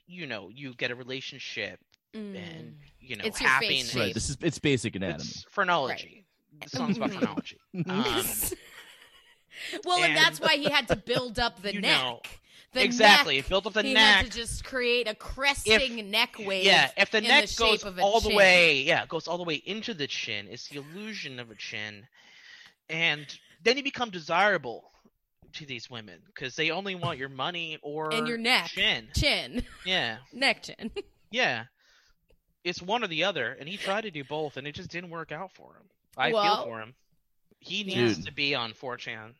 [0.06, 1.80] you know you get a relationship
[2.14, 2.36] Mm.
[2.36, 3.90] and you know It's your face happiness.
[3.90, 4.00] shape.
[4.00, 4.14] right.
[4.14, 5.24] This is it's basic anatomy.
[5.24, 6.24] It's phrenology.
[6.62, 7.58] The song's about phrenology.
[7.74, 8.24] Um,
[9.84, 11.82] well, and, and- that's why he had to build up the neck.
[11.82, 12.20] know,
[12.74, 13.36] the exactly.
[13.36, 14.16] neck, It built up the he neck.
[14.16, 16.64] had to just create a cresting neck wave.
[16.64, 19.44] Yeah, if the neck the goes of a all the way, yeah, goes all the
[19.44, 22.06] way into the chin, it's the illusion of a chin,
[22.88, 23.26] and
[23.62, 24.90] then you become desirable
[25.54, 28.66] to these women because they only want your money or And your neck.
[28.66, 29.08] chin.
[29.16, 30.90] Chin, Yeah, neck chin.
[31.30, 31.64] yeah,
[32.64, 35.10] it's one or the other, and he tried to do both, and it just didn't
[35.10, 35.84] work out for him.
[36.16, 36.94] I Well- feel for him.
[37.60, 38.26] He needs Dude.
[38.26, 39.32] to be on 4chan.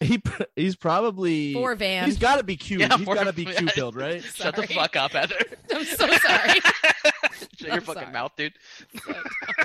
[0.00, 0.20] He
[0.56, 2.04] he's probably four Van.
[2.06, 2.80] He's got to be cute.
[2.80, 4.22] Yeah, he's for- got to be cute pilled, right?
[4.34, 5.36] Shut the fuck up, Heather.
[5.74, 6.60] I'm so sorry.
[6.60, 8.12] Shut your I'm fucking sorry.
[8.12, 8.52] mouth, dude.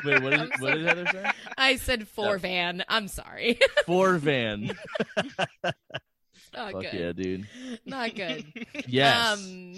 [0.06, 1.32] Wait, what did, I'm what did Heather say?
[1.58, 2.38] I said four No.
[2.38, 2.84] Van.
[2.88, 3.60] I'm sorry.
[3.86, 4.72] four Van.
[6.54, 6.94] Not Fuck good.
[6.94, 7.48] yeah, dude.
[7.86, 8.46] Not good.
[8.88, 9.38] Yes.
[9.40, 9.74] Um,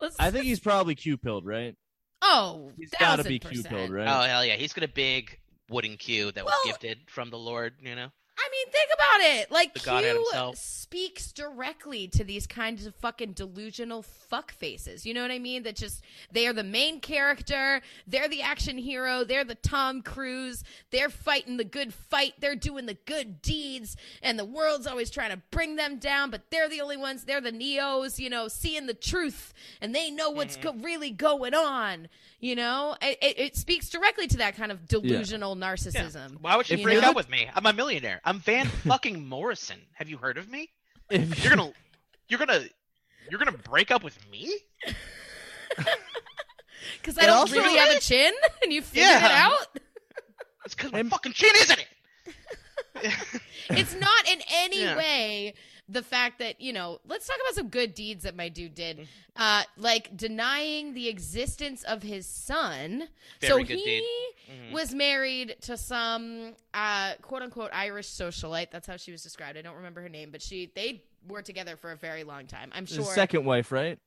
[0.00, 1.76] let's, I think he's probably Q pilled, right?
[2.22, 4.06] Oh, He's got to be thousand Q-pilled, right?
[4.06, 5.38] Oh hell yeah, he's got a big
[5.70, 7.74] wooden cue that was gifted from the Lord.
[7.82, 8.08] You know.
[8.42, 9.50] I mean, think about it.
[9.52, 10.24] Like The Q
[10.54, 15.04] speaks directly to these kinds of fucking delusional fuck faces.
[15.04, 15.62] You know what I mean?
[15.64, 17.82] That just they are the main character.
[18.06, 19.24] They're the action hero.
[19.24, 20.64] They're the Tom Cruise.
[20.90, 22.34] They're fighting the good fight.
[22.38, 26.30] They're doing the good deeds, and the world's always trying to bring them down.
[26.30, 27.24] But they're the only ones.
[27.24, 28.18] They're the neos.
[28.18, 30.78] You know, seeing the truth, and they know what's Mm-hmm.
[30.78, 32.08] go- really going on.
[32.42, 36.40] You know, it, it, it speaks directly to that kind of delusional narcissism.
[36.40, 37.10] Why would you You break know?
[37.10, 37.48] up with me?
[37.54, 38.20] I'm a millionaire.
[38.24, 39.76] I'm Van fucking Morrison.
[39.92, 40.70] Have you heard of me?
[41.10, 41.72] If You're gonna,
[42.28, 42.64] you're gonna,
[43.30, 44.52] you're gonna break up with me?
[47.00, 48.32] Because I And don't also- really have a chin,
[48.62, 49.66] and you figured it out.
[50.66, 53.14] It's because my And- fucking chin, isn't it?
[53.70, 54.96] It's not in any Yeah.
[54.96, 55.54] way
[55.90, 57.00] the fact that you know.
[57.06, 58.98] Let's talk about some good deeds that my dude did.
[58.98, 59.06] Mm.
[59.36, 63.08] Uh, like denying the existence of his son.
[63.40, 64.04] Very so good he deed.
[64.50, 64.72] Mhm.
[64.72, 68.70] was married to some uh, quote unquote Irish socialite.
[68.70, 69.56] That's how she was described.
[69.56, 72.70] I don't remember her name, but she they were together for a very long time.
[72.74, 73.04] I'm his sure.
[73.04, 73.98] second wife, right?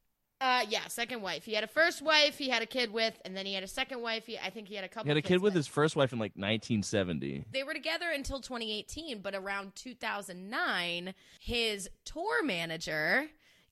[0.41, 1.45] Uh, yeah, second wife.
[1.45, 2.37] He had a first wife.
[2.37, 4.25] He had a kid with, and then he had a second wife.
[4.25, 5.05] He, I think he had a couple.
[5.05, 7.45] He had a kids kid with his first wife in like 1970.
[7.51, 13.27] They were together until 2018, but around 2009, his tour manager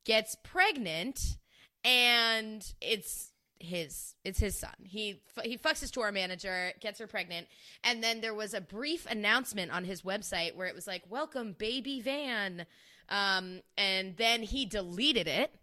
[0.05, 1.37] gets pregnant,
[1.83, 4.73] and it's his it's his son.
[4.83, 7.47] He he fucks his tour manager, gets her pregnant,
[7.83, 11.53] and then there was a brief announcement on his website where it was like, "Welcome,
[11.57, 12.65] baby Van,"
[13.09, 15.53] um, and then he deleted it.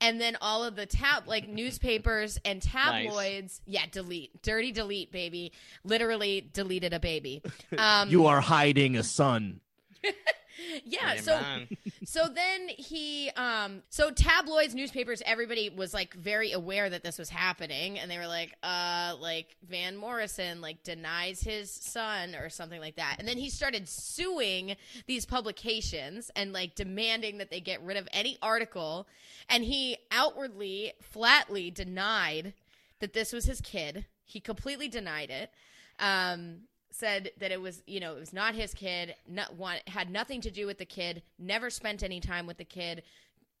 [0.00, 5.52] And then all of the tab like newspapers and tabloids, yeah, delete, dirty delete, baby.
[5.84, 7.42] Literally deleted a baby.
[7.76, 9.60] Um, you are hiding a son.
[10.84, 11.16] yeah.
[11.16, 11.40] So
[12.04, 17.28] so then he um so tabloids newspapers everybody was like very aware that this was
[17.28, 22.80] happening and they were like uh like van morrison like denies his son or something
[22.80, 23.16] like that.
[23.18, 28.08] And then he started suing these publications and like demanding that they get rid of
[28.12, 29.06] any article.
[29.48, 32.54] And he outwardly flatly denied
[33.00, 34.06] that this was his kid.
[34.24, 35.50] He completely denied it.
[35.98, 36.62] Um
[36.92, 40.40] said that it was you know it was not his kid not want, had nothing
[40.40, 43.02] to do with the kid never spent any time with the kid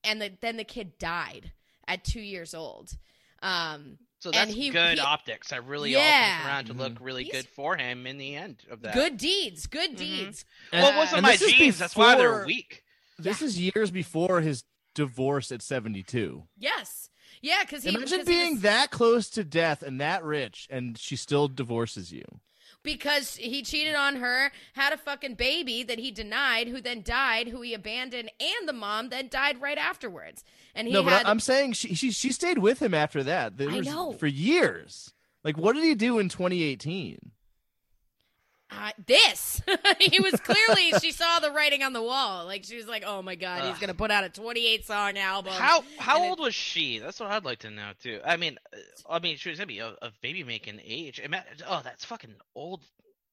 [0.04, 1.52] and the, then the kid died
[1.86, 2.96] at two years old
[3.42, 5.50] Um, So And that's he- good he- optics.
[5.50, 6.36] I really all Yeah.
[6.36, 8.92] comes around to look really He's- good for him in the end of that.
[8.92, 9.96] good deeds, good Mhm.
[9.96, 10.44] deeds.
[10.72, 11.78] Well, it wasn't my this genes.
[11.78, 12.84] That's why they're weak.
[13.18, 14.64] This is years before his
[14.94, 16.46] divorce at 72.
[16.58, 17.08] Yes,
[17.40, 20.66] yeah, because he Imagine 'cause he being was- that close to death and that rich,
[20.70, 22.40] and she still divorces you.
[22.82, 27.48] Because he cheated on her, had a fucking baby that he denied, who then died,
[27.48, 30.44] who he abandoned, and the mom then died right afterwards.
[30.74, 33.22] And he no, but had I- I'm saying she, she she stayed with him after
[33.24, 33.56] that.
[33.56, 34.12] There I know.
[34.12, 35.12] for years.
[35.42, 37.30] Like, what did he do in 2018?
[38.72, 39.60] Uh, this.
[40.00, 42.44] he was clearly she saw the writing on the wall.
[42.46, 45.52] Like she was like, "Oh my god, he's gonna put out a 28 song album."
[45.52, 46.98] How how and it- old was she?
[46.98, 48.20] That's what I'd like to know too.
[48.24, 48.76] I mean, uh,
[49.08, 51.18] I mean, she was gonna be of, of baby making age.
[51.18, 52.82] Ima- Oh, that's fucking old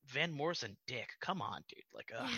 [0.07, 1.09] Van Morrison dick.
[1.19, 1.83] Come on, dude.
[1.93, 2.29] Like, ugh.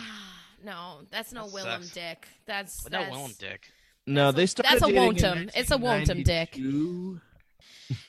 [0.64, 1.94] no, that's no That Willem sucks.
[1.94, 2.28] Dick.
[2.46, 3.70] That's But that's no Willem dick.
[4.06, 4.72] No, they started.
[4.80, 5.50] that's a dating wontum.
[5.54, 6.54] It's a wontum dick.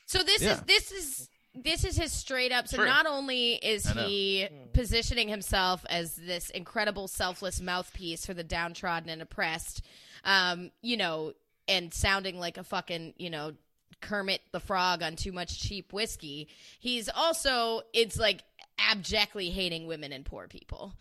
[0.06, 0.54] So this Yeah.
[0.54, 2.68] is this is this is his straight up.
[2.68, 2.86] So True.
[2.86, 9.22] not only is he positioning himself as this incredible selfless mouthpiece for the downtrodden and
[9.22, 9.84] oppressed,
[10.24, 11.34] um, you know,
[11.68, 13.54] and sounding like a fucking you know
[14.02, 16.48] Kermit the Frog on too much cheap whiskey.
[16.80, 18.44] He's also it's like
[18.80, 20.94] abjectly hating women and poor people.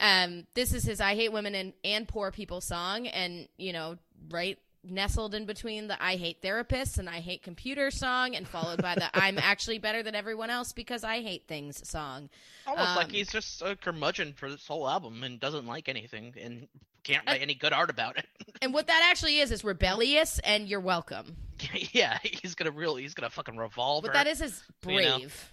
[0.00, 3.98] Um, this is his "I hate women and, and poor people" song, and you know,
[4.30, 4.58] right
[4.90, 8.94] nestled in between the "I hate therapists" and "I hate computers" song, and followed by
[8.94, 12.28] the "I'm actually better than everyone else because I hate things" song.
[12.66, 16.34] Almost like Um, he's just a curmudgeon for this whole album and doesn't like anything
[16.40, 16.68] and
[17.04, 18.26] can't write any good art about it.
[18.62, 21.36] And what that actually is is rebellious, and you're welcome.
[21.92, 24.02] yeah, he's gonna really, he's gonna fucking revolve.
[24.04, 25.18] But that is his You know.
[25.18, 25.52] brave.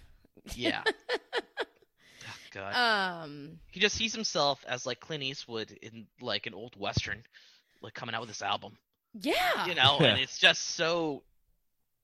[0.56, 0.82] yeah.
[0.86, 3.24] Oh, God.
[3.24, 7.22] Um, he just sees himself as like Clint Eastwood in like an old western,
[7.82, 8.76] like coming out with this album.
[9.20, 10.08] Yeah, You know, Yeah.
[10.08, 11.22] and it's just so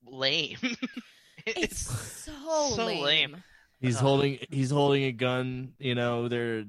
[0.07, 0.57] lame.
[1.47, 3.03] it's it's so, so lame.
[3.03, 3.45] lame.
[3.81, 4.01] He's Uh.
[4.01, 6.65] holding he's holding a gun, you know, they're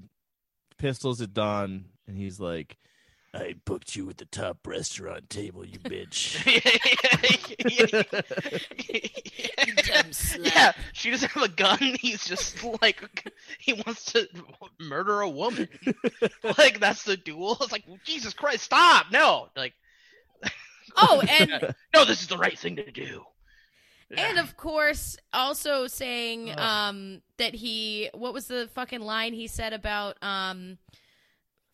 [0.78, 2.78] pistols at dawn, and he's like,
[3.34, 6.44] I booked you at the top restaurant table, you bitch.
[7.70, 7.86] You
[9.84, 10.54] dumb slut.
[10.54, 11.78] yeah, she doesn't have a gun.
[12.00, 13.02] He's just like
[13.60, 14.28] he wants to
[14.80, 15.68] murder a woman.
[16.58, 17.58] like that's the duel.
[17.62, 19.08] It's like Jesus Christ, stop!
[19.12, 19.74] No, like
[20.98, 23.24] Oh, and no, this is the right thing to do.
[24.16, 29.72] and of course also saying um that he what was the fucking line he said
[29.72, 30.78] about um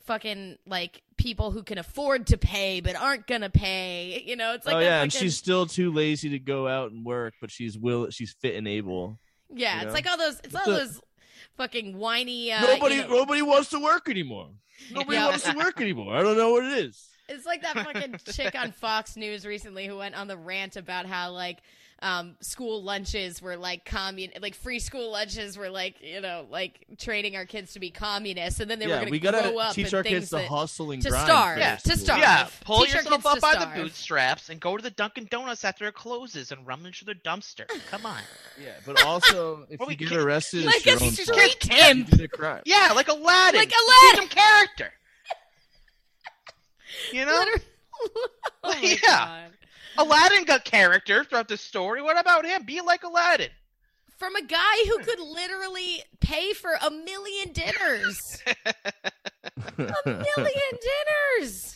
[0.06, 4.66] fucking like people who can afford to pay but aren't gonna pay you know it's
[4.66, 7.78] like oh yeah, and she's still too lazy to go out and work, but she's
[7.78, 9.18] will she's fit and able.
[9.54, 11.02] yeah you it's like all those it's all the- those
[11.58, 14.50] fucking whiny uh, nobody you know- nobody wants to work anymore.
[14.92, 16.16] Nobody wants to work anymore.
[16.16, 17.04] I don't know what it is.
[17.30, 21.06] It's like that fucking chick on Fox News recently who went on the rant about
[21.06, 21.58] how like
[22.00, 26.86] um, school lunches were like commun like free school lunches were like you know like
[27.00, 29.58] training our kids to be communists and then they were going we to gotta grow
[29.58, 31.26] up and teach and our kids to hustle and to grind.
[31.26, 31.98] starve, for Yeah, to school.
[31.98, 32.20] starve.
[32.20, 35.66] Yeah, pull Teach yourself up to by the bootstraps and go to the Dunkin' Donuts
[35.66, 37.66] after it closes and rummage through the dumpster.
[37.90, 38.22] Come on.
[38.64, 41.60] Yeah, but also if you get arrested, like it's your a own street fault.
[41.62, 42.62] can't- You did a crime.
[42.66, 43.60] Yeah, like Aladdin.
[43.60, 44.22] Like Give Aladdin!
[44.22, 44.94] him character.
[47.12, 47.62] You know, Literally-
[48.64, 48.98] oh my Yeah.
[49.08, 49.52] God.
[50.00, 52.02] Aladdin got character throughout the story.
[52.02, 52.64] What about him?
[52.66, 53.50] Be like Aladdin.
[54.20, 58.42] from a guy who could literally pay for a million dinners
[59.78, 60.24] a million
[61.38, 61.76] dinners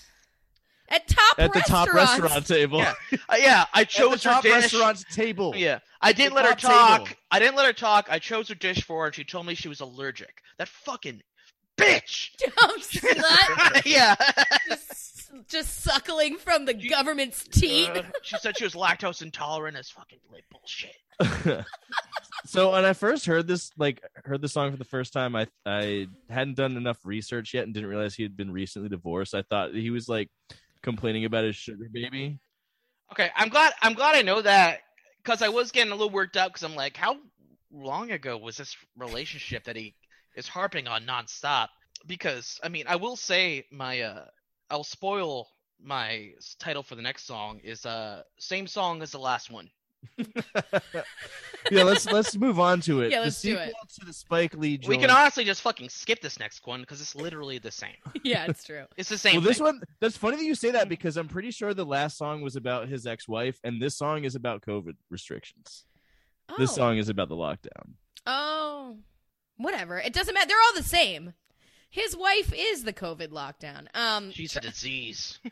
[0.90, 2.80] at top At the top restaurant table.
[2.80, 2.94] Yeah.
[3.30, 4.52] Uh, yeah, I At the chose her top dish.
[4.52, 5.54] restaurant table.
[5.56, 7.06] Yeah, I didn't The let her talk.
[7.06, 7.20] table.
[7.32, 8.08] I didn't let her talk.
[8.10, 10.42] I chose her dish for her, and she told me she was allergic.
[10.58, 11.22] That fucking
[11.78, 12.30] bitch.
[12.38, 13.82] Dumb slut.
[13.86, 14.16] yeah.
[14.68, 17.90] just, just suckling from the government's teat.
[17.90, 19.76] Uh, she said she was lactose intolerant.
[19.76, 20.96] That's fucking like bullshit.
[22.46, 25.48] so when I first heard this, like heard the song for the first time, I
[25.66, 29.36] I hadn't done enough research yet and didn't realize he had been recently divorced.
[29.36, 30.30] I thought he was like
[30.82, 32.40] complaining about his sugar baby.
[33.12, 33.74] Okay, I'm glad.
[33.82, 34.80] I'm glad I know that
[35.24, 37.18] because I was getting a little worked up because I'm like, how
[37.72, 39.96] long ago was this relationship that he
[40.36, 41.70] is harping on nonstop?
[42.08, 44.26] Because I mean, I will say my uh,
[44.70, 45.50] I'll spoil
[45.84, 49.70] my title for the next song is uh same song as the last one.
[51.72, 53.12] yeah, let's let's move on to it.
[53.12, 53.90] Yeah, let's do sequel it.
[54.00, 54.80] to the Spike Lee.
[54.88, 57.96] We can honestly just fucking skip this next one because it's literally the same.
[58.24, 58.86] yeah, it's true.
[58.98, 59.36] It's the same.
[59.36, 59.66] Well, this thing.
[59.66, 62.56] one that's funny that you say that because I'm pretty sure the last song was
[62.56, 65.86] about his ex-wife, and this song is about COVID restrictions.
[66.50, 66.56] Oh.
[66.58, 67.94] This song is about the lockdown.
[68.26, 68.98] Oh,
[69.64, 69.98] whatever.
[70.00, 70.48] It doesn't matter.
[70.48, 71.34] They're all the same.
[71.90, 73.88] His wife is the COVID lockdown.
[73.94, 75.40] Um, She's a disease.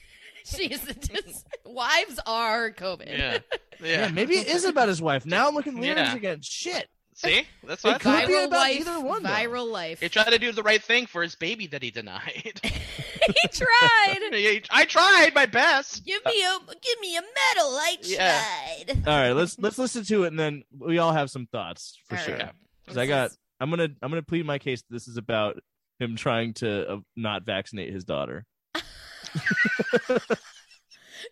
[0.44, 3.08] she's the dis- wives are COVID.
[3.16, 3.38] Yeah.
[3.80, 4.06] Yeah.
[4.06, 5.24] Yeah, maybe it is about his wife.
[5.24, 6.16] Now I'm looking at the lyrics Yeah.
[6.16, 6.38] again.
[6.42, 6.88] Shit.
[7.14, 8.26] See, that's It what I could thought.
[8.26, 9.28] be about life, either one, though.
[9.28, 10.00] viral life.
[10.00, 12.60] He tried to do the right thing for his baby that he denied.
[12.60, 14.64] he tried.
[14.70, 16.04] I tried my best.
[16.04, 17.70] Give me a give me a medal.
[17.76, 18.42] I Yeah.
[18.84, 19.08] tried.
[19.08, 22.16] All right, let's let's listen to it and then we all have some thoughts for
[22.16, 22.36] All sure.
[22.36, 22.50] right.
[22.88, 23.30] 'Cause I got
[23.60, 24.82] I'm gonna I'm gonna plead my case.
[24.90, 25.58] This is about
[26.00, 28.46] him trying to uh, not vaccinate his daughter.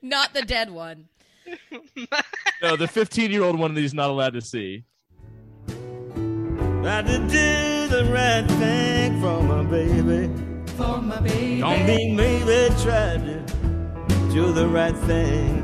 [0.03, 1.09] not the dead one.
[2.63, 4.85] No, the 15 year old one that he's not allowed to see.
[5.69, 10.33] Got to do the right thing for my baby.
[10.77, 11.61] For my baby.
[11.61, 13.45] Don't be maybe try to
[14.33, 15.63] do the right thing.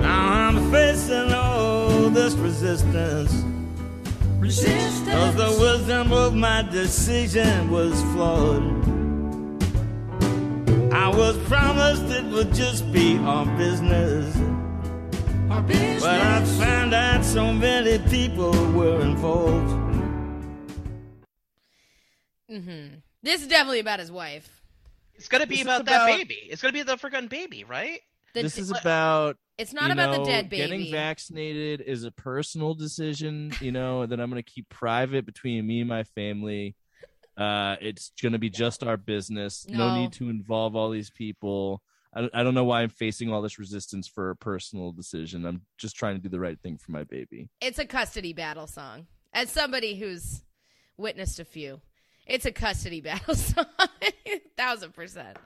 [0.00, 3.44] Now I'm facing all this resistance.
[4.44, 8.62] Cause the wisdom of my decision was flawed.
[10.92, 14.36] I was promised it would just be our business.
[15.50, 16.02] Our business.
[16.02, 19.70] But I found out so many people were involved.
[22.50, 22.96] Mm-hmm.
[23.22, 24.60] This is definitely about his wife.
[25.14, 26.38] It's gonna be about, about- that baby.
[26.50, 28.00] It's gonna be the forgotten baby, right?
[28.34, 30.62] The this d- is about it's not you about the dead baby.
[30.62, 35.66] Getting vaccinated is a personal decision, you know, that I'm going to keep private between
[35.66, 36.74] me and my family.
[37.36, 39.66] Uh, it's going to be just our business.
[39.68, 39.88] No.
[39.88, 40.00] No.
[40.00, 41.82] need to involve all these people.
[42.14, 45.44] I don't, I don't know why I'm facing all this resistance for a personal decision.
[45.44, 47.48] I'm just trying to do the right thing for my baby.
[47.60, 49.06] it's a custody battle song.
[49.32, 50.42] As somebody who's
[50.96, 51.80] witnessed a few,
[52.26, 53.66] it's a custody battle song.
[54.56, 55.36] Thousand percent.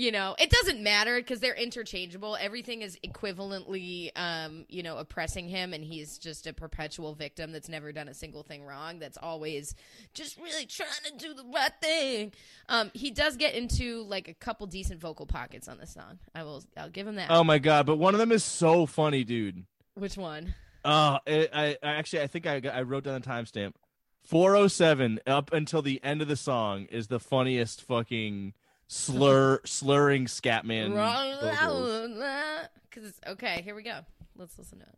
[0.00, 2.34] You know, it doesn't matter because they're interchangeable.
[2.40, 7.68] Everything is equivalently, um, you know, oppressing him, and he's just a perpetual victim that's
[7.68, 8.98] never done a single thing wrong.
[8.98, 9.74] That's always
[10.14, 12.32] just really trying to do the right thing.
[12.70, 16.18] Um, he does get into like a couple decent vocal pockets on this song.
[16.34, 17.30] I will, I'll give him that.
[17.30, 17.84] Oh my god!
[17.84, 19.66] But one of them is so funny, dude.
[19.96, 20.54] Which one?
[20.82, 23.74] Uh, it, I, I actually I think I got, I wrote down the timestamp.
[24.22, 28.54] 407 up until the end of the song is the funniest fucking
[28.90, 30.90] slur slurring Scatman.
[32.90, 34.00] Because okay, here we go.
[34.36, 34.90] Let's listen to it.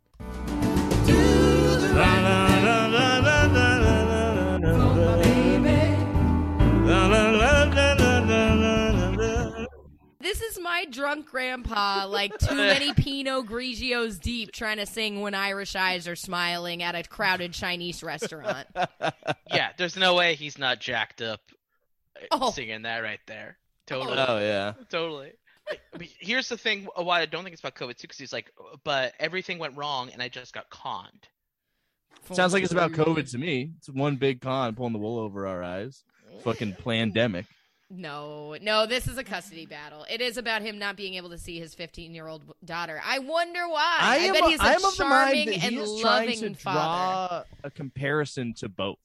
[10.19, 15.33] This is my drunk grandpa, like too many Pinot Grigios deep, trying to sing when
[15.35, 18.67] Irish eyes are smiling at a crowded Chinese restaurant.
[19.51, 21.39] Yeah, there's no way he's not jacked up
[22.19, 22.49] eh, Oh.
[22.51, 23.57] singing that right there.
[23.87, 24.17] Totally.
[24.17, 24.73] Oh yeah.
[24.89, 25.33] Totally.
[25.69, 28.17] I mean, here's the thing uh, why I don't think it's about COVID too, because
[28.17, 31.27] he's like, uh, but everything went wrong and I just got conned.
[32.31, 33.71] Sounds like it's about COVID to me.
[33.77, 36.03] It's one big con pulling the wool over our eyes.
[36.43, 37.45] Fucking pandemic.
[37.89, 40.05] No, no, this is a custody battle.
[40.09, 42.99] It is about him not being able to see his 15 year old daughter.
[43.05, 43.97] I wonder why.
[43.99, 46.01] I, am, bet he's a I am of the mind charming that he and is
[46.01, 46.79] trying to loving father.
[46.79, 48.97] draw a comparison to both.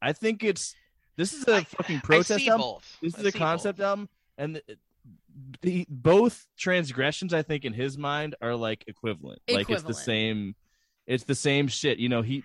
[0.00, 0.74] I think it's
[1.16, 2.60] this is a I- fucking protest album.
[2.60, 2.98] both.
[3.02, 3.86] This I is a concept both.
[3.86, 4.08] album,
[4.38, 4.76] and the,
[5.62, 9.40] the both transgressions, I think, in his mind, are like equivalent.
[9.46, 9.68] equivalent.
[9.68, 10.54] Like it's the same.
[11.06, 11.98] It's the same shit.
[11.98, 12.42] You know, he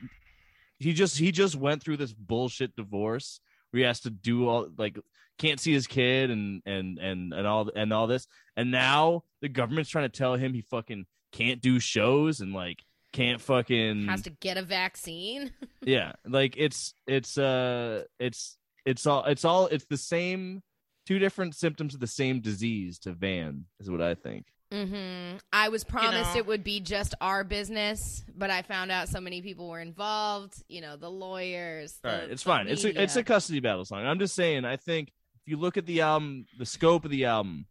[0.80, 3.40] he just he just went through this bullshit divorce
[3.72, 4.98] where he has to do all like
[5.38, 9.50] can't see his kid and and and and all and all this, and now the
[9.50, 12.84] government's trying to tell him he fucking can't do shows and like
[13.18, 15.52] can't fucking Has to get a vaccine.
[15.84, 20.62] yeah like it's it's uh it's it's all it's all it's the same
[21.06, 25.38] two different symptoms of the same disease to van is what i think Mm-hmm.
[25.54, 29.22] I was promised know- it would be just our business, but I found out so
[29.22, 30.62] many people were involved.
[30.68, 31.98] You know, the lawyers.
[32.04, 34.36] all the- right it's the fine it's a, it's a custody battle song i'm just
[34.36, 37.66] saying i think if you look at the album the scope of the album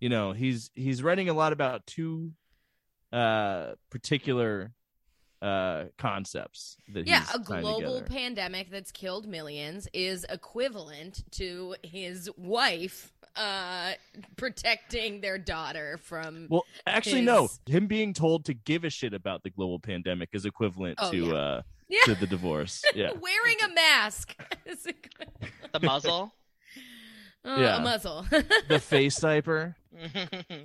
[0.00, 2.32] you know he's he's writing a lot about two
[3.12, 4.72] uh particular
[5.42, 8.06] uh concepts that yeah, he's a global together.
[8.06, 13.92] pandemic that's killed millions is equivalent to his wife uh
[14.36, 17.48] protecting their daughter from Well, actually, no.
[17.66, 21.16] Him being told to give a shit about the global pandemic is equivalent Oh, to
[21.26, 21.34] yeah.
[21.34, 21.98] uh Yeah.
[22.04, 22.84] to the divorce.
[22.94, 23.10] Yeah.
[23.12, 24.36] wearing a mask.
[24.66, 26.32] is The muzzle.
[27.44, 27.76] oh, Yeah.
[27.78, 28.24] a muzzle.
[28.68, 29.74] the face diaper.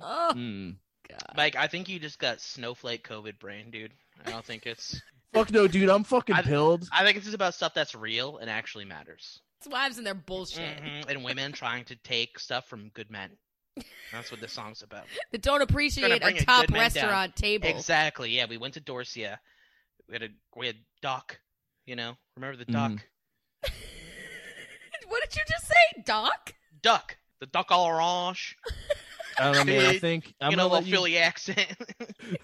[0.00, 0.76] oh Mm.
[1.08, 1.34] god.
[1.36, 3.92] Mike, I think you just got snowflake COVID brain, dude.
[4.26, 5.00] I don't think it's.
[5.32, 5.88] Fuck no, dude.
[5.88, 6.88] I'm fucking I- pilled.
[6.92, 9.40] I think this is about stuff that's real and actually matters.
[9.60, 13.30] It's wives and their bullshit Mhm, And women trying to take stuff from good men.
[14.10, 15.04] That's what this song's about.
[15.32, 16.80] that don't appreciate bring a a top good down.
[16.80, 17.68] restaurant table.
[17.68, 18.30] Exactly.
[18.30, 19.36] Yeah, we went to Dorsia.
[20.08, 21.38] We had a we had Doc.
[21.86, 22.72] You know, remember the Mhm.
[22.72, 23.06] Duck?
[25.08, 26.54] what did you just say, Doc?
[26.82, 27.16] Duck.
[27.40, 28.56] The Duck all orange.
[29.40, 29.86] I don't know, man.
[29.86, 30.94] I think I'm you know, gonna a let little you.
[30.96, 31.76] Philly accent.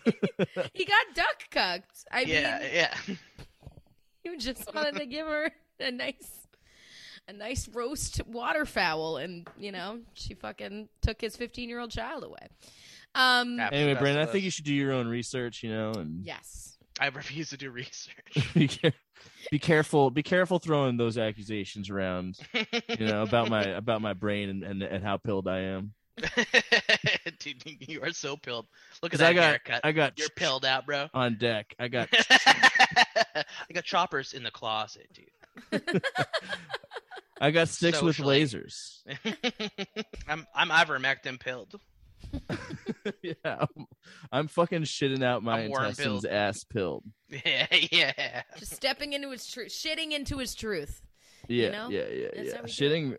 [0.75, 2.05] he got duck cucked.
[2.11, 2.95] I yeah, mean, yeah.
[4.25, 5.51] you just wanted to give her
[5.81, 6.47] a nice,
[7.29, 12.25] a nice roast waterfowl, and you know she fucking took his 15 year old child
[12.25, 12.49] away.
[13.15, 15.63] Um, Anyway, Brandon, I think you should do your own research.
[15.63, 16.77] You know, and yes.
[16.99, 18.53] I refuse to do research.
[18.55, 18.93] be, care-
[19.51, 20.11] be careful.
[20.11, 22.39] Be careful throwing those accusations around.
[22.89, 25.93] You know about my about my brain and, and, and how pilled I am.
[27.39, 28.67] Dude, you are so pilled.
[29.03, 29.81] Look at Because I got haircut.
[29.85, 31.09] I got You're pilled out, bro.
[31.13, 31.75] on deck.
[31.79, 32.09] I got
[32.57, 35.93] I got choppers in the closet, dude.
[37.41, 39.03] I got sticks with lasers.
[40.27, 41.75] I'm I'm ivermectin pilled.
[43.23, 43.87] yeah, I'm,
[44.33, 46.27] I'm fucking shitting out my I'm worm intestines pilled.
[46.27, 47.05] ass pilled.
[47.29, 48.43] Yeah, yeah.
[48.59, 51.03] Just stepping into his truth, shitting into his truth.
[51.49, 51.89] Yeah, know?
[51.91, 52.57] yeah, yeah, That's yeah.
[52.57, 53.17] how do Shitting,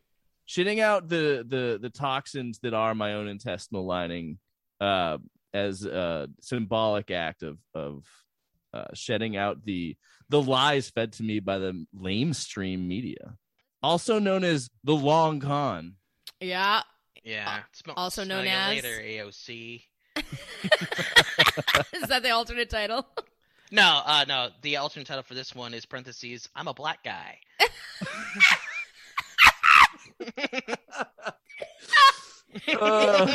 [0.48, 4.38] shitting out the the the toxins that are my own intestinal lining,
[4.82, 5.18] uh,
[5.54, 8.06] as a symbolic act of of
[8.74, 9.96] uh, shedding out the
[10.30, 13.36] the lies fed to me by the lamestream media,
[13.82, 15.96] also known as the long con.
[16.40, 16.82] Yeah.
[17.24, 17.60] Yeah.
[17.74, 19.82] Smell, also known as- later, AOC.
[20.18, 23.06] Is that the alternate title?
[23.72, 24.50] No, uh no.
[24.62, 27.40] The alternate title for this one is parentheses, I'm a black guy.
[32.80, 33.28] Uh,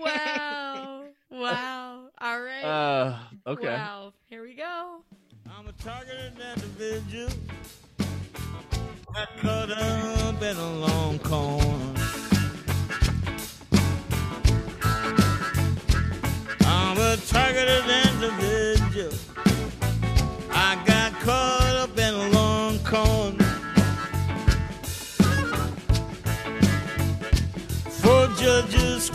[0.00, 1.04] wow.
[1.30, 2.08] Wow.
[2.20, 2.64] All right.
[2.64, 3.66] uh, okay.
[3.66, 4.12] Wow.
[4.26, 5.02] Here we go.
[5.50, 7.30] I'm a targeted individual.
[9.14, 12.03] I cut up in a long corn.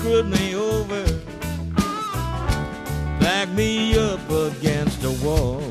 [0.09, 1.03] Screwed me over,
[3.19, 5.61] backed me up against a wall.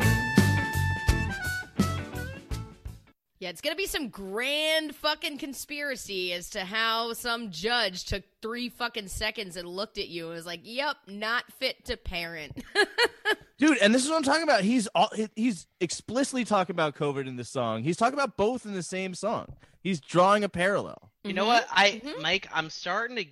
[3.40, 8.69] Yeah, it's gonna be some grand fucking conspiracy as to how some judge took three
[8.69, 12.62] fucking seconds and looked at you and was like, "Yep, not fit to parent."
[13.59, 14.62] Dude, and this is what I'm talking about.
[14.62, 17.82] He's all, he's explicitly talking about COVID in this song.
[17.82, 19.47] He's talking about both in the same song.
[19.81, 21.10] He's drawing a parallel.
[21.24, 21.66] You know what?
[21.70, 22.23] I Mhm.
[22.23, 23.27] Mike, I'm starting to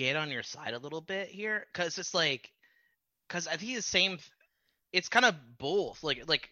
[0.00, 2.50] get on your side a little bit here cuz it's like
[3.28, 4.18] cuz I think the same
[4.92, 6.02] it's kind of both.
[6.02, 6.50] Like like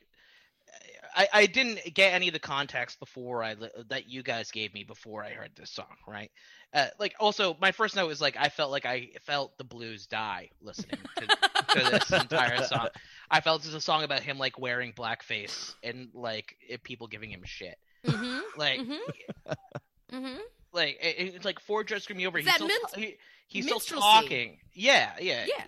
[1.16, 3.56] I, I didn't get any of the context before I
[3.88, 6.30] that you guys gave me before I heard this song, right?
[6.72, 10.06] Uh, like also my first note was like I felt like I felt the blues
[10.06, 12.88] die listening to, to this entire song.
[13.30, 17.06] I felt this is a song about him like wearing blackface and like it, people
[17.06, 17.78] giving him shit.
[18.06, 18.40] mm-hmm.
[18.56, 20.16] Like Mm-hmm.
[20.16, 20.40] Mm-hmm.
[20.78, 22.38] Like it, it's like four judges screaming over.
[22.38, 24.58] Is He's that still, minst- he, he's still talking.
[24.72, 25.64] Yeah, yeah, Yeah.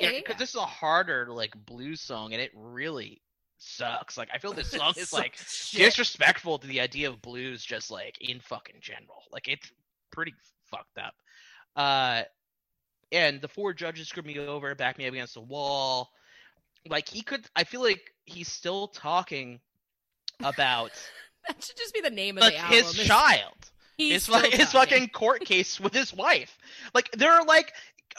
[0.00, 0.10] Yeah.
[0.10, 3.20] yeah, Because this is a harder like blues song, and it really
[3.58, 4.16] sucks.
[4.16, 5.36] Like I feel this song is like
[5.72, 9.22] disrespectful to the idea of blues, just like in fucking general.
[9.30, 9.70] Like it's
[10.10, 10.34] pretty
[10.70, 11.14] fucked up.
[11.76, 12.22] Uh,
[13.10, 16.10] and the four judges screwed me over, backed me up against the wall.
[16.88, 19.60] Like he could, I feel like he's still talking
[20.40, 20.90] about
[21.48, 22.76] That should just be the name of like the album.
[22.76, 23.71] his child
[24.10, 26.58] He's his, still fu- his fucking court case with his wife.
[26.94, 27.72] Like there are like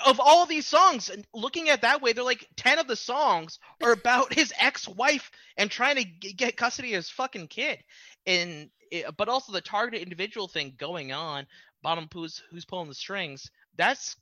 [0.05, 2.95] of all these songs, and looking at it that way, they're like ten of the
[2.95, 7.79] songs are about his ex-wife and trying to g- get custody of his fucking kid,
[8.25, 11.45] and it, but also the targeted individual thing going on.
[11.81, 13.51] Bottom who's who's pulling the strings?
[13.77, 14.15] That's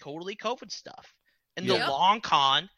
[0.00, 1.14] totally COVID stuff,
[1.56, 2.68] and the long con.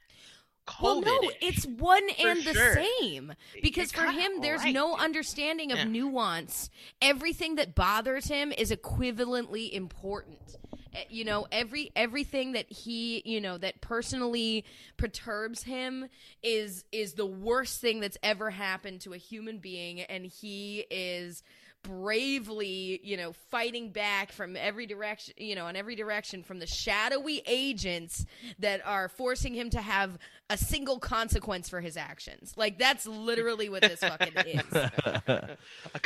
[0.67, 0.83] COVID.
[0.83, 2.75] Well, no, it's one and the sure.
[3.01, 3.33] same.
[3.63, 5.85] Because for him, there's right, no understanding of Yeah.
[5.85, 6.71] nuance.
[7.01, 10.57] Everything that bothers him is equivalently important.
[10.93, 14.65] Eh, You know, every everything that he, you know, that personally
[14.97, 16.09] perturbs him
[16.43, 21.43] is is the worst thing that's ever happened to a human being, and he is
[21.87, 26.67] bravely, you know, fighting back from every direction, you know, in every direction from the
[26.67, 28.27] shadowy agents
[28.59, 30.19] that are forcing him to have
[30.51, 32.55] a single consequence for his actions.
[32.57, 34.91] Like that's literally what this fucking is.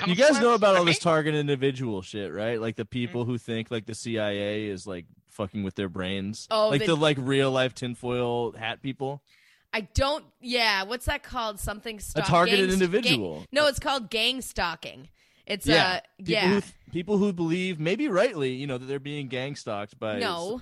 [0.06, 1.00] You guys know about all this me?
[1.00, 2.60] target individual shit, right?
[2.60, 2.88] Like the Mm-hmm.
[2.90, 6.48] people who think like the CIA is like fucking with their brains.
[6.50, 9.22] Oh, like the- the like real life tinfoil hat people.
[9.72, 10.24] I don't.
[10.40, 11.60] Yeah, what's that called?
[11.60, 13.36] Something stalk, targeted gang- individual.
[13.36, 15.08] gang- no, it's called gang stalking.
[15.50, 16.48] It's Yeah, uh, people yeah.
[16.48, 20.18] Who th- people who believe, maybe rightly, you know, that they're being gang stalked by.
[20.20, 20.60] no,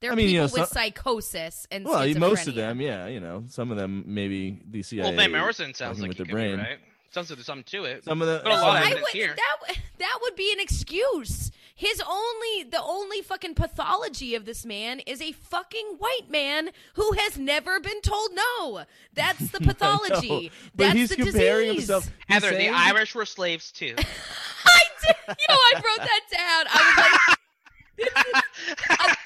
[0.00, 3.06] they're I mean, people you know, with some- psychosis and Well, most of them, yeah,
[3.06, 5.04] you know, some of them maybe the CIA.
[5.04, 6.56] Well, Van Morrison sounds like with he their brain.
[6.56, 6.78] be right.
[7.10, 8.04] Sounds like there's something to it.
[8.04, 9.36] Some of the But a lot of I evidence would, here.
[9.36, 11.52] that that would be an excuse.
[11.76, 17.12] His only the only fucking pathology of this man is a fucking white man who
[17.12, 18.84] has never been told no.
[19.12, 20.52] That's the pathology.
[20.74, 21.88] but That's he's the comparing disease.
[21.88, 22.04] himself.
[22.28, 23.94] he's Heather, the Irish were slaves too.
[24.66, 25.16] I did.
[25.28, 26.66] You know, I wrote that down.
[26.70, 26.96] I was
[27.28, 27.38] like,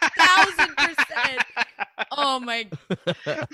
[0.00, 0.10] a
[0.56, 1.42] thousand percent.
[2.12, 2.66] Oh my!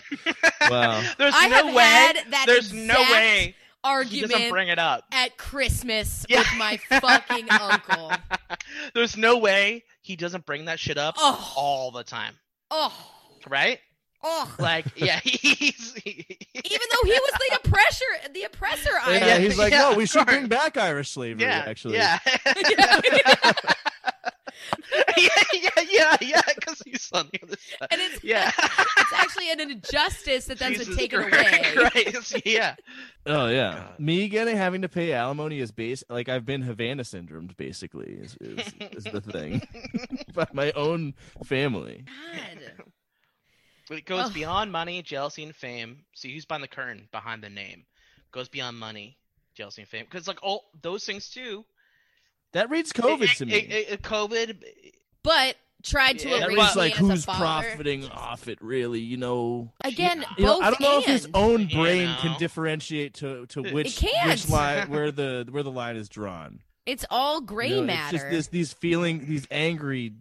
[0.70, 1.02] Wow.
[1.18, 1.82] There's I no have way.
[1.82, 3.54] had that there's no exact
[3.84, 5.04] way he doesn't Argument bring it up.
[5.12, 6.38] at Christmas Yeah.
[6.40, 8.12] with my fucking uncle.
[8.94, 11.52] There's no way he doesn't bring that shit up Oh.
[11.56, 12.34] all the time,
[12.70, 12.92] Oh,
[13.48, 13.78] right?
[14.22, 14.54] oh.
[14.58, 15.94] Like, yeah, he's.
[16.04, 18.90] Even though he was the oppressor, the oppressor.
[19.02, 21.42] I Yeah, Yeah, he's like, yeah, no, we should bring back Irish slavery.
[21.42, 22.18] yeah, actually, yeah.
[25.16, 25.28] Yeah.
[25.52, 27.88] yeah, yeah, yeah, yeah, because he's on the other side.
[27.90, 31.30] And it's yeah, it's actually an injustice that that's been Jesus taken away.
[31.74, 32.74] Christ, yeah.
[33.26, 34.00] Oh yeah, God.
[34.00, 38.36] me getting having to pay alimony is base like I've been Havana syndromed basically is
[38.40, 39.62] is, is the thing
[40.34, 41.14] by my own
[41.44, 42.04] family.
[42.06, 42.86] God.
[43.88, 44.34] But it goes Ugh.
[44.34, 46.04] beyond money, jealousy, and fame.
[46.14, 47.84] See who's behind the curtain, behind the name.
[48.32, 49.18] Goes beyond money,
[49.54, 50.06] jealousy, and fame.
[50.10, 51.64] Because like all those things too.
[52.54, 53.52] That reads COVID it, to me.
[53.54, 54.62] it- it- it- COVID.
[55.22, 59.00] But tried to Yeah, that erase reads like who's profiting off it, really.
[59.00, 59.72] You know.
[59.82, 61.36] Again, You know, I don't know if his and.
[61.36, 62.16] own You brain know.
[62.20, 66.60] can differentiate to to which which line where the where the line is drawn.
[66.86, 68.16] It's all gray You know, matter.
[68.16, 70.12] It's just this, these feeling, these angry,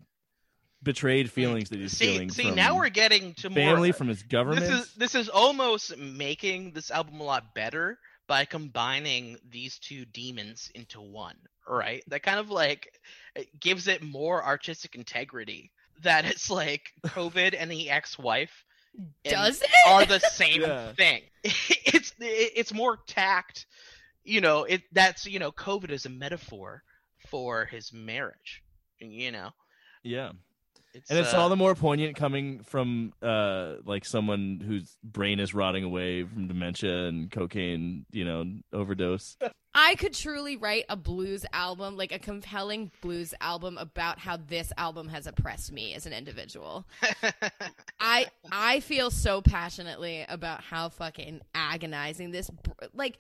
[0.81, 3.93] betrayed feelings that he's See, feeling see, from now we're getting to family, more.
[3.93, 4.65] from his government.
[4.65, 10.05] This is this is almost making this album a lot better by combining these two
[10.05, 11.35] demons into one.
[11.67, 12.03] Right?
[12.07, 12.99] That kind of like
[13.59, 15.71] gives it more artistic integrity.
[16.01, 18.65] That it's like COVID and the ex-wife
[19.23, 19.69] Does it?
[19.87, 20.91] are the same Yeah.
[20.93, 21.21] thing.
[21.85, 23.65] It's it's more tact.
[24.23, 26.83] You know, it that's you know, COVID is a metaphor
[27.29, 28.63] for his marriage.
[28.99, 29.49] You know,
[30.01, 30.31] yeah.
[30.93, 35.39] it's, and it's uh, all the more poignant coming from uh like someone whose brain
[35.39, 39.35] is rotting away from dementia and cocaine you know overdose
[39.75, 44.71] I could truly write a blues album, like a compelling blues album about how this
[44.77, 46.85] album has oppressed me as an individual.
[47.99, 52.51] I I feel so passionately about how fucking agonizing this
[52.93, 53.17] like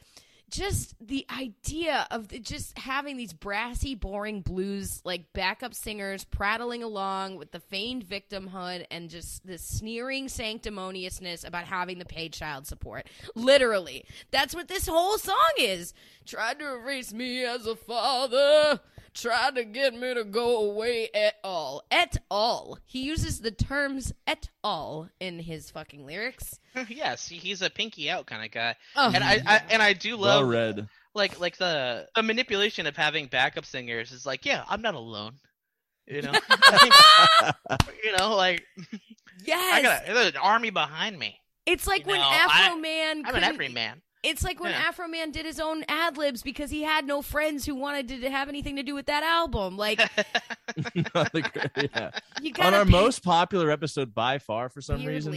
[0.53, 6.83] just the idea of the, just having these brassy boring blues like backup singers prattling
[6.83, 12.67] along with the feigned victimhood and just this sneering sanctimoniousness about having to pay child
[12.67, 13.07] support.
[13.33, 14.05] Literally.
[14.29, 15.91] That's what this whole song is.
[16.23, 18.79] Tried to erase me as a father
[19.13, 21.83] tried to get me to go away at all.
[21.91, 22.77] At all.
[22.85, 26.59] He uses the terms at all in his fucking lyrics.
[26.89, 28.75] yes, he's a pinky out kind of guy.
[28.95, 32.87] Oh, and I, I and I do well love read like like the the manipulation
[32.87, 35.33] of having backup singers is like, yeah, I'm not alone.
[36.07, 36.31] You know,
[38.03, 38.63] you know, like
[39.45, 41.39] Yeah I got a, there's an army behind me.
[41.65, 43.17] it's like you when know, Afro I- Man.
[43.19, 44.01] I'm an couldn't- everyman.
[44.23, 44.89] It's like when Yeah.
[44.91, 48.47] Afroman did his own ad libs because he had no friends who wanted to have
[48.47, 49.75] anything to do with that album.
[49.77, 49.99] Like
[50.95, 52.11] yeah.
[52.61, 55.33] on our most popular episode by far for some reason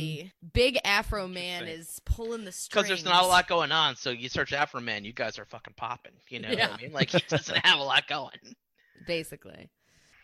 [0.52, 2.68] Big Afroman is pulling the strings.
[2.68, 5.74] Because there's not a lot going on, so you search Afroman, you guys are fucking
[5.76, 6.12] popping.
[6.28, 6.70] You know Yeah.
[6.70, 6.92] what I mean?
[6.92, 8.38] Like he doesn't have a lot going.
[9.06, 9.68] Basically,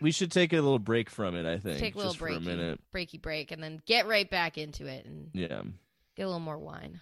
[0.01, 2.39] we should take a little break from it i think take a little break for
[2.39, 5.63] a minute breaky break, and then get right back into it and yeah
[6.17, 7.01] get a little more wine.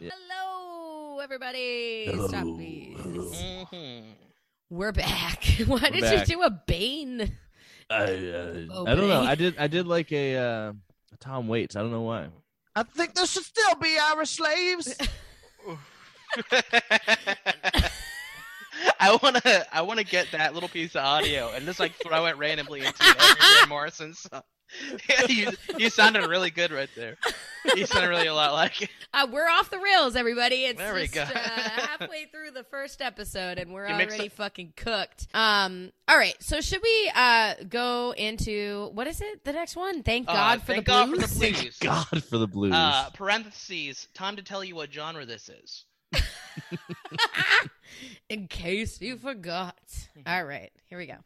[0.00, 0.10] Yeah.
[0.28, 2.04] Hello, everybody.
[2.06, 2.28] Hello.
[2.28, 2.96] Stop, please.
[3.00, 3.64] Hello.
[3.64, 4.00] hmm
[4.70, 5.44] We're back.
[5.66, 6.28] Why did back.
[6.28, 7.32] you do a Bane?
[7.90, 8.06] I, uh,
[8.70, 10.72] Oh, I don't know i did i did like a uh
[11.10, 12.28] a tom waits i don't know why
[12.76, 14.94] i think there should still be irish slaves
[19.00, 19.40] I wanna
[19.72, 23.02] I wanna get that little piece of audio and just like throw it randomly into
[23.02, 23.16] every
[23.60, 24.42] Van Morrison song.
[25.30, 25.48] You
[25.78, 27.16] you sounded really good right there.
[27.74, 28.90] You sounded really a lot like it.
[29.14, 30.66] Uh, we're off the rails, everybody.
[30.66, 31.22] It's There we just go.
[31.22, 35.26] uh, halfway through the first episode, and we're You already it- fucking cooked.
[35.32, 35.90] Um.
[36.06, 36.34] All right.
[36.40, 39.42] So should we uh go into what is it?
[39.42, 40.02] The next one.
[40.02, 41.22] Thank Uh, God for thank the God blues.
[41.32, 41.78] for the blues.
[41.80, 44.08] god for the blues Uh, parentheses.
[44.12, 45.86] Time to tell you what genre this is.
[48.28, 49.76] in case you forgot.
[49.86, 50.22] Mm-hmm.
[50.26, 51.16] All right, here we go.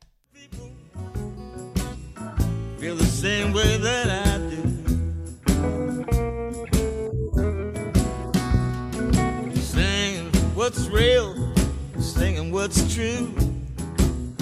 [2.79, 4.57] Feel the same way that I do.
[9.55, 11.55] Singing what's real,
[12.01, 13.33] singing what's true,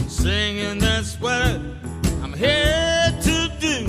[0.09, 1.61] singing that's what
[2.23, 3.87] I'm here to do.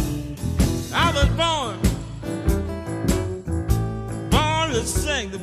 [0.94, 1.80] I was born,
[4.30, 5.40] born to sing the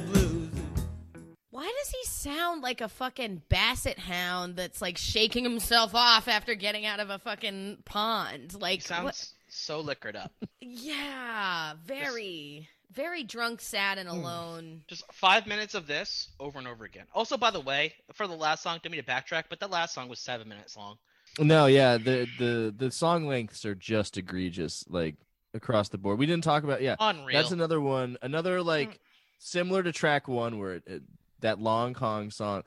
[1.58, 6.54] why does he sound like a fucking basset hound that's like shaking himself off after
[6.54, 8.54] getting out of a fucking pond?
[8.54, 10.30] Like, He sounds what- so liquored up.
[10.60, 14.18] yeah, very, very drunk, sad, and hmm.
[14.18, 14.82] alone.
[14.86, 17.06] Just five minutes of this over and over again.
[17.12, 19.94] Also, by the way, for the last song, didn't mean to backtrack, but that last
[19.94, 20.96] song was seven minutes long.
[21.40, 25.16] No, yeah, the the the song lengths are just egregious, like
[25.54, 26.20] across the board.
[26.20, 26.94] We didn't talk about yeah.
[27.00, 27.36] Unreal.
[27.36, 28.96] That's another one, another like hmm.
[29.40, 31.02] similar to track one, where it, it,
[31.40, 32.62] that long Kong song,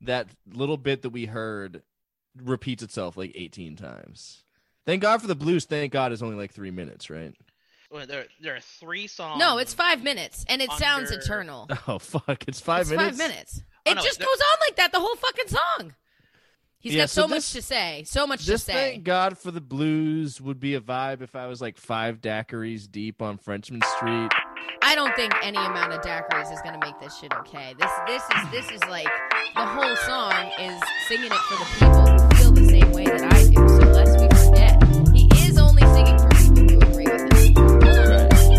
[0.00, 1.82] that little bit that we heard
[2.42, 4.42] repeats itself like eighteen times.
[4.84, 5.64] Thank God for the blues.
[5.64, 7.34] Thank God is only like three minutes, right?
[7.90, 9.38] Well, there, there are three songs.
[9.38, 11.68] No, it's five minutes, and it sounds under- eternal.
[11.88, 12.44] Oh fuck!
[12.48, 13.18] It's five it's minutes.
[13.18, 13.62] five minutes.
[13.86, 15.94] Oh, It no, just there- goes on like that the whole fucking song.
[16.78, 18.04] He's Yeah, got so so, this- much to say.
[18.06, 18.72] So much to say.
[18.72, 22.90] thank God for the blues would be a vibe if I was like five daiquiris
[22.90, 24.30] deep on Frenchmen Street.
[24.86, 27.74] I don't think any amount of daiquiris is going to make this shit okay.
[27.76, 29.08] This this is this is like
[29.56, 33.24] the whole song is singing it for the people who feel the same way that
[33.34, 33.68] I do.
[33.68, 34.80] So lest we forget,
[35.12, 37.54] he is only singing for people who agree with him.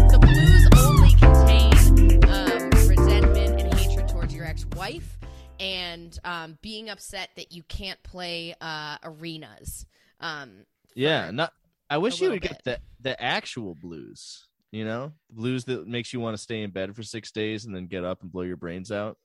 [0.09, 5.17] The blues only contain um, resentment and hatred towards your ex-wife,
[5.61, 9.85] and um, being upset that you can't play uh, arenas.
[10.19, 11.53] Um, Yeah, not.
[11.89, 14.46] I wish you would get the the actual blues.
[14.77, 17.65] You know, the blues that makes you want to stay in bed for six days
[17.65, 19.17] and then get up and blow your brains out.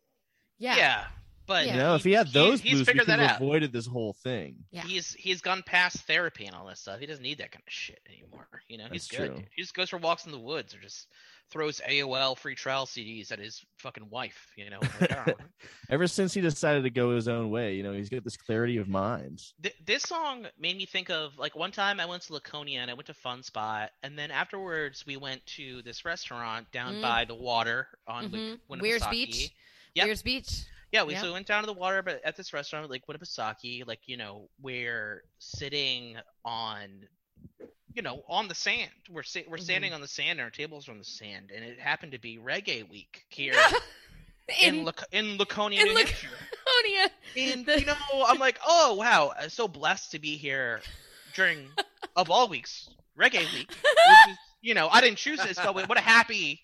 [0.58, 1.04] yeah, Yeah,
[1.46, 1.72] but Yeah.
[1.72, 3.36] You know, if he had those he's blues, we figured could that have out.
[3.36, 4.56] avoided this whole thing.
[4.70, 4.82] Yeah.
[4.82, 7.00] He's he's gone past therapy and all that stuff.
[7.00, 8.48] He doesn't need that kind of shit anymore.
[8.68, 9.34] You know, he's That's good.
[9.36, 9.44] true.
[9.54, 11.06] He just goes for walks in the woods or just
[11.50, 14.52] throws AOL free trial CDs at his fucking wife.
[14.56, 15.44] You know, Like, I don't know.
[15.90, 18.78] Ever since he decided to go his own way, you know, he's got this clarity
[18.78, 19.42] of mind.
[19.62, 22.90] Th- this song made me think of like one time I went to Laconia and
[22.90, 27.02] I went to Funspot, and then afterwards we went to this restaurant down Mm.
[27.02, 28.58] by the water on Mhm.
[28.68, 29.50] Win- Weirs Beach?
[29.94, 30.06] Yep.
[30.06, 30.48] Weirs Beach.
[30.92, 31.22] Yeah, we Yep.
[31.22, 34.16] so we went down to the water, but at this restaurant like Winnipesaukee, like you
[34.18, 36.88] know we're sitting on,
[37.94, 38.90] you know, on the sand.
[39.10, 39.64] We're si- we're Mm-hmm.
[39.64, 42.18] standing on the sand, and our tables are on the sand, and it happened to
[42.18, 43.54] be Reggae Week here
[44.62, 46.28] in in Lac- in Laconia, in New Lac- Hampshire.
[46.66, 47.10] Laconia.
[47.52, 47.94] And The- you know,
[48.28, 50.82] I'm like, oh wow, I'm so blessed to be here
[51.34, 51.68] during
[52.16, 53.68] of all weeks, Reggae Week.
[53.70, 56.60] Which is, you know, I didn't choose this, but what a happy,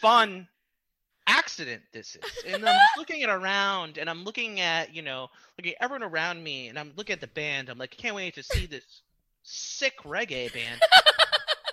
[0.00, 0.46] fun
[1.28, 2.22] accident this is.
[2.46, 5.28] And I'm just looking at around, and I'm looking at you know,
[5.58, 7.68] looking at everyone around me, and I'm looking at the band.
[7.68, 8.84] I'm like, can't wait to see this
[9.42, 10.80] sick reggae band.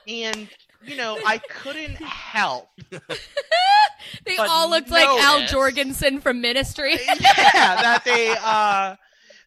[0.07, 0.47] and
[0.83, 2.69] you know, I couldn't help
[4.25, 6.93] They all looked like Al notice- Jourgensen from Ministry.
[6.93, 7.15] yeah,
[7.81, 8.95] that they uh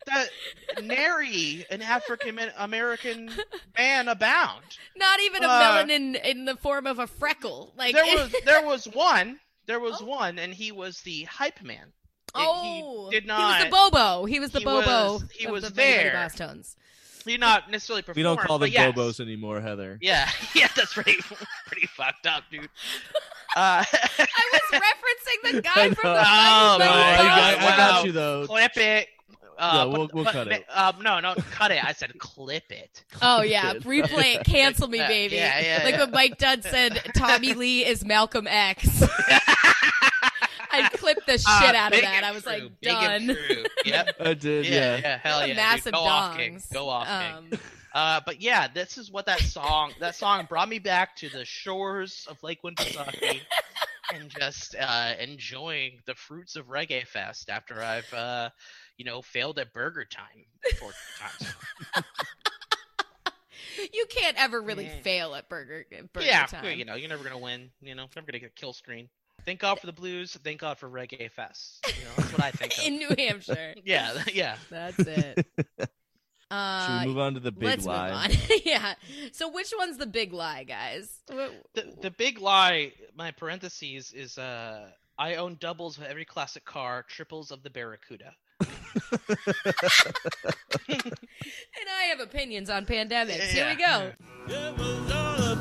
[0.06, 0.28] that
[0.82, 3.30] nary an African American
[3.76, 4.62] man abound.
[4.97, 7.72] Not even a Uh, melanin in the form of a freckle.
[7.76, 9.39] Like There was there was one,
[9.69, 10.07] there was Oh.
[10.07, 11.86] one, and he was the hype man.
[11.86, 13.70] It- oh, he did He was the.
[13.70, 14.24] Bobo.
[14.27, 15.12] He was the he Bobo.
[15.15, 16.15] was- he of was the Mighty Mighty there.
[16.15, 16.74] Bosstones.
[17.24, 18.16] He did not necessarily perform.
[18.16, 18.95] We don't call them yes.
[18.95, 19.99] bobos anymore, Heather.
[20.01, 21.19] Yeah, yeah, that's pretty
[21.66, 22.69] pretty fucked up, dude.
[23.57, 26.20] Uh, I was referencing the guy from the.
[26.20, 28.47] Oh, Mighty No, my I, got, I got you though.
[28.47, 29.09] clip it.
[29.59, 30.66] Uh, Yeah, but- we'll- we'll but- cut it.
[30.70, 31.82] Um, no, no, cut it.
[31.82, 33.03] I said clip it.
[33.23, 33.85] Oh yeah, Good.
[33.85, 35.36] replay it, cancel me, Yeah, baby.
[35.36, 36.01] yeah, yeah, like yeah.
[36.05, 38.86] when Mike Dunn said Tommy Lee is Malcolm X.
[40.70, 42.22] I clipped the shit Uh, out of that.
[42.22, 42.70] it I was like, true.
[42.82, 43.26] Make it done.
[43.36, 43.64] true.
[43.84, 44.16] Yep.
[44.20, 44.96] I did, Yeah, yeah.
[44.98, 45.56] yeah, hell What a yeah, dude.
[45.56, 46.55] massive Go off, King.
[46.56, 46.72] dongs.
[46.72, 47.52] Go off, King.
[47.52, 47.60] Um,
[47.94, 49.92] Uh, but yeah, this is what that song.
[49.98, 53.40] That song brought me back to the shores of Lake Winnipesaukee,
[54.14, 58.50] and just uh, enjoying the fruits of Reggae Fest after I've, uh,
[58.98, 60.44] you know, failed at Burger Time
[60.78, 62.05] four times.
[63.92, 65.02] you can't ever really Mm.
[65.02, 66.78] fail at Burger Burger yeah, Time.
[66.78, 67.70] you know, you're never gonna win.
[67.80, 69.09] You know, never gonna get a kill screen.
[69.48, 70.36] Thank God for the blues.
[70.44, 71.82] Thank God for Reggae Fest.
[71.86, 72.84] You know, that's what I think of.
[72.84, 73.74] in New Hampshire.
[73.82, 74.56] yeah, yeah.
[74.68, 75.46] That's it.
[75.78, 75.88] Should
[76.50, 78.28] Uh, we move on to the big let's lie?
[78.28, 78.58] move on.
[78.66, 78.92] yeah.
[79.32, 81.20] So which one's the big lie, guys?
[81.28, 81.50] The
[82.02, 87.50] the big lie, my parentheses is uh, I own doubles of every classic car, triples
[87.50, 88.34] of the Barracuda.
[90.90, 93.48] And I have opinions on pandemics.
[93.48, 94.12] Here we Yeah.
[95.26, 95.58] go.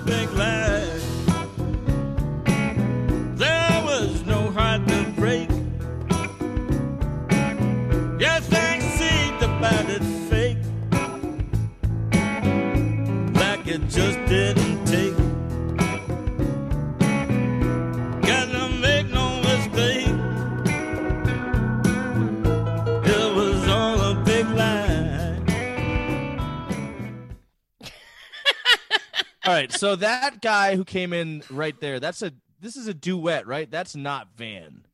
[13.97, 15.17] just didn't take.
[18.21, 20.07] Gotta make no mistake.
[23.07, 25.39] It was all a big lie.
[29.45, 32.93] all right, so that guy who came in right there, that's a this is a
[32.93, 33.69] duet, right?
[33.69, 34.85] That's not Van.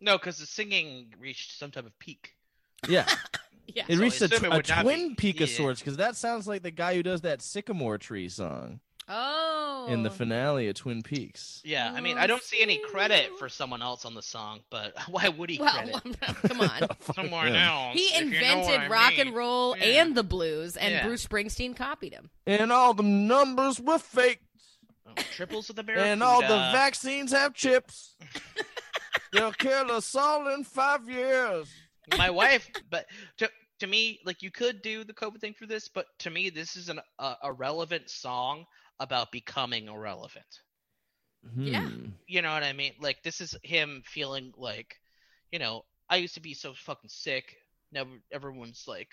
[0.00, 2.36] No, because the singing reached some type of peak.
[2.88, 3.08] Yeah.
[3.66, 3.84] Yeah.
[3.88, 6.46] It So I reached a, tw- a twin be- peak of sorts because that sounds
[6.48, 9.86] like the guy who does that sycamore tree song Oh.
[9.88, 11.62] in the finale of Twin Peaks.
[11.64, 14.94] Yeah, I mean, I don't see any credit for someone else on the song, but
[15.08, 16.88] why would he Well, credit come on.
[17.14, 17.86] someone Yeah.
[17.86, 17.94] else?
[17.94, 19.28] He if you know invented I rock mean?
[19.28, 20.02] and roll Yeah.
[20.02, 21.06] and the blues, and Yeah.
[21.06, 22.30] Bruce Springsteen copied him.
[22.48, 24.40] And all the numbers were fake,
[25.08, 28.16] Oh, triples of the and all the vaccines have chips.
[29.32, 31.68] They'll kill us all in five years.
[32.16, 33.06] My wife but
[33.38, 36.50] to to me like you could do the covid thing for this but to me
[36.50, 38.66] this is an a, a relevant song
[39.00, 40.60] about becoming irrelevant.
[41.56, 41.86] Yeah.
[41.86, 42.08] Hmm.
[42.26, 42.92] you know what i mean?
[43.00, 44.98] Like this is him feeling like
[45.52, 47.56] you know i used to be so fucking sick.
[47.92, 49.10] Never everyone's like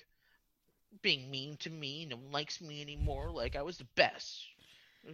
[1.02, 2.08] being mean to me.
[2.10, 3.32] No one likes me anymore.
[3.32, 4.46] Like i was the best.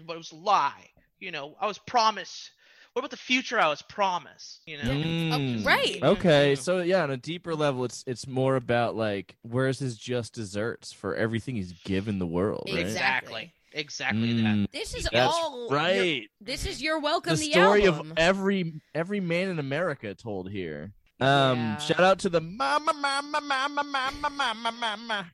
[0.06, 0.90] But it was a lie.
[1.20, 2.52] You know i was promised
[2.94, 5.66] what about the future i was promised you know Mm.
[5.66, 6.00] right.
[6.04, 10.34] Okay, so yeah, on a deeper level, it's it's more about like where's his just
[10.34, 12.80] desserts for everything he's given the world, right?
[12.80, 17.36] exactly exactly that Mm, This is That's all your- this is your welcome.
[17.36, 18.12] the The, story album.
[18.12, 20.92] of every every man in America told here.
[21.22, 21.78] Um, Yeah.
[21.78, 25.32] shout out to the mama, mama, mama, mama, mama, mama, mama,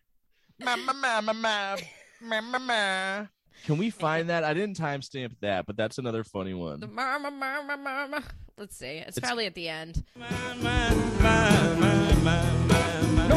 [0.60, 1.78] mama, mama,
[2.22, 3.30] mama, mama.
[3.66, 4.44] Can we find that?
[4.44, 6.94] I didn't timestamp that, but that's another funny The one.
[6.94, 8.24] mama, mama, mama.
[8.58, 8.98] Let's see.
[8.98, 10.04] It's, It's- probably at the end.
[10.16, 10.26] Know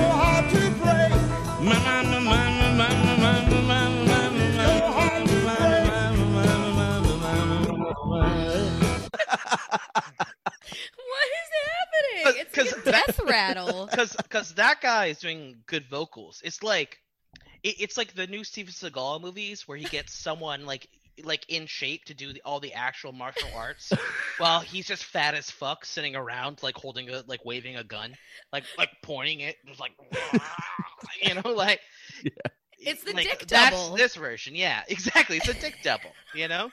[0.01, 2.19] how to play.
[9.99, 12.43] What is happening?
[12.47, 13.87] It's 'Cause like a death rattle.
[13.91, 16.41] because because that guy is doing good vocals.
[16.45, 16.99] It's like
[17.63, 20.89] it, it's like the new Steven Seagal movies where he gets someone like
[21.25, 23.93] like in shape to do the, all the actual martial arts,
[24.39, 28.15] while he's just fat as fuck sitting around like holding a like waving a gun,
[28.53, 29.93] like like pointing it, just like
[31.23, 31.81] you know like.
[32.81, 33.97] It's the like, dick that's double.
[33.97, 35.39] this version, yeah, exactly.
[35.39, 36.71] It's a dick double, you know.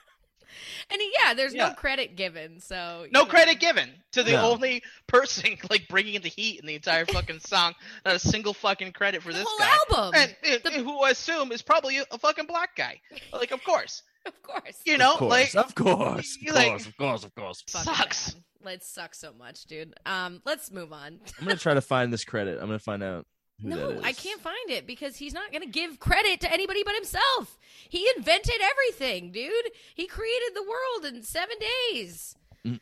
[0.90, 1.70] And yeah, there's Yeah.
[1.70, 3.26] no credit given, so No know.
[3.26, 4.52] credit given to the No.
[4.52, 7.74] only person like bringing in the heat in the entire fucking song.
[8.06, 9.78] Not a single fucking credit for The this whole guy.
[10.08, 10.14] album.
[10.16, 13.00] and, and- The- who I assume is probably a fucking black guy.
[13.34, 14.80] Like, of course, Of course.
[14.86, 17.64] you know, of course, like of course, you of like- course, of course, of course.
[17.68, 18.34] Sucks.
[18.34, 18.42] bad.
[18.74, 19.94] It sucks so much, dude.
[20.08, 21.20] Um, let's move on.
[21.40, 22.56] I'm gonna try to find this credit.
[22.60, 23.28] I'm gonna find out.
[23.62, 26.84] Who No, I can't find it because he's not going to give credit to anybody
[26.84, 27.58] but himself.
[27.90, 29.72] He invented everything, dude.
[29.94, 31.56] He created the world in seven
[31.92, 32.36] days.
[32.66, 32.80] Mm.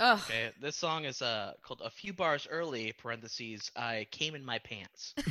[0.00, 0.18] Ugh.
[0.24, 3.70] okay, this song is uh called "A Few Bars Early." Parentheses.
[3.76, 5.14] I came in my pants.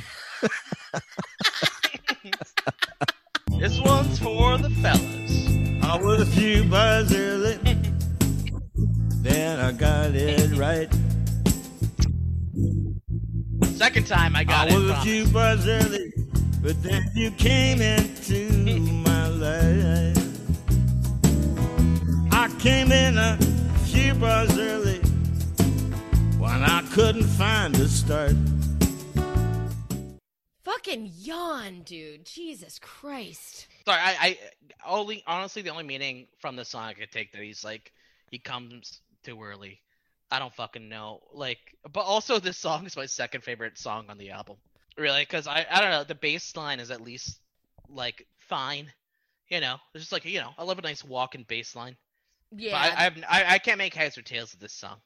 [3.58, 5.46] this one's for the fellas.
[5.84, 7.58] I was a few bars early,
[9.20, 10.88] then I got it right.
[13.82, 14.78] Second time I got I it.
[14.78, 16.12] was a few bars early,
[16.62, 18.48] but then you came into
[19.04, 20.16] my life.
[22.30, 23.36] I came in a
[23.84, 25.00] few bars early
[26.38, 28.36] when I couldn't find the start.
[30.62, 32.24] Fucking yawn, dude.
[32.24, 33.66] Jesus Christ.
[33.84, 34.38] Sorry, I, I
[34.86, 37.92] only honestly the only meaning from the song I could take that he's like
[38.30, 39.80] he comes too early.
[40.32, 41.20] I don't fucking know.
[41.32, 41.58] Like,
[41.92, 44.56] but also this song is my second favorite song on the album.
[44.96, 47.38] Really, because I I don't know the bass line is at least
[47.88, 48.92] like fine.
[49.48, 51.96] You know, it's just like you know I love a nice walking bass line.
[52.50, 52.72] Yeah.
[52.72, 54.96] But I I, have, I I can't make heads or tails of this song.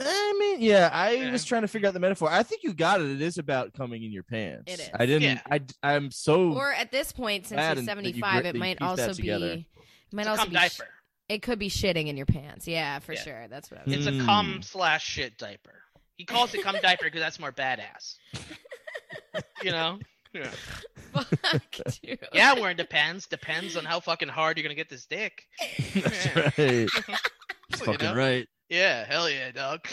[0.00, 1.32] I mean, yeah, I Yeah.
[1.32, 2.30] was trying to figure out the metaphor.
[2.30, 3.10] I think you got it.
[3.10, 4.72] It is about coming in your pants.
[4.72, 4.90] It is.
[4.94, 5.22] I didn't.
[5.22, 5.40] Yeah.
[5.50, 5.60] I.
[5.82, 6.52] I'm so.
[6.52, 9.56] or at this point, since he's 75, it might also together.
[9.56, 9.66] be.
[10.12, 10.54] Might It's a also cum be.
[10.56, 10.88] diaper.
[11.28, 12.66] It could be shitting in your pants.
[12.66, 13.22] Yeah, for Yeah.
[13.22, 13.48] sure.
[13.48, 13.94] That's what I was.
[13.94, 14.22] It's Mm.
[14.22, 15.82] a cum slash shit diaper.
[16.16, 18.16] He calls it cum diaper because that's more badass.
[19.62, 19.98] you know.
[20.32, 20.50] Yeah.
[21.12, 21.28] Fuck,
[22.02, 22.18] dude.
[22.32, 23.26] Yeah, wearing depends.
[23.26, 25.46] Depends on how fucking hard you're gonna get this dick.
[25.94, 26.38] That's Yeah.
[26.40, 26.54] right.
[26.56, 28.14] That's You fucking know?
[28.14, 28.46] right.
[28.70, 29.86] Yeah, hell yeah, dog.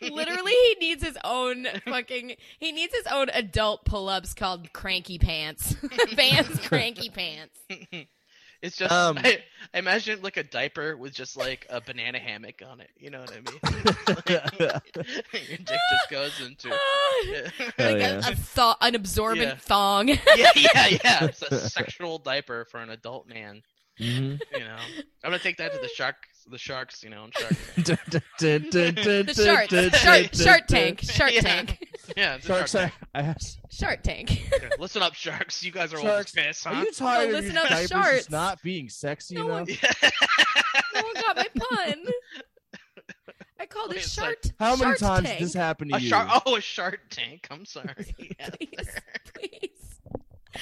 [0.00, 2.36] Literally, he needs his own fucking.
[2.58, 5.76] He needs his own adult pull-ups called cranky pants.
[6.14, 7.58] Vans cranky pants.
[8.62, 9.38] It's just Um, I,
[9.74, 12.90] I imagine like a diaper with just like a banana hammock on it.
[12.96, 13.60] You know what I mean?
[15.48, 16.68] Your dick just goes into.
[16.68, 18.28] Yeah, Hell like yeah.
[18.28, 19.56] a, a thaw, an absorbent Yeah.
[19.56, 20.08] thong.
[20.08, 20.16] yeah,
[20.54, 21.24] yeah, yeah.
[21.24, 23.62] It's a sexual diaper for an adult man.
[24.00, 24.40] Mhm.
[24.52, 24.76] You know,
[25.24, 26.16] I'm gonna take that to the shark,
[26.50, 27.02] the sharks.
[27.02, 31.40] You know, on Shark the shark, shark, shark tank, shark Yeah.
[31.40, 31.78] tank.
[32.16, 33.34] Yeah, Sharks, Shark I, I
[33.68, 34.28] Shark Tank.
[34.28, 34.72] Tank.
[34.78, 35.64] Listen up, sharks.
[35.64, 36.82] You guys are all Sharks, pissed, are huh?
[36.82, 38.30] you tired Oh, of your up, diapers sharks.
[38.30, 39.82] not being sexy No one- enough?
[40.02, 40.10] Yeah.
[40.94, 42.04] no one got my pun.
[43.58, 44.36] I called Wait, it it's Shark.
[44.60, 45.38] How many times Tank.
[45.40, 46.08] did this happen to a you?
[46.08, 46.42] shark.
[46.46, 47.48] Oh, a shark tank.
[47.50, 48.14] I'm sorry.
[48.38, 48.88] Yeah, Please,
[49.34, 49.70] please,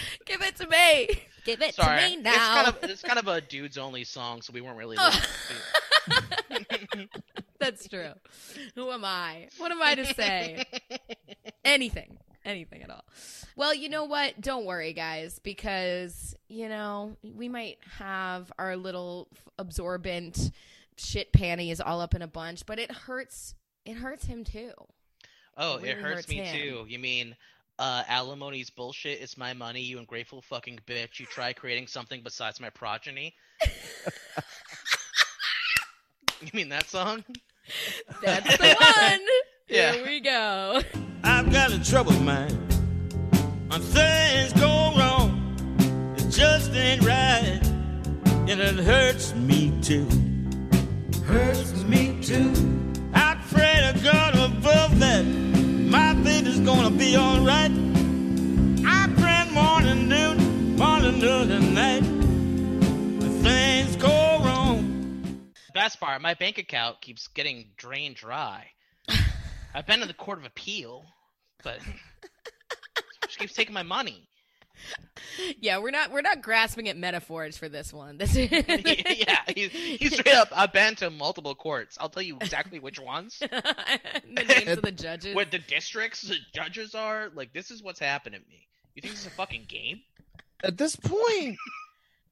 [0.26, 1.08] give it to me.
[1.44, 2.00] Give it Sorry.
[2.00, 2.54] to me It's now.
[2.54, 4.96] kind of it's kind of a dudes only song, so we weren't really.
[4.98, 5.22] Oh.
[7.58, 8.12] That's true.
[8.74, 9.48] Who am I?
[9.58, 10.64] What am I to say?
[11.64, 12.18] Anything.
[12.44, 13.04] Anything at all.
[13.56, 14.38] Well, you know what?
[14.40, 20.50] Don't worry, guys, because, you know, we might have our little absorbent
[20.96, 23.54] shit panties all up in a bunch, but it hurts.
[23.86, 24.72] It hurts him too.
[25.56, 26.54] Oh, It it hurts hurts me him.
[26.56, 26.84] too.
[26.88, 27.34] You mean
[27.78, 29.20] uh, alimony's bullshit?
[29.20, 31.18] It's my money, you ungrateful fucking bitch.
[31.18, 33.34] You try creating something besides my progeny.
[36.40, 37.24] you mean that song?
[38.22, 38.74] That's the
[39.10, 39.20] one.
[39.68, 39.92] Yeah.
[39.92, 40.82] Here we go.
[41.22, 42.52] I've got a troubled mind.
[43.68, 45.56] When things go wrong,
[46.16, 47.60] it just ain't right.
[48.46, 50.06] And it hurts me too.
[51.24, 52.52] Hurts me too.
[53.14, 55.43] I pray to God above that my baby's
[56.64, 57.70] gonna be alright.
[58.86, 62.02] I pray morning, noon, morning, noon, and night.
[62.02, 65.52] When things go wrong.
[65.74, 68.68] Best part, my bank account keeps getting drained dry.
[69.74, 71.04] I've been to the court of appeal,
[71.62, 71.80] but
[73.28, 74.26] she keeps taking my money.
[75.60, 78.18] Yeah, we're not we're not grasping at metaphors for this one.
[78.24, 80.48] This yeah, he's, he's straight up.
[80.52, 81.96] I've been to multiple courts.
[82.00, 83.38] I'll tell you exactly which ones.
[83.40, 85.34] the names of the judges.
[85.34, 87.30] What the districts, the judges are.
[87.34, 88.66] Like, this is what's happened to me.
[88.94, 90.00] You think this is a fucking game?
[90.62, 91.56] At this point,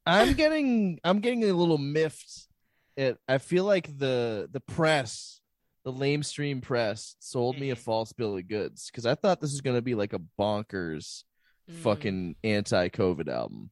[0.07, 2.49] I'm getting I'm getting a little miffed.
[2.97, 5.41] It I feel like the the press,
[5.85, 7.79] the lamestream press, sold me a Mhm.
[7.79, 11.25] false bill of goods because I thought this was gonna be like a bonkers
[11.71, 11.75] Mm.
[11.77, 13.71] fucking anti-COVID album.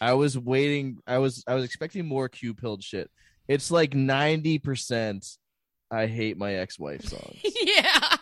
[0.00, 0.98] I was waiting.
[1.06, 3.10] I was I was expecting more Q pilled shit.
[3.48, 5.26] It's like ninety percent.
[5.90, 7.38] I hate my ex-wife songs.
[7.62, 8.16] yeah.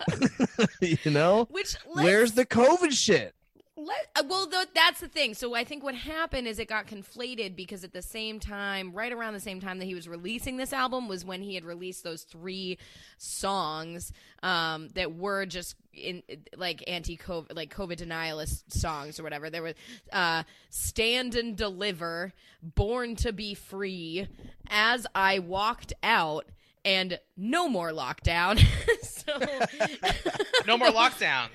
[0.81, 3.35] you know, Which where's the COVID shit?
[3.79, 5.35] Let, uh, well, th- that's the thing.
[5.35, 9.13] So I think what happened is it got conflated because at the same time, right
[9.13, 12.03] around the same time that he was releasing this album, was when he had released
[12.03, 12.77] those three
[13.19, 16.25] songs um, that were just in
[16.57, 19.49] like anti-COVID, like COVID denialist songs or whatever.
[19.49, 19.75] There were
[20.13, 24.27] uh, "Stand and Deliver," "Born to Be Free,"
[24.69, 26.47] "As I Walked Out."
[26.89, 28.59] And no more lockdown.
[29.03, 29.39] so
[30.67, 31.49] No more lockdown.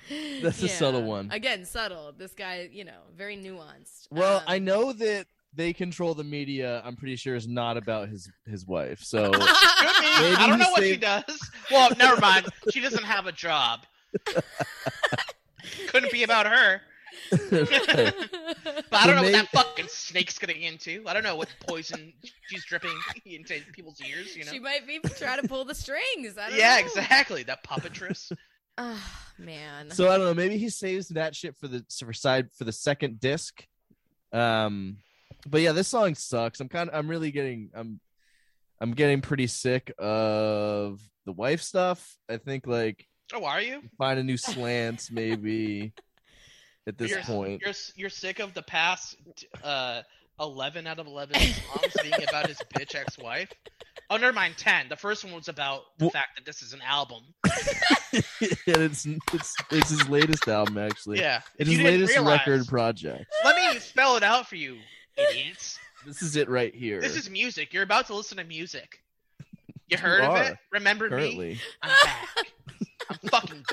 [0.44, 1.30] That's a subtle one.
[1.32, 2.14] Again, subtle.
[2.16, 4.08] This guy, you know, very nuanced.
[4.12, 6.84] Well, Um, I know that they control the media.
[6.86, 9.00] I'm pretty sure is not about his his wife.
[9.02, 9.46] So Could be.
[10.22, 11.52] Maybe I don't he know what she does.
[11.72, 12.46] Well, never mind.
[12.72, 13.88] She doesn't have a job.
[15.88, 16.82] Couldn't be about her.
[17.32, 17.44] But
[18.92, 21.04] I don't know may- what that fucking snake's getting into.
[21.08, 22.14] I don't know what poison
[22.48, 22.96] she's dripping
[23.26, 24.36] into people's ears.
[24.36, 24.52] You know?
[24.52, 26.38] She might be trying to pull the strings.
[26.38, 26.86] I don't yeah, know.
[26.86, 27.44] exactly.
[27.44, 28.32] That puppetress.
[28.76, 29.92] Ah, man.
[29.92, 30.34] so I don't know.
[30.34, 33.64] Maybe he saves that shit for the for side for the second disc.
[34.32, 34.98] Um,
[35.48, 36.60] but yeah, this song sucks.
[36.60, 38.00] I'm kind of I'm really getting I'm
[38.82, 42.18] I'm getting pretty sick of the wife stuff.
[42.28, 43.84] I think like Oh, are you?
[44.00, 45.94] find a new slant maybe
[46.88, 47.62] at this you're, point.
[47.62, 49.16] You're you're sick of the past
[49.64, 50.02] uh,
[50.40, 53.52] eleven out of eleven songs being about his bitch ex-wife.
[54.10, 54.56] Oh, never mind.
[54.58, 54.90] Ten.
[54.90, 57.24] The first one was about the Well- fact that this is an album.
[58.14, 58.24] and
[58.68, 61.20] it's it's it's his latest album actually.
[61.20, 61.42] Yeah.
[61.58, 63.26] It's his latest realize- record project.
[63.44, 64.78] Let me spell it out for you,
[65.18, 65.80] idiots.
[66.06, 67.00] This is it right here.
[67.00, 67.74] This is music.
[67.74, 69.02] You're about to listen to music.
[69.88, 70.58] You heard of it?
[70.72, 71.60] Remember me?
[71.82, 72.48] I'm back.
[73.10, 73.64] I'm fucking.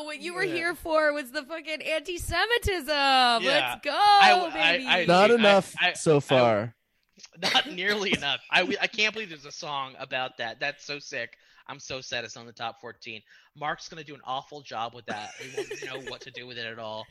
[0.00, 0.54] No, what you were Yeah.
[0.54, 2.88] here for was the fucking anti-Semitism.
[2.88, 3.38] Yeah.
[3.42, 4.86] Let's go, I- baby.
[4.86, 6.74] I- Not I- enough I- so far.
[7.42, 8.40] Not nearly enough.
[8.50, 10.58] I, I can't believe there's a song about that.
[10.60, 11.36] That's so sick.
[11.68, 13.20] I'm so sad it's on the top 14.
[13.56, 15.32] Mark's gonna do an awful job with that.
[15.38, 17.06] He won't know what to do with it at all.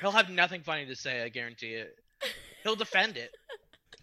[0.00, 1.22] He'll have nothing funny to say.
[1.22, 1.96] I guarantee it.
[2.62, 3.32] He'll defend it.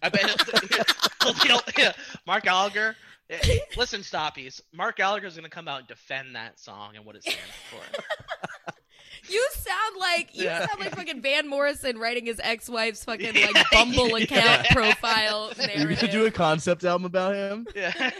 [0.02, 1.92] I bet he'll, he'll, he'll,
[2.26, 2.94] Mark Gallagher.
[3.30, 4.60] Eh, Listen, stoppies.
[4.72, 7.40] Mark Gallagher's gonna come out and defend that song and what it stands
[7.70, 8.02] for.
[9.32, 10.66] you sound like you Yeah.
[10.66, 13.48] sound like fucking Van Morrison writing his ex-wife's fucking Yeah.
[13.54, 14.64] like Bumble account Yeah.
[14.72, 16.00] profile You're narrative.
[16.00, 17.66] gonna do a concept album about him?
[17.74, 18.10] Yeah.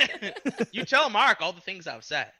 [0.72, 2.30] you tell Mark all the things I've said.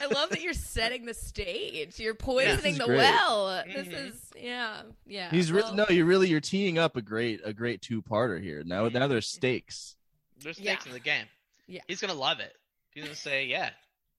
[0.00, 1.98] I love that you're setting the stage.
[1.98, 2.98] You're poisoning is the great.
[2.98, 3.64] well.
[3.66, 4.06] This Mhm.
[4.08, 5.30] is yeah, yeah.
[5.30, 8.40] He's really well, no, you're really you're teeing up a great a great two parter
[8.40, 8.62] here.
[8.64, 9.96] Now now there's stakes.
[10.40, 10.90] There's stakes Yeah.
[10.90, 11.26] in the game.
[11.66, 11.80] Yeah.
[11.88, 12.54] He's gonna love it.
[12.90, 13.70] He's gonna say, "Yeah,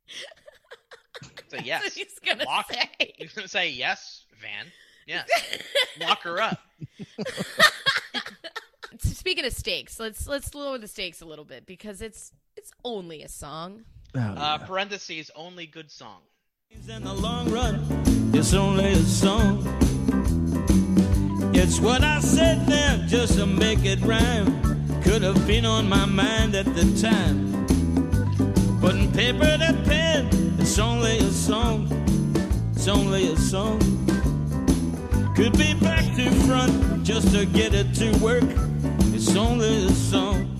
[0.07, 0.23] say
[1.51, 1.83] That's yes.
[1.83, 3.13] what he's gonna Lock- say.
[3.17, 4.71] He's gonna say yes, Van.
[5.07, 5.29] Yes.
[5.99, 6.59] Lock her up.
[8.99, 13.23] Speaking of stakes, let's let's lower the stakes a little bit because it's it's only
[13.23, 13.83] a song.
[14.15, 14.65] Oh, Uh, yeah.
[14.65, 16.21] parentheses, only good song.
[16.87, 17.83] In the long run,
[18.33, 19.61] it's only a song.
[21.53, 24.74] It's what I said there just to make it rhyme.
[25.15, 27.65] Could have been on my mind at the time.
[28.81, 30.27] Putting paper to pen,
[30.59, 31.87] it's only a song.
[32.75, 33.79] It's only a song.
[35.33, 38.43] Could be back to front just to get it to work.
[39.13, 40.54] It's only a song.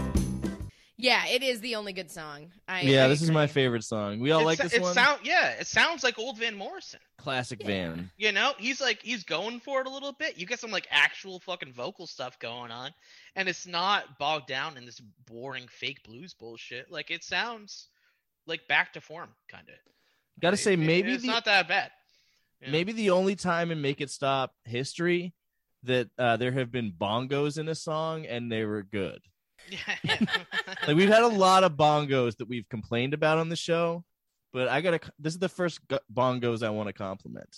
[0.98, 2.52] Yeah, it is the only good song.
[2.70, 4.20] I, yeah, I this is my favorite song.
[4.20, 4.94] We all It like this it one.
[4.94, 7.02] Sound, yeah, it sounds like old Van Morrison.
[7.18, 8.10] Classic Van.
[8.18, 10.38] You know, he's like he's going for it a little bit.
[10.38, 12.92] You get some like actual fucking vocal stuff going on,
[13.36, 16.90] and it's not bogged down in this boring fake blues bullshit.
[16.90, 17.90] Like it sounds
[18.48, 19.76] like back to form, kind of.
[20.42, 21.92] Got to say, maybe it's the not that bad.
[22.62, 22.72] Yeah.
[22.72, 25.34] maybe the only time in Make It Stop history
[25.84, 29.20] that uh, there have been bongos in a song and they were good.
[29.70, 30.18] Yeah.
[30.88, 34.04] Like we've had a lot of bongos that we've complained about on the show,
[34.54, 35.00] but I gotta.
[35.20, 35.80] This is the first
[36.14, 37.56] bongos I want to compliment.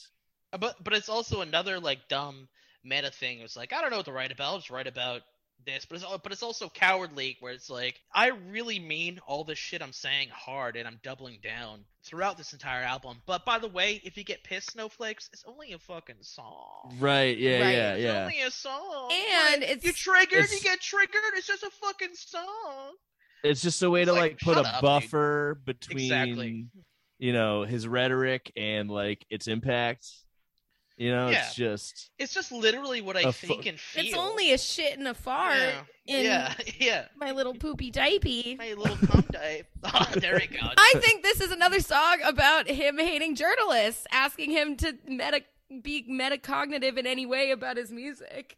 [0.58, 2.48] but but it's also another like dumb
[2.84, 3.40] meta thing.
[3.40, 4.60] It's like I don't know what to write about.
[4.60, 5.22] Just write about
[5.66, 9.44] this, but it's al- but it's also cowardly where it's like I really mean all
[9.44, 13.18] the shit I'm saying hard, and I'm doubling down throughout this entire album.
[13.26, 16.96] But by the way, if you get pissed snowflakes, it's only a fucking song.
[17.00, 17.38] Right?
[17.38, 17.62] Yeah.
[17.62, 17.72] Right.
[17.74, 17.94] Yeah.
[17.96, 18.22] It's Yeah.
[18.24, 19.12] only a song.
[19.12, 21.22] And Like, it's- you triggered, it's- you get triggered.
[21.36, 22.96] It's just a fucking song.
[23.44, 24.82] It's just a way It's to like, like, put a up, dude.
[24.82, 26.68] buffer between Exactly.
[27.20, 30.08] you know his rhetoric and like its impact.
[30.98, 34.04] You know, it's just It's just literally what I A fu- think and feel.
[34.04, 36.18] It's only a shit and a fart yeah.
[36.18, 37.06] in yeah, yeah.
[37.16, 38.58] my little poopy diaper.
[38.58, 39.68] My little cum type.
[39.84, 40.58] Oh, ah, there we go.
[40.78, 45.44] I think this is another song about him hating journalists, asking him to meta
[45.84, 48.58] be metacognitive in any way about his music.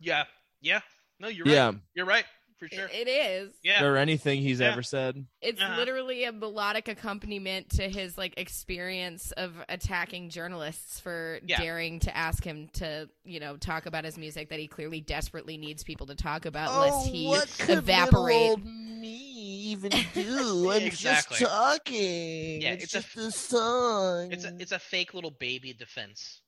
[0.00, 0.24] Yeah,
[0.60, 0.80] yeah.
[1.20, 1.52] No, you're right.
[1.52, 2.24] yeah, You're right
[2.60, 2.86] for sure.
[2.86, 3.52] It- it is.
[3.64, 4.70] yeah, or anything he's Yeah.
[4.72, 5.26] ever said.
[5.40, 5.76] It's Uh-huh.
[5.76, 11.58] literally a melodic accompaniment to his like experience of attacking journalists for Yeah.
[11.60, 15.56] daring to ask him to, you know, talk about his music that he clearly desperately
[15.56, 18.62] needs people to talk about Oh, lest he evaporate.
[18.64, 19.08] me
[19.72, 20.70] even do?
[20.70, 22.60] I'm just talking.
[22.62, 24.32] Yeah, it's a- a song.
[24.32, 26.42] it's a it's a fake little baby defense.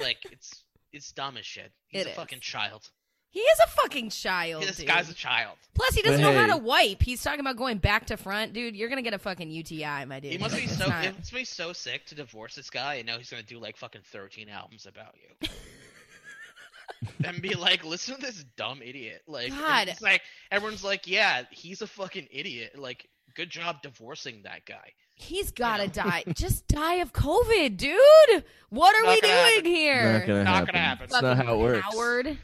[0.00, 1.72] like it's it's dumb as shit.
[1.88, 2.16] He's It a is.
[2.16, 2.90] fucking child.
[3.36, 4.62] He is a fucking child.
[4.62, 4.86] this dude.
[4.86, 5.58] guy's a child.
[5.74, 7.02] Plus, he doesn't But know how to wipe.
[7.02, 8.74] He's talking about going back to front, dude.
[8.74, 10.32] You're gonna get a fucking UTI, my dude.
[10.32, 13.06] He must be so not- it must be so sick to divorce this guy and
[13.06, 15.48] know he's gonna do like fucking thirteen albums about you.
[17.24, 19.20] and be like, listen to this dumb idiot.
[19.26, 19.88] Like God.
[19.88, 22.78] it's like everyone's like, yeah, he's a fucking idiot.
[22.78, 24.92] Like, good job divorcing that guy.
[25.14, 25.92] He's gotta know?
[25.92, 26.24] die.
[26.34, 28.44] Just die of COVID, dude.
[28.70, 29.64] What are Not we doing happen.
[29.66, 30.12] here?
[30.20, 30.66] not gonna Not happen.
[30.66, 31.04] gonna happen.
[31.04, 31.84] It's not how it works.
[31.92, 32.38] Howard.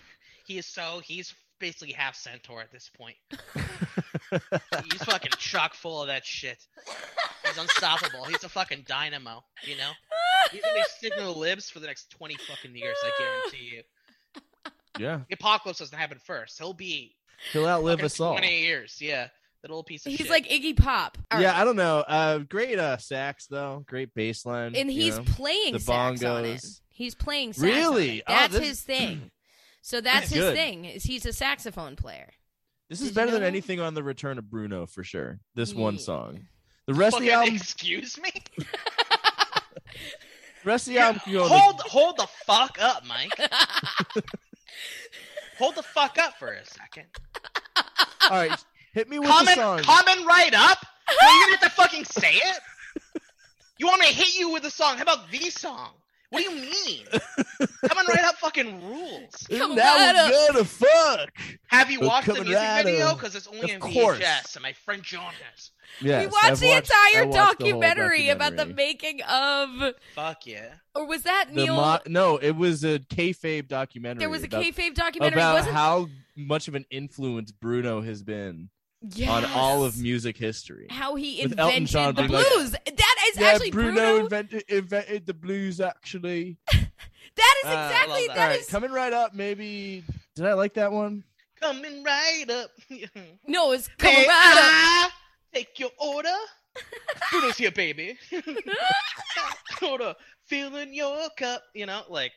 [0.47, 3.17] He is so he's basically half centaur at this point.
[4.91, 6.59] he's fucking chock full of that shit.
[7.47, 8.25] He's unstoppable.
[8.25, 9.91] He's a fucking dynamo, you know?
[10.51, 13.77] He's gonna be sitting in the libs for the next twenty fucking years, I guarantee
[13.77, 13.83] you.
[14.99, 16.59] Yeah, The apocalypse doesn't happen first.
[16.59, 17.15] He'll be
[17.53, 18.33] he'll outlive us all.
[18.33, 19.29] twenty years, yeah.
[19.63, 20.29] That little piece of He's shit.
[20.31, 21.17] like Iggy Pop.
[21.31, 21.61] All Yeah, right.
[21.61, 21.99] I don't know.
[22.01, 23.85] Uh, great uh, sax though.
[23.87, 24.75] Great bass line.
[24.75, 25.25] and you he's know?
[25.25, 26.57] playing the sax on it.
[26.57, 26.81] bongos.
[26.89, 27.63] He's playing sax.
[27.63, 28.11] Really?
[28.11, 28.25] on it.
[28.27, 29.31] Oh, That's this- his thing.
[29.83, 30.55] So that's That's his good.
[30.57, 30.85] thing.
[30.87, 32.31] Is he's a saxophone player.
[32.89, 33.49] This Did is you better know than that?
[33.49, 35.41] anything on the Return of Bruno for sure.
[35.55, 36.01] This one Yeah.
[36.01, 36.47] song.
[36.87, 38.31] The rest of Fucking the album, excuse me?
[38.59, 38.65] the
[40.65, 41.45] rest of the album can go.
[41.45, 43.31] on hold hold the fuck up, Mike.
[45.59, 47.07] hold the fuck up for a second.
[47.77, 47.85] all
[48.31, 48.65] right,
[48.95, 49.79] hit me with Coming the song.
[49.83, 50.79] coming right up?
[51.21, 52.59] Well, you have to fucking say it?
[53.79, 54.97] You want me to hit you with a song?
[54.97, 55.91] How about the song?
[56.33, 57.05] What do you mean?
[57.87, 59.35] coming right up fucking rules.
[59.51, 61.31] Come now right we're gonna fuck.
[61.67, 63.13] Have you Well, watched the music right video?
[63.15, 64.19] Because it's only Of in course.
[64.19, 65.71] VHS, and my friend John has.
[66.01, 69.95] Yes, we watched I've the watched- entire I watched the documentary, about the making of,
[70.15, 70.75] Fuck yeah.
[70.95, 71.77] or was that Neil?
[71.77, 74.21] mo- no, it was a kayfabe documentary.
[74.21, 75.39] there was a about, kayfabe documentary.
[75.39, 78.71] about wasn't how much of an influence Bruno has been
[79.29, 80.87] on all of music history.
[80.91, 82.71] how he With Elton invented the being like- blues.
[82.71, 84.17] that is yeah, actually Bruno, Bruno.
[84.25, 85.81] invented invented the blues.
[85.81, 89.35] Actually, that is Uh, I exactly love that all right, is- coming right up.
[89.35, 90.05] Maybe
[90.37, 91.25] did I like that one?
[91.61, 92.71] Coming right up.
[93.47, 95.13] no, it's coming May right up.
[95.13, 96.29] I Take your order.
[97.31, 98.17] Bruno's here, baby.
[99.83, 100.15] order.
[100.47, 101.63] Filling your cup.
[101.75, 102.33] You know, like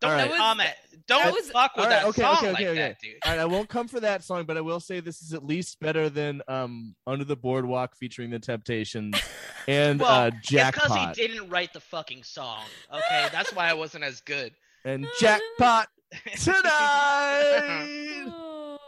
[0.00, 0.30] Don't All right.
[0.36, 0.70] comment.
[1.06, 3.14] Don't that was- fuck with All right, that okay, song okay, like okay, that, dude.
[3.24, 5.44] All right, I won't come for that song, but I will say this is at
[5.46, 9.16] least better than um Under the Boardwalk featuring the Temptations
[9.68, 12.64] and Well, uh it's because Jackpot he didn't write the fucking song.
[12.92, 14.52] Okay, that's why I wasn't as good.
[14.84, 15.88] and Jackpot
[16.42, 18.26] tonight.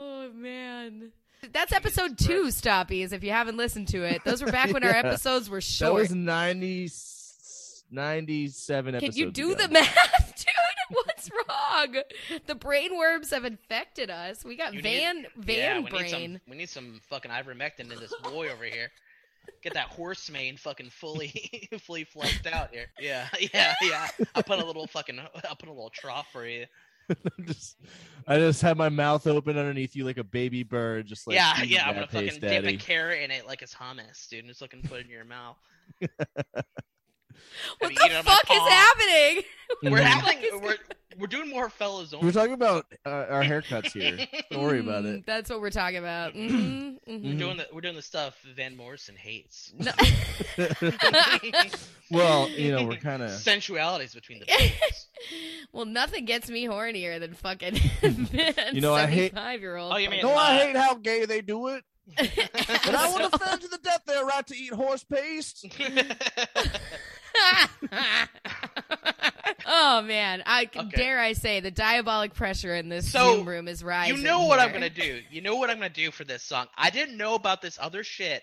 [0.00, 1.10] Oh man.
[1.52, 3.12] That's episode two, Stoppies.
[3.12, 5.88] If you haven't listened to it, those were back when our episodes were short.
[5.94, 6.88] that was 90,
[7.90, 9.16] 97 Can episodes.
[9.18, 9.62] you do ago.
[9.66, 10.46] the math, dude?
[10.90, 12.02] What's wrong?
[12.46, 14.44] The brain worms have infected us.
[14.44, 16.02] We got You van yeah, van we brain.
[16.02, 18.90] Need some, we need some fucking ivermectin in this boy over here.
[19.62, 22.86] Get that horse mane fucking fully, fully fleshed out here.
[23.00, 24.08] Yeah, yeah, yeah.
[24.34, 26.66] I put a little fucking, I put a little trough for you.
[27.46, 27.78] just,
[28.26, 31.62] I just had my mouth open underneath you like a baby bird, just like yeah,
[31.62, 31.86] yeah.
[31.86, 34.40] I'm gonna paste, fucking dip a carrot in it like it's hummus, dude.
[34.40, 35.56] And just looking put it in your mouth.
[37.78, 39.42] What the eaten on my fuck is happening?
[39.82, 40.76] We're having, we're,
[41.18, 42.24] we're doing more fellas only.
[42.26, 44.16] We're talking about uh, our haircuts here.
[44.50, 45.26] Don't worry about it.
[45.26, 46.32] That's what we're talking about.
[46.32, 47.38] hmm We're Mhm.
[47.38, 49.72] doing the, we're doing the stuff Van Morrison hates.
[49.78, 49.92] No.
[52.10, 53.30] well, you know, we're kind of.
[53.30, 55.06] Sensualities between the bones.
[55.72, 57.76] well, nothing gets me hornier than fucking
[58.72, 59.92] You know, I hate- five year old.
[59.92, 61.84] Oh, you mean- No, I hate how gay they do it.
[62.16, 65.66] But I want to defend to the death their right to eat horse paste.
[69.66, 70.88] oh man, I Okay.
[70.96, 74.16] dare I say the diabolic pressure in this So, Zoom room is rising.
[74.16, 75.20] you know what I'm gonna do.
[75.30, 76.66] You know what I'm gonna do for this song.
[76.76, 78.42] I didn't know about this other shit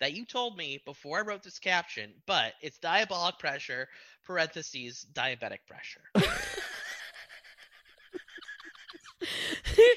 [0.00, 3.88] that you told me before I wrote this caption, but it's diabolic pressure
[4.26, 6.00] parentheses diabetic pressure.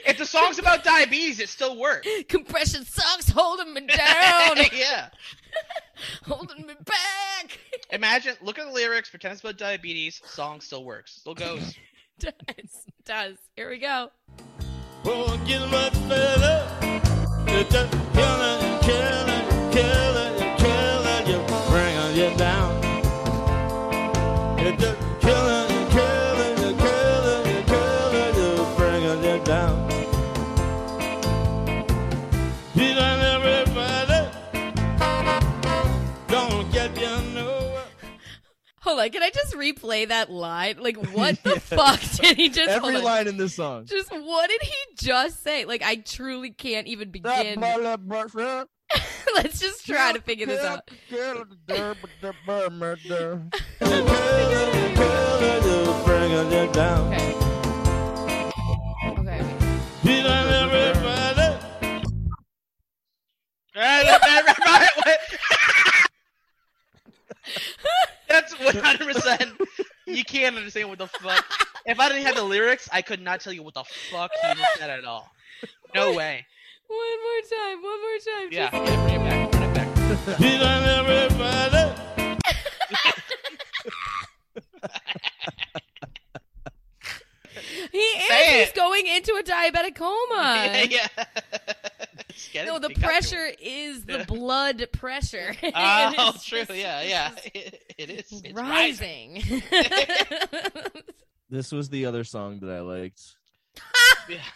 [0.06, 2.08] if the song's about diabetes, it still works.
[2.30, 5.10] Compression socks holding me down, yeah.
[6.26, 7.60] holding me back.
[7.92, 11.14] Imagine, look at the lyrics, pretend it's about diabetes, song still works.
[11.14, 11.76] Still goes.
[12.20, 12.34] does
[13.06, 13.38] does.
[13.56, 14.12] Here we go.
[15.06, 16.68] Oh, get much better.
[17.48, 21.40] It's just killing, killing, killing, killing you,
[21.70, 22.76] bringing you down.
[24.60, 25.07] It's just
[38.88, 40.78] Hold on, can I just replay that line?
[40.80, 42.70] Like, what the fuck did he just?
[42.70, 43.04] Every hold on.
[43.04, 43.86] line in this song.
[43.86, 45.66] Just what did he just say?
[45.66, 47.60] Like, I truly can't even That begin.
[47.60, 48.66] blood pressure.
[49.36, 50.90] Let's just try to figure this out.
[51.10, 53.42] Killing the dirt, but the burn murder.
[53.80, 57.14] Killing, killing you, bringing you down.
[57.14, 57.34] Okay.
[59.20, 59.44] Okay.
[60.02, 61.58] He's on everybody.
[68.38, 69.60] That's 100%.
[70.06, 71.44] You can't understand what the fuck.
[71.86, 74.54] If I didn't have the lyrics, I could not tell you what the fuck he
[74.56, 75.30] just said at all.
[75.96, 76.46] No way.
[76.88, 77.82] One more time.
[77.84, 78.48] One more time.
[78.52, 79.52] Yeah, Just- bring it back.
[79.52, 80.38] Bring it back.
[80.38, 81.94] He's on everybody.
[87.92, 88.28] He is.
[88.28, 88.76] Say He's it.
[88.76, 90.18] going into a diabetic coma.
[90.90, 91.08] yeah,
[92.54, 92.66] yeah.
[92.66, 95.56] No, the you got to pressure is the blood pressure.
[95.64, 96.60] Oh, It's true.
[96.60, 97.32] just- Yeah, yeah.
[97.54, 98.42] it's It, it is.
[98.46, 99.36] It's rising.
[99.36, 99.64] rising.
[101.50, 103.22] This was the other song that I liked.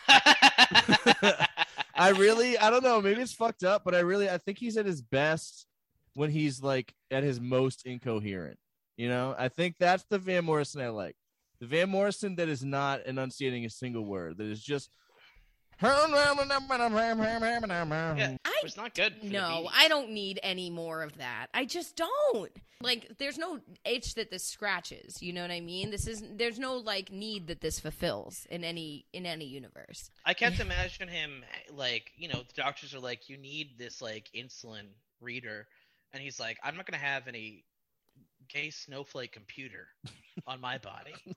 [1.96, 4.76] I really, I don't know, maybe it's fucked up, but I really, I think he's
[4.76, 5.68] at his best
[6.16, 8.60] when he's like at his most incoherent.
[8.98, 11.16] You know, I think that's the Van Morrison I like.
[11.62, 14.90] The Van Morrison that is not enunciating a single word, that is just.
[18.18, 19.24] Yeah, I it's not good.
[19.24, 19.68] No.
[19.74, 21.48] I don't need any more of that.
[21.54, 22.52] I just don't.
[22.82, 25.92] Like there's no itch that this scratches, you know what I mean?
[25.92, 30.10] This is there's no like need that this fulfills in any in any universe.
[30.26, 34.30] I can't imagine him like you know the doctors are like you need this like
[34.36, 34.88] insulin
[35.20, 35.68] reader,
[36.14, 37.66] and he's like I'm not gonna have any
[38.50, 39.88] gay snowflake computer
[40.48, 41.14] on my body.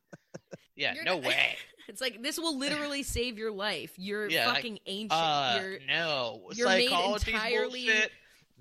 [0.77, 1.57] Yeah, You're no not- way.
[1.87, 3.93] It's like this will literally save your life.
[3.99, 5.13] You're Yeah, like, fucking ancient.
[5.13, 8.11] Uh, You're no, you're made psychology's entirely- bullshit.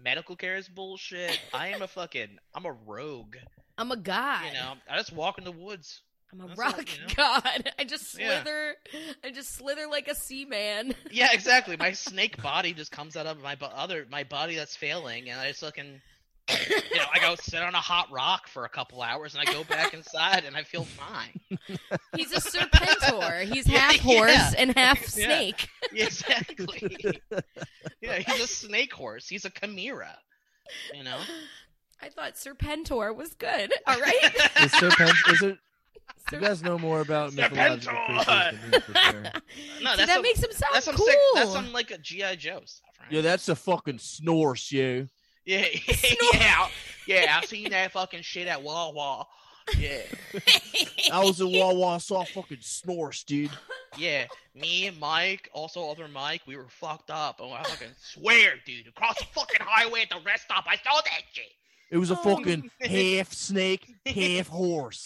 [0.03, 1.39] Medical care is bullshit.
[1.53, 3.37] I am a fucking I'm a rogue.
[3.77, 4.45] I'm a god.
[4.47, 6.01] You know, I just walk in the woods.
[6.33, 7.13] I'm a That's rock all, you know?
[7.15, 7.71] god.
[7.79, 8.41] I just Yeah.
[8.43, 8.75] slither.
[9.23, 10.93] I just slither like a sea man.
[11.09, 11.77] Yeah, exactly.
[11.77, 15.39] My snake body just comes out of my bo- other my body that's failing, and
[15.39, 16.01] I just fucking,
[16.49, 19.51] you know, I go sit on a hot rock for a couple hours, and I
[19.51, 21.39] go back inside, and I feel fine.
[22.15, 23.43] He's a serpentor.
[23.43, 24.51] He's Yeah, half horse yeah.
[24.57, 25.67] and half snake.
[25.93, 26.09] Yeah.
[26.09, 26.51] snake.
[26.59, 27.19] exactly.
[28.01, 29.27] Yeah, he's a snake horse.
[29.29, 30.17] He's a chimera.
[30.93, 31.17] You know.
[32.01, 33.71] I thought serpentor was good.
[33.87, 34.35] All right.
[34.61, 35.57] Is, Serpent, is it
[36.31, 38.49] You guys know more about mythological Serpentor!
[38.49, 39.21] creatures than me for sure.
[39.81, 41.05] No, that's that some, makes him sound that's some cool.
[41.05, 41.17] sick.
[41.35, 43.11] That's some like a GI Joe stuff, right?
[43.11, 45.07] Yeah, that's a fucking snorse, you.
[45.45, 45.65] Yeah,
[46.33, 46.67] yeah,
[47.07, 47.39] yeah.
[47.41, 49.25] I seen that fucking shit at Wawa.
[49.77, 50.01] Yeah,
[51.13, 53.51] I was in Wawa, saw fucking snorse, dude.
[53.97, 54.25] yeah.
[54.55, 58.87] Me and Mike, also other Mike, we were fucked up, and I fucking swear, dude,
[58.87, 61.45] across the fucking highway at the rest stop, I saw that shit.
[61.91, 62.23] It was a Oh.
[62.35, 65.05] fucking half snake, half horse.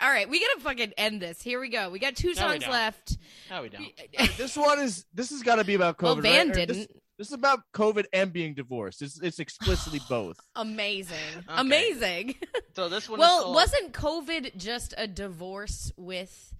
[0.00, 1.42] All right, we gotta fucking end this.
[1.42, 1.90] Here we go.
[1.90, 2.72] We got two No, we songs don't.
[2.72, 3.18] left.
[3.50, 4.36] no, we don't.
[4.36, 6.02] This one is this has got to be about COVID.
[6.02, 6.56] well, Van right?
[6.56, 6.76] Or didn't.
[6.76, 6.88] this
[7.26, 9.02] is about COVID and being divorced.
[9.02, 10.38] It's it's explicitly both.
[10.54, 11.16] Amazing.
[11.48, 11.60] Okay.
[11.60, 12.34] Amazing.
[12.76, 16.54] So this one is well, called wasn't COVID just a divorce with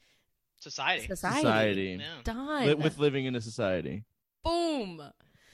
[0.58, 1.06] society.
[1.06, 1.40] society?
[1.42, 1.98] Society.
[2.00, 2.06] Yeah.
[2.24, 2.66] Done.
[2.66, 4.04] Li- with living in a society.
[4.44, 5.00] Boom.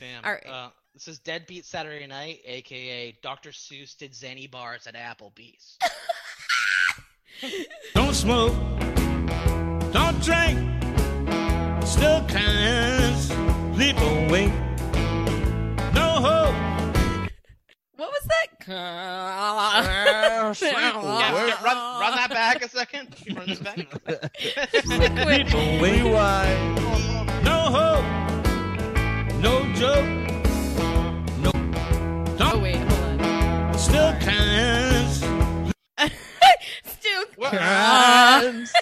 [0.00, 0.24] Damn.
[0.24, 0.46] All right.
[0.46, 3.50] Uh, this is Deadbeat Saturday Night, aka Dr.
[3.50, 5.76] Seuss did Xanny bars at Applebee's.
[7.94, 8.54] Don't smoke,
[9.92, 10.56] don't drink,
[11.84, 13.16] still can't
[13.74, 14.73] sleep away.
[18.04, 18.46] What was that?
[18.66, 23.14] Oh, yeah, yeah, run, run that back a second.
[23.34, 23.76] Run this back.
[24.06, 24.30] Liquid.
[24.84, 26.02] sleep away.
[26.02, 26.76] Rewind.
[27.44, 28.04] No hope,
[29.40, 30.04] no joke,
[31.38, 33.74] no, Oh don't, wait, hold on.
[33.78, 35.06] still can
[36.84, 37.26] Stu.
[37.36, 37.52] What-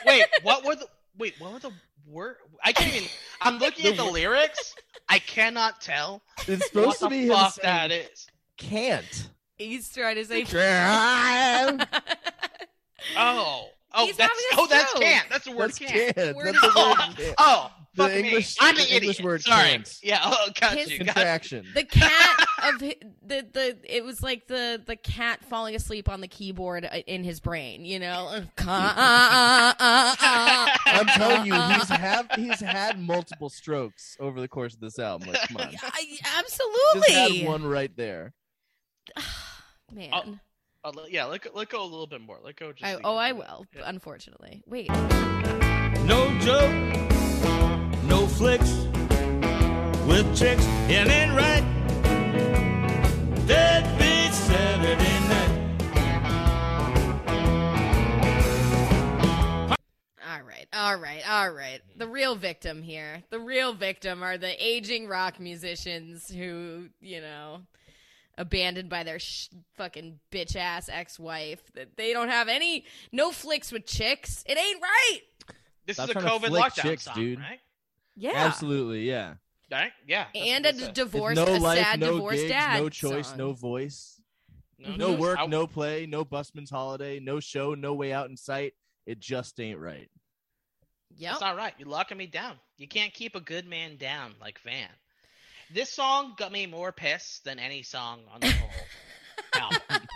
[0.07, 0.87] wait, what were the
[1.19, 1.35] wait?
[1.39, 1.73] What were the
[2.07, 2.37] word?
[2.65, 3.09] I can't even.
[3.41, 4.75] I'm looking at the lyrics.
[5.09, 8.27] I cannot tell It's supposed what to the be him fuck saying, that is.
[8.69, 9.29] Can't.
[9.57, 10.45] He's trying to say.
[10.45, 11.87] That's
[13.17, 15.29] Oh, oh, He's that's having a oh, that's can't.
[15.29, 16.15] That's the word can't.
[16.17, 16.37] can't.
[16.37, 17.35] Word That's the Oh, word can't.
[17.39, 18.67] oh, The fuck English- me.
[18.69, 19.25] I'm the an English idiot.
[19.25, 19.71] word Sorry.
[19.71, 19.99] can't.
[20.05, 20.99] Yeah, oh, got His you.
[20.99, 21.13] Got you.
[21.15, 21.67] Contraction.
[21.75, 22.95] the cat of hi-
[23.27, 27.25] the the it was like the the cat falling asleep on the keyboard uh, in
[27.25, 28.29] his brain you know
[28.59, 34.47] I'm uh, uh, uh, i'm telling you, he's have he's had multiple strokes over the
[34.49, 35.29] course of this album.
[35.31, 38.33] Like, come on, I, just absolutely had one right there.
[39.93, 40.39] man
[40.91, 42.39] let- yeah, let go, let go a little bit more.
[42.43, 42.73] Let go.
[42.73, 43.83] Just I, a oh i will Yeah.
[43.85, 46.73] unfortunately wait No joke,
[48.05, 48.71] no flicks
[50.07, 50.65] with chicks.
[50.89, 51.63] It ain't right.
[53.47, 55.59] Deadbeat Saturday night.
[60.27, 64.55] all right all right all right the real victim here the real victim are the
[64.65, 67.61] aging rock musicians who you know
[68.39, 73.71] abandoned by their sh- fucking bitch ass ex-wife that they don't have any no flicks
[73.71, 75.21] with chicks it ain't right
[75.87, 77.39] This Stop is a trying to COVID flick lockdown chicks, song, dude.
[77.41, 77.61] right?
[78.17, 79.35] yeah Absolutely, yeah.
[79.71, 79.93] Right?
[80.07, 80.27] Yeah.
[80.35, 80.89] that's and a this is.
[80.89, 83.39] It's divorced no a life, sad no divorced gigs, dad no choice, song.
[83.39, 84.21] no voice,
[84.79, 88.75] no work, I- no play, no busman's holiday, no show, no way out in sight.
[89.07, 90.09] It just ain't right.
[91.17, 91.73] yep It's not right.
[91.79, 92.57] You're locking me down.
[92.79, 94.89] You can't keep a good man down like Van.
[95.73, 98.71] This song got me more pissed than any song on the whole
[99.55, 100.07] album.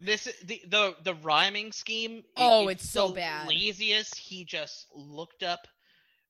[0.00, 2.22] This the the the rhyming scheme.
[2.36, 3.48] i- Oh, it's so the bad.
[3.48, 4.16] Laziest.
[4.16, 5.60] He just looked up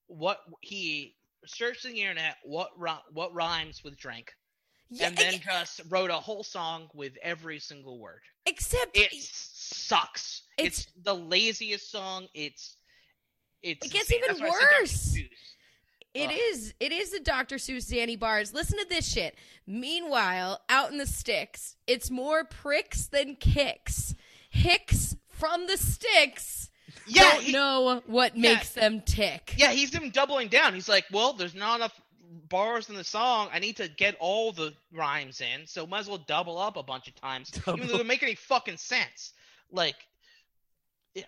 [0.07, 1.17] what he
[1.47, 2.71] searched the internet what
[3.13, 4.33] what rhymes with drink,
[4.91, 8.21] yeah, and then e- just wrote a whole song with every single word.
[8.47, 10.43] except It sucks.
[10.59, 12.29] It's- It's, the laziest song.
[12.35, 12.77] It's
[13.63, 13.85] it's.
[13.87, 14.81] It gets even That's why I said Dr.
[14.83, 15.19] worse.
[16.17, 16.37] It Ugh.
[16.51, 16.75] is.
[16.81, 17.57] It is the Dr.
[17.57, 18.53] Seuss Danny Bars.
[18.55, 19.37] Listen to this shit.
[19.67, 24.15] Meanwhile, out in the sticks, it's more pricks than kicks.
[24.51, 26.71] Hicks from the sticks
[27.07, 28.55] Yeah, don't he- know what yeah.
[28.55, 29.55] makes them tick.
[29.57, 30.73] Yeah, he's even doubling down.
[30.75, 32.01] He's like, well, there's not enough
[32.49, 33.49] bars in the song.
[33.53, 36.83] I need to get all the rhymes in, so might as well double up a
[36.83, 37.87] bunch of times, even though Double.
[37.89, 39.33] they don't make any fucking sense.
[39.71, 39.97] Like,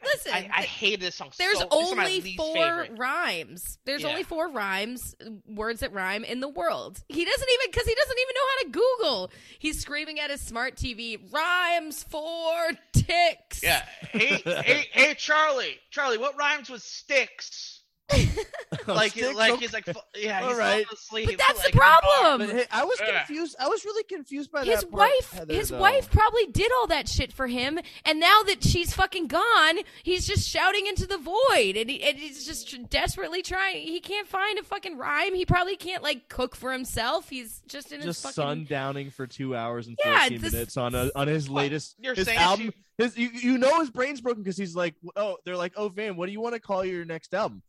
[0.03, 1.31] Listen, I, I hate this song.
[1.39, 2.93] There's so, this is my only four favorite.
[2.99, 3.79] rhymes.
[3.85, 4.09] There's Yeah.
[4.09, 5.15] only four rhymes,
[5.47, 7.03] words that rhyme in the world.
[7.09, 9.31] He doesn't even because he doesn't even know how to Google.
[9.59, 11.19] He's screaming at his smart TV.
[11.33, 13.63] Rhymes for ticks.
[13.63, 13.85] Yeah.
[14.11, 17.78] Hey, hey, hey, Charlie, Charlie, what rhymes with sticks?
[18.87, 19.61] like, Sticks, like okay.
[19.61, 19.87] he's like,
[20.17, 20.71] yeah, All he's right.
[20.71, 21.27] falling asleep.
[21.29, 22.49] But that's like, the problem.
[22.49, 23.57] But hey, I was confused.
[23.61, 25.79] I was really confused by his that part, wife Heather, his though.
[25.79, 30.27] wife probably did all that shit for him and now that she's fucking gone he's
[30.27, 34.27] just shouting into the void and, he, and he's just tr- desperately trying he can't
[34.27, 38.25] find a fucking rhyme he probably can't like cook for himself he's just in just
[38.25, 41.49] his fucking sundowning for two hours and Yeah, fourteen this- minutes on a, on his
[41.49, 42.73] latest You're his saying album.
[42.97, 46.17] His you, you know his brain's broken because he's like, oh, they're like, oh, Van,
[46.17, 47.63] what do you want to call your next album?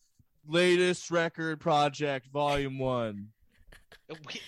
[0.47, 3.29] Latest record project, volume one.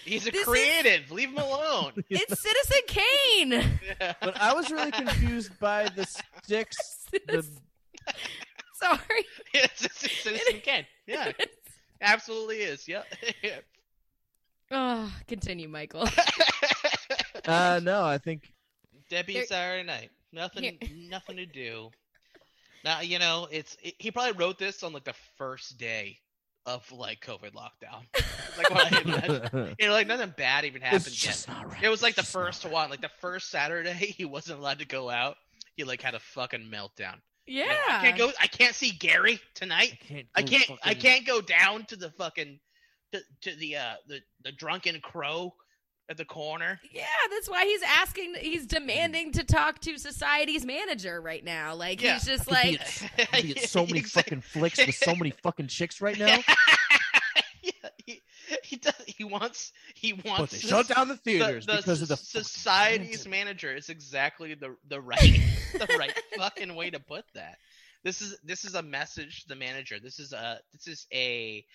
[0.03, 1.11] He's a This is- creative.
[1.11, 1.91] Leave him alone.
[2.09, 3.80] It's Citizen Kane.
[4.22, 6.05] But I was really confused by the
[6.43, 6.77] sticks.
[7.11, 7.43] The
[8.73, 8.99] Sorry.
[9.53, 10.85] it's, it's, it's Citizen Kane.
[11.05, 11.31] Yeah,
[12.01, 12.88] absolutely is.
[12.88, 13.05] Yep.
[14.72, 16.07] Oh, continue, Michael.
[17.45, 18.51] uh no, I think
[19.09, 20.09] Debbie There- Saturday night.
[20.34, 20.80] Nothing.
[21.09, 21.89] Nothing to do.
[22.84, 23.78] Now you know it's.
[23.84, 26.18] It, he probably wrote this on like the first day
[26.66, 28.06] of like COVID lockdown.
[28.58, 29.76] Like what I imagine.
[29.80, 31.45] You know, like nothing bad even happened it's yet.
[31.48, 31.82] not right.
[31.84, 32.74] It was like the It's just not first right.
[32.74, 35.38] one, like the first Saturday he wasn't allowed to go out.
[35.78, 37.16] He like had a fucking meltdown.
[37.45, 37.68] You Yeah.
[37.68, 38.32] know, I can't go.
[38.41, 39.94] I can't see Gary tonight.
[40.02, 40.28] I can't.
[40.36, 40.72] I can't.
[40.84, 42.60] I can't go down to the fucking
[43.14, 45.53] to, to the uh the the drunken crow
[46.12, 46.80] at the corner.
[46.92, 48.36] Yeah, that's why he's asking.
[48.40, 51.74] He's demanding to talk to society's manager right now.
[51.74, 52.14] Like Yeah.
[52.14, 54.96] he's just I be like, at- I could be at so many fucking flicks with
[54.96, 56.38] so many fucking chicks right now.
[57.64, 57.72] yeah,
[58.06, 58.22] he,
[58.64, 58.94] he does.
[59.08, 59.72] He wants.
[59.96, 60.52] He But wants.
[60.54, 64.54] they to shut down the the, theaters the because of the society's manager is exactly
[64.54, 65.40] the the right
[65.74, 67.58] the right fucking way to put that.
[68.04, 69.98] This is this is a message to the manager.
[70.02, 71.66] This is a this is a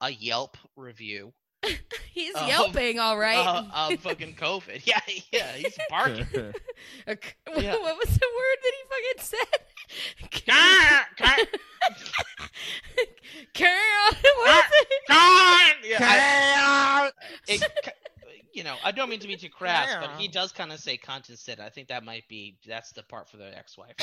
[0.00, 1.32] a Yelp review
[2.12, 3.36] he's Oh, yelping, all right.
[3.38, 4.82] uh, of fucking COVID.
[4.86, 5.00] Yeah,
[5.32, 6.26] yeah, he's barking.
[7.06, 7.72] A c- what, yeah.
[7.76, 9.22] what was the word that he fucking
[10.40, 10.44] said?
[10.46, 11.60] Car- car-
[13.52, 14.16] Carol.
[14.36, 15.02] What is it?
[15.08, 17.10] car- yeah,
[17.48, 17.62] it,
[18.52, 20.96] you know, I don't mean to be too crass, but he does kind of say
[20.98, 21.60] cunt instead.
[21.60, 23.94] I think that might be that's the part for the ex-wife.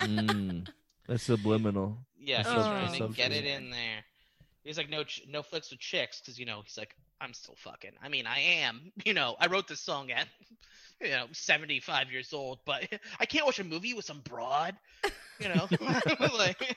[0.00, 0.68] Mm,
[1.08, 1.98] that's subliminal.
[2.18, 2.62] Yeah, he's Oh.
[2.62, 4.04] trying to get it in there.
[4.64, 7.56] He's like, no, ch- no flicks with chicks, because you know he's like, I'm still
[7.58, 7.92] fucking.
[8.02, 8.92] I mean, I am.
[9.04, 10.26] You know, I wrote this song at,
[11.00, 12.86] you know, 75 years old, but
[13.20, 14.76] I can't watch a movie with some broad.
[15.40, 15.66] You know,
[16.36, 16.76] like,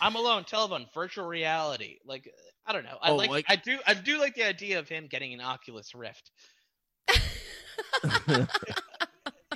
[0.00, 0.44] I'm alone.
[0.44, 1.98] Telephone, virtual reality.
[2.06, 2.32] Like,
[2.66, 2.96] I don't know.
[3.02, 5.40] I Oh, like, like- I do, I do like the idea of him getting an
[5.42, 6.30] Oculus Rift.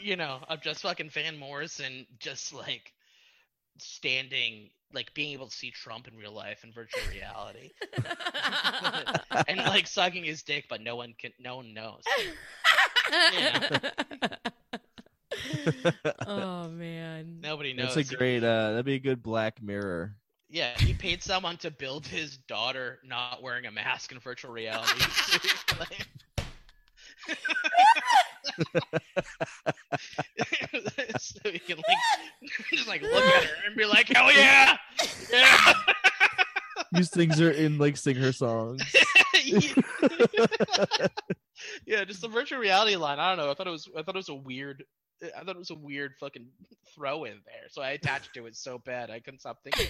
[0.02, 2.92] you know, of just fucking Van Morrison just like
[3.80, 7.70] standing, like being able to see Trump in real life in virtual reality,
[9.48, 12.02] and like sucking his dick, but no one can, no one knows.
[16.26, 17.38] oh man.
[17.42, 17.94] Nobody knows.
[17.94, 18.42] That's a great.
[18.42, 20.14] Uh, that'd be a good Black Mirror.
[20.48, 25.00] Yeah, he paid someone to build his daughter not wearing a mask in virtual reality.
[28.74, 29.02] Like-
[31.20, 31.96] so he can like
[32.72, 34.76] just like look at her and be like, "Hell yeah,
[35.32, 35.72] yeah."
[36.92, 38.82] These things are in like sing her songs.
[41.86, 43.18] yeah, just the virtual reality line.
[43.18, 43.50] I don't know.
[43.50, 43.88] I thought it was.
[43.96, 44.84] I thought it was a weird.
[45.36, 46.46] I thought it was a weird fucking
[46.94, 47.68] throw in there.
[47.70, 49.88] So I attached to it so bad I couldn't stop thinking.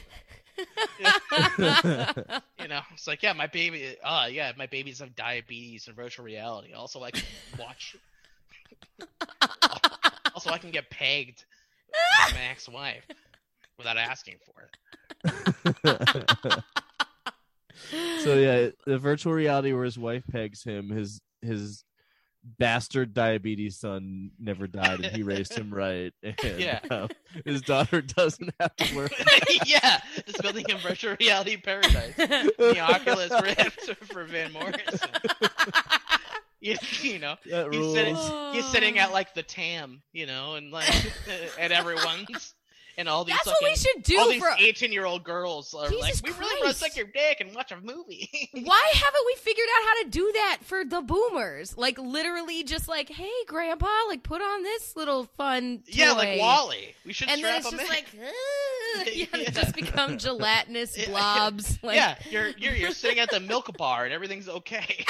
[2.59, 3.97] You know, it's like, yeah, my baby.
[4.05, 6.73] Ah, yeah, my babies have diabetes and virtual reality.
[6.73, 7.23] Also, like
[7.59, 7.97] watch.
[10.35, 11.45] also, I can get pegged
[12.27, 13.07] by my ex-wife
[13.79, 14.69] without asking for
[15.25, 16.63] it.
[18.23, 21.85] so yeah, the virtual reality where his wife pegs him, his his
[22.59, 26.13] bastard diabetes son never died, and he raised him right.
[26.23, 26.81] And, Yeah.
[26.91, 27.09] um,
[27.45, 29.13] his daughter doesn't have to work.
[29.67, 32.15] yeah, just building a virtual reality paradise.
[32.17, 35.11] The Oculus Rift for Van Morrison.
[36.61, 38.17] You, you know, That he's sitting,
[38.53, 40.89] he's sitting at like the TAM, you know, and like
[41.59, 42.55] at everyone's,
[42.99, 44.51] and all these That's what we should do all these for.
[44.59, 47.81] eighteen-year-old girls are like, Jesus we really want to suck your dick and watch a
[47.81, 48.29] movie.
[48.53, 51.79] Why haven't we figured out how to do that for the boomers?
[51.79, 55.79] Like literally, just like, hey, Grandpa, like put on this little fun.
[55.79, 55.83] Toy.
[55.87, 56.95] yeah, like WALL-E.
[57.07, 57.89] We should And then it's just in.
[57.89, 58.07] like,
[59.15, 59.51] yeah, Yeah.
[59.51, 61.07] just become gelatinous Yeah.
[61.09, 61.79] blobs.
[61.83, 65.07] Like, yeah, you're you're you're sitting at the milk bar and everything's okay.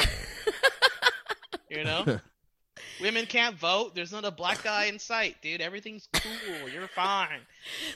[1.71, 2.19] You know,
[3.01, 3.95] women can't vote.
[3.95, 5.61] There's not a black guy in sight, dude.
[5.61, 6.69] Everything's cool.
[6.69, 7.41] You're fine.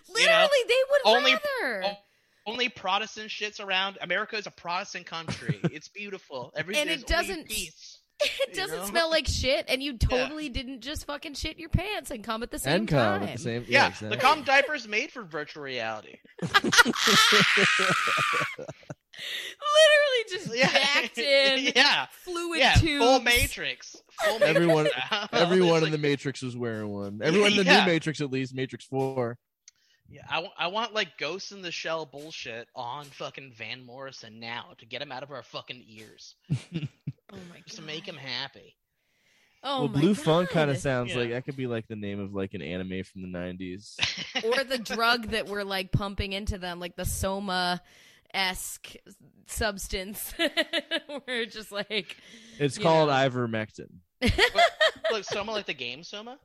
[0.09, 1.85] literally, you know, they would only- rather.
[1.85, 1.99] o-
[2.47, 3.99] Only Protestant shits around.
[4.03, 5.61] America is a Protestant country.
[5.65, 6.53] It's beautiful.
[6.57, 7.99] Everything And it is only doesn't- peace.
[8.21, 8.85] it doesn't know?
[8.85, 12.51] smell like shit, and you totally didn't just fucking shit your pants and come at
[12.53, 13.23] the same and come time.
[13.29, 13.65] at the same.
[13.67, 14.09] Yeah, Yeah, exactly.
[14.11, 16.19] the calm diaper's made for virtual reality.
[19.75, 21.19] Literally just Yeah, backed
[21.67, 22.75] in, yeah, fluid yeah.
[22.75, 23.05] tubes.
[23.05, 23.97] Full Matrix.
[24.25, 25.29] Full Everyone- now.
[25.33, 27.21] Everyone It's in the Matrix was wearing one.
[27.23, 27.81] Everyone in the Yeah.
[27.85, 29.39] new Matrix, at least Matrix Four.
[30.09, 34.39] Yeah, I want, I want like Ghost in the Shell bullshit on fucking Van Morrison
[34.39, 36.57] now to get him out of our fucking ears, Oh
[37.33, 37.63] my god.
[37.67, 38.77] just to make him happy.
[39.63, 41.17] Oh well, my Blue Funk kind of sounds Yeah.
[41.21, 43.95] like that could be like the name of like an anime from the '90s.
[44.45, 47.81] or the drug that we're like pumping into them, like the soma
[48.35, 48.97] esque
[49.47, 50.35] substance.
[51.27, 52.17] We're just like
[52.59, 53.15] It's called know.
[53.15, 53.89] ivermectin.
[55.13, 56.39] Like Soma, like the game Soma.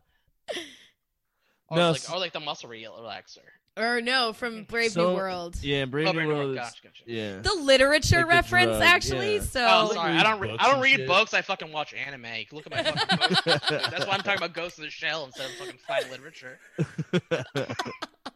[1.67, 3.37] Or No, like, or like the muscle relaxer.
[3.77, 5.55] or no, from Brave So- New World.
[5.61, 6.47] Yeah, Brave Oh, New Brave New World.
[6.55, 7.03] World, is- gotcha, gotcha.
[7.05, 7.39] Yeah.
[7.41, 9.35] The literature Like the reference, drug, actually.
[9.35, 9.41] yeah.
[9.41, 10.13] So Oh, sorry.
[10.13, 10.39] I don't.
[10.39, 11.07] Re- I don't read shit.
[11.07, 11.33] books.
[11.33, 12.25] I fucking watch anime.
[12.51, 13.45] Look at my fucking post.
[13.69, 16.59] That's why I'm talking about Ghost in the Shell instead of fucking fine literature.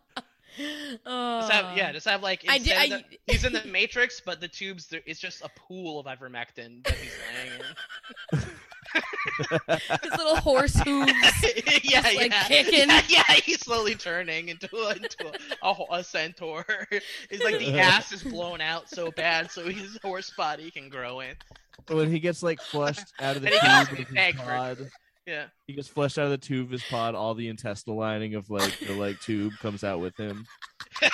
[1.06, 1.40] Oh.
[1.42, 3.64] Just have, yeah, just have like I did- instead of I- the- he's in the
[3.66, 7.14] Matrix, but the tubes there, it's just a pool of ivermectin that he's
[8.32, 8.44] laying
[10.04, 11.12] his little horse hooves.
[11.84, 12.44] yeah, Just, like, yeah.
[12.44, 12.88] kicking.
[12.90, 15.32] yeah, yeah, he's slowly turning into a, into
[15.64, 16.66] a, a, a centaur.
[17.30, 21.22] It's like the ass is blown out so bad, so his horse body can grow
[21.22, 21.36] in.
[21.88, 24.90] when he gets like flushed out of the And he goes tube
[25.26, 25.46] to of his Egbert.
[25.46, 25.46] pod, Yeah.
[25.68, 27.16] he gets flushed out of the tube of his pod.
[27.16, 30.46] All the intestinal lining of like the like tube comes out with him.
[31.02, 31.10] He's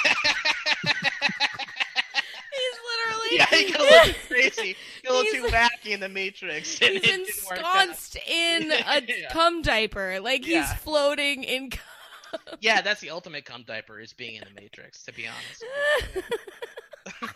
[2.84, 3.38] literally.
[3.38, 3.72] yeah, he literally.
[3.72, 4.76] got a little crazy.
[5.02, 6.82] He got a little too wacky in the Matrix.
[6.82, 7.88] and He's it didn't work out.
[7.90, 9.30] ensconced in a Yeah.
[9.32, 10.74] cum diaper, like he's Yeah.
[10.76, 11.70] floating in.
[11.72, 11.82] cum.
[12.62, 15.04] Yeah, that's the ultimate cum diaper is being in the Matrix.
[15.04, 15.64] To be honest.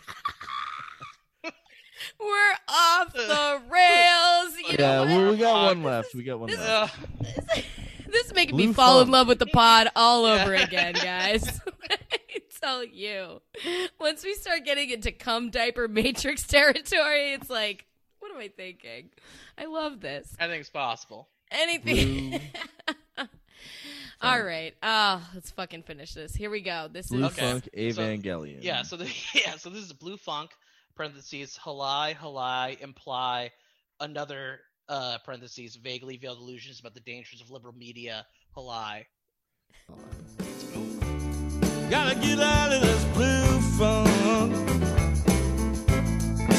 [2.20, 4.56] We're off the rails.
[4.58, 5.08] You yeah, what?
[5.08, 6.14] well, we got one left.
[6.14, 6.96] We got one This- left.
[7.00, 7.28] Ugh.
[8.10, 10.62] this is making Blue me fall in love with the pod all over Yeah.
[10.64, 11.60] again, guys.
[11.90, 13.40] I tell you,
[14.00, 17.84] once we start getting into cum diaper matrix territory, it's like,
[18.20, 19.10] what am I thinking?
[19.58, 20.34] I love this.
[20.40, 21.28] Anything's possible.
[21.50, 22.40] Anything.
[24.22, 24.74] All right.
[24.82, 26.34] Oh, let's fucking finish this.
[26.34, 26.88] Here we go.
[26.90, 28.62] This Blue is Blue Funk Evangelion.
[28.62, 29.04] Yeah, so the,
[29.34, 30.50] yeah, so this is blue funk
[30.96, 33.50] parentheses halai halai imply
[34.00, 38.26] another uh parentheses vaguely veiled illusions about the dangers of liberal media
[38.56, 39.04] halai.
[41.90, 44.70] Gotta get out of this blue funk.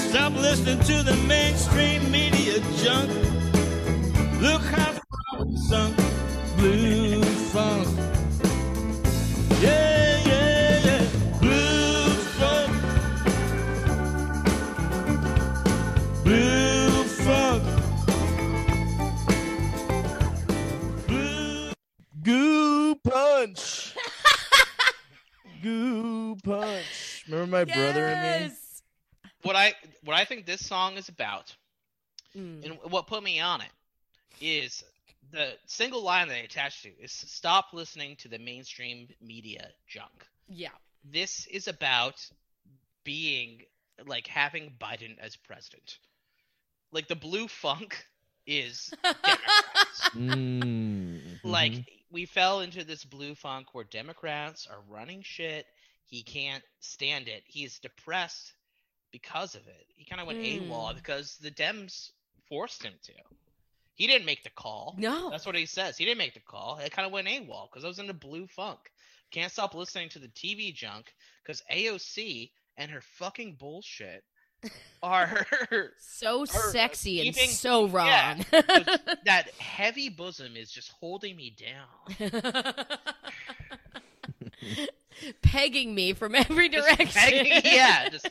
[0.10, 3.10] Stop listening to the mainstream media junk.
[4.41, 5.98] Look how far we've sunk.
[6.57, 8.15] Blue funk.
[25.66, 27.26] Goo punch.
[27.28, 28.56] Remember my brother and me?
[29.44, 29.74] What I
[30.04, 31.56] what I think this song is about
[32.36, 32.66] Mm.
[32.66, 33.72] and what put me on it
[34.42, 34.84] is
[35.32, 40.28] the single line that I attached to is stop listening to the mainstream media junk.
[40.50, 40.76] Yeah.
[41.04, 42.16] This is about
[43.06, 43.62] being
[44.06, 46.00] like having Biden as president.
[46.92, 48.06] Like the blue funk
[48.46, 50.10] is Democrats.
[50.14, 51.86] Mm, like mhm.
[52.11, 55.65] We fell into this blue funk where Democrats are running shit.
[56.06, 57.44] He can't stand it.
[57.45, 58.53] He's depressed
[59.11, 59.86] because of it.
[59.95, 60.68] He kind of went Mm.
[60.68, 62.11] AWOL because the Dems
[62.48, 63.14] forced him to.
[63.95, 64.95] He didn't make the call.
[64.98, 65.30] No.
[65.30, 65.98] That's what he says.
[65.98, 66.77] He didn't make the call.
[66.80, 68.80] It kind of went AWOL because I was in the blue funk.
[69.32, 71.14] Can't stop listening to the TV junk
[71.44, 74.23] because AOC and her fucking bullshit
[75.04, 75.46] are
[76.00, 78.08] so Or, uh, sexy and so wrong.
[78.08, 78.44] yeah.
[79.26, 81.88] that heavy bosom is just holding me down.
[85.42, 87.22] Pegging me from every Just direction.
[87.32, 88.30] begging- yeah, just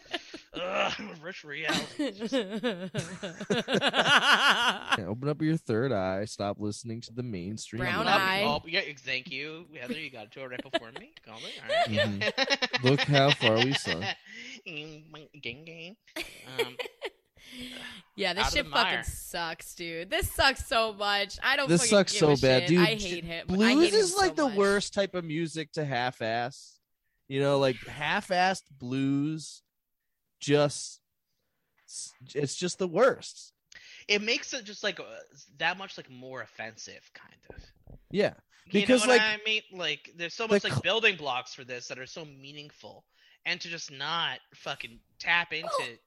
[0.52, 0.93] ugh,
[1.23, 2.11] rich reality.
[2.12, 2.35] Just-
[4.98, 6.24] Yeah, open up your third eye.
[6.27, 7.81] Stop listening to the mainstream.
[7.82, 8.12] Brown media.
[8.15, 8.43] eye.
[8.47, 9.94] Oh, yeah, thank you, Heather.
[9.94, 11.12] You got to it right before me.
[11.27, 11.48] Call me.
[11.62, 11.89] All right.
[12.20, 12.86] Mm-hmm.
[12.86, 14.05] Look how far we sunk.
[14.65, 15.97] gang, gang.
[16.59, 16.77] Um,
[18.16, 20.11] yeah, this shit fucking sucks, dude.
[20.11, 21.39] This sucks so much.
[21.43, 21.69] I don't.
[21.69, 22.69] This fucking sucks give so a bad, shit.
[22.69, 22.78] dude.
[22.81, 23.47] I hate him.
[23.47, 24.57] Blues hate him is like so the much.
[24.57, 26.78] worst type of music to half-ass.
[27.28, 29.62] You know, like half-assed blues.
[30.41, 31.01] Just,
[32.35, 33.53] it's just the worst.
[34.09, 35.05] it makes it just like uh,
[35.59, 37.65] that much like more offensive, kind of.
[38.11, 38.35] Yeah,
[38.66, 41.55] You Because, know what like, I mean, like there's so the much like building blocks
[41.55, 43.05] for this that are so meaningful,
[43.47, 45.99] and to just not fucking tap into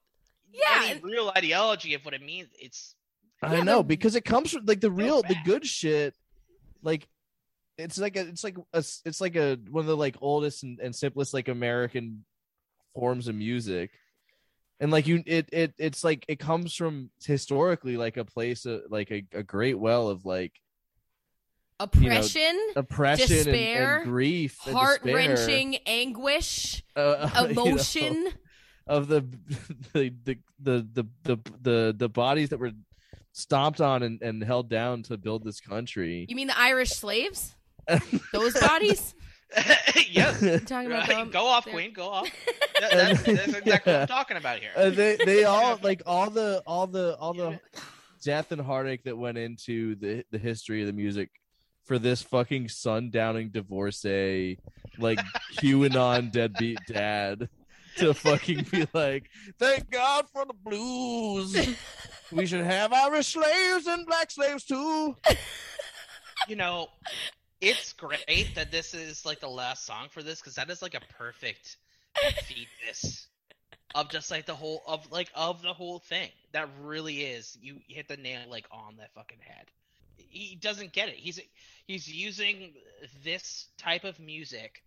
[0.52, 2.96] yeah, any real ideology of what it means, it's
[3.42, 6.16] I Yeah, know because it comes from like the real, the good shit.
[6.82, 7.08] Like,
[7.78, 10.80] it's like a, it's like a it's like a one of the like oldest and,
[10.80, 12.26] and simplest like American
[12.96, 13.92] forms of music,
[14.80, 18.84] and like you, it it it's like it comes from historically like a place of
[18.90, 20.54] like a, a great well of like
[21.80, 28.30] oppression, oppression Despair, and, grief, heart wrenching anguish, uh, you know, emotion.
[28.88, 29.22] of the
[29.94, 32.72] the, the the the the the the bodies that were
[33.34, 36.26] stomped on and, and held down to build this country.
[36.28, 37.56] You mean the Irish slaves?
[38.34, 39.14] Those bodies?
[40.10, 40.42] yes.
[40.66, 41.74] talking about Right, Go off, there.
[41.74, 41.94] Queen.
[41.94, 42.30] Go off.
[42.82, 44.72] That- that's, that's exactly what I'm talking about here.
[44.76, 47.60] Uh, they they all like all the all the all the
[48.24, 51.30] death and heartache that went into the the history of the music
[51.88, 54.60] for this fucking sundowning divorcee
[55.00, 55.20] like
[55.60, 57.50] QAnon deadbeat dad
[57.98, 61.76] to fucking be like, thank God for the blues.
[62.32, 65.16] We should have Irish slaves and black slaves too.
[66.48, 66.88] you know,
[67.62, 70.96] it's great that this is like the last song for this because that is like
[70.96, 71.78] a perfect
[72.44, 73.28] fetus
[73.96, 76.30] of just like the whole of like of the whole thing.
[76.52, 77.58] That really is.
[77.62, 79.66] You hit the nail like on that fucking head.
[80.18, 81.16] He doesn't get it.
[81.16, 81.40] He's
[81.88, 82.74] he's using
[83.24, 84.84] this type of music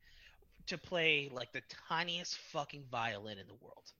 [0.67, 3.93] to play like the tiniest fucking violin in the world.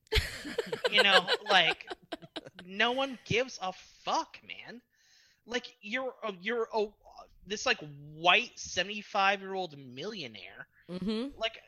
[0.91, 1.87] you know, like
[2.67, 3.73] no one gives a
[4.05, 4.81] fuck, man.
[5.47, 6.87] Like you're a, you're a
[7.47, 7.79] this like
[8.15, 10.67] white 75 year old millionaire.
[10.89, 11.59] hmm Like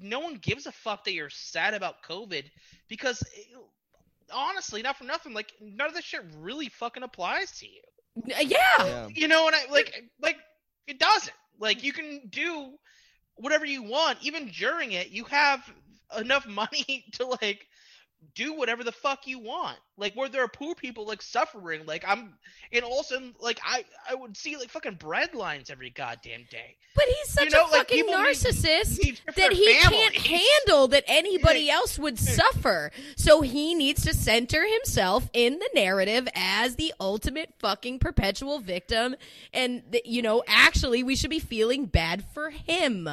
[0.00, 2.44] no one gives a fuck that you're sad about COVID
[2.88, 3.56] because eh,
[4.32, 7.82] honestly, not for nothing, like none of this shit really fucking applies to you.
[8.16, 8.58] Uh, yeah.
[8.78, 9.08] Yeah.
[9.14, 10.04] You know what I like?
[10.20, 10.36] Like
[10.86, 11.34] it doesn't.
[11.58, 12.72] Like you can do
[13.36, 15.08] whatever you want, even during it.
[15.10, 15.60] You have
[16.18, 17.66] enough money to like
[18.34, 19.78] do whatever the fuck you want.
[19.96, 21.84] Like where there are poor people like suffering.
[21.86, 22.34] Like I'm,
[22.72, 26.76] and also like I I would see like fucking bread lines every goddamn day.
[26.94, 30.88] But he's such You know, a fucking need- narcissist need for that he can't handle
[30.88, 32.90] that anybody else would suffer.
[33.16, 39.16] So he needs to center himself in the narrative as the ultimate fucking perpetual victim.
[39.52, 43.08] And, you know, actually, we should be feeling bad for him.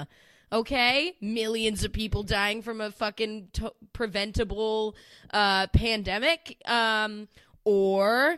[0.52, 1.14] Okay?
[1.22, 4.96] Millions of people dying from a fucking to- preventable
[5.34, 6.58] uh, pandemic.
[6.66, 7.28] Um,
[7.66, 8.38] or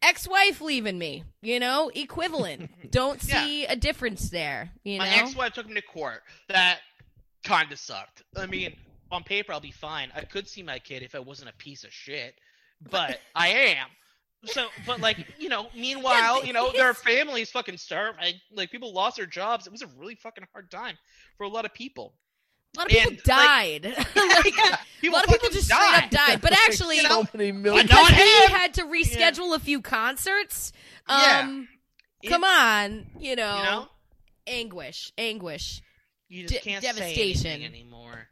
[0.00, 3.42] ex-wife leaving me you know equivalent don't Yeah.
[3.44, 6.22] see a difference there you My know ex-wife took me to court.
[6.48, 6.78] That
[7.42, 8.22] kind of sucked.
[8.36, 8.76] I mean,
[9.10, 10.12] on paper I'll be fine.
[10.14, 12.36] I could see my kid if I wasn't a piece of shit,
[12.88, 13.88] but I am.
[14.44, 18.18] So, but like you know, meanwhile, Yeah, you know, their families fucking starved.
[18.52, 19.66] Like people lost their jobs.
[19.66, 20.96] It was a really fucking hard time
[21.36, 22.14] for a lot of people.
[22.76, 23.84] A lot of people And, like- died.
[24.14, 26.40] Like, Yeah, a lot of people fucking just straight up died.
[26.40, 27.86] But actually, so many million.
[27.86, 30.72] But not because he had to reschedule a few concerts.
[31.08, 31.40] Yeah.
[31.44, 31.68] Um,
[32.22, 33.88] It- come on, you know, You know,
[34.46, 35.82] anguish, anguish.
[36.28, 37.46] you just De- can't devastation.
[37.46, 38.28] anything anymore.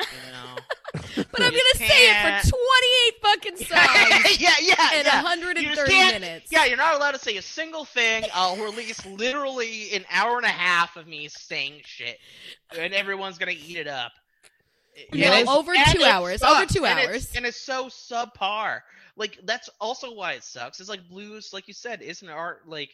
[0.00, 0.56] You know.
[1.30, 5.22] But I'm gonna say it for 28 fucking songs yeah, yeah, and yeah.
[5.22, 6.50] 130 You can't- minutes.
[6.50, 8.24] Yeah, you're not allowed to say a single thing.
[8.32, 12.18] I'll release literally an hour and a half of me saying shit,
[12.78, 14.12] and everyone's gonna eat it up.
[15.12, 17.36] Know, over two hours, over sucks, two and it's- hours.
[17.36, 18.80] and it's so subpar.
[19.16, 20.78] Like that's also why it sucks.
[20.80, 22.90] It's like blues, like you said, is an art like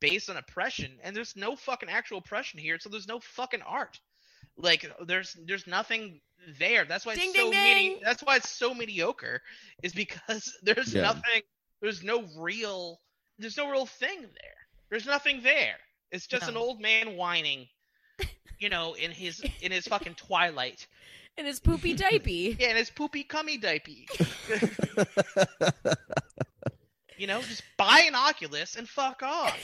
[0.00, 3.98] based on oppression, and there's no fucking actual oppression here, so there's no fucking art.
[4.58, 6.20] Like there's there's nothing
[6.58, 6.84] there.
[6.84, 8.00] That's why Ding, it's so ding, medi- ding.
[8.02, 9.40] That's why it's so mediocre.
[9.82, 11.02] Is because there's Yeah.
[11.02, 11.42] nothing.
[11.80, 13.00] There's no real.
[13.38, 14.56] There's no real thing there.
[14.90, 15.76] There's nothing there.
[16.10, 17.66] It's just an old man whining.
[18.60, 20.88] You know, in his in his fucking twilight.
[21.36, 22.28] In his poopy diaper.
[22.28, 23.92] Yeah, in his poopy cummy diaper.
[27.18, 29.58] You know, just buy an Oculus and fuck off.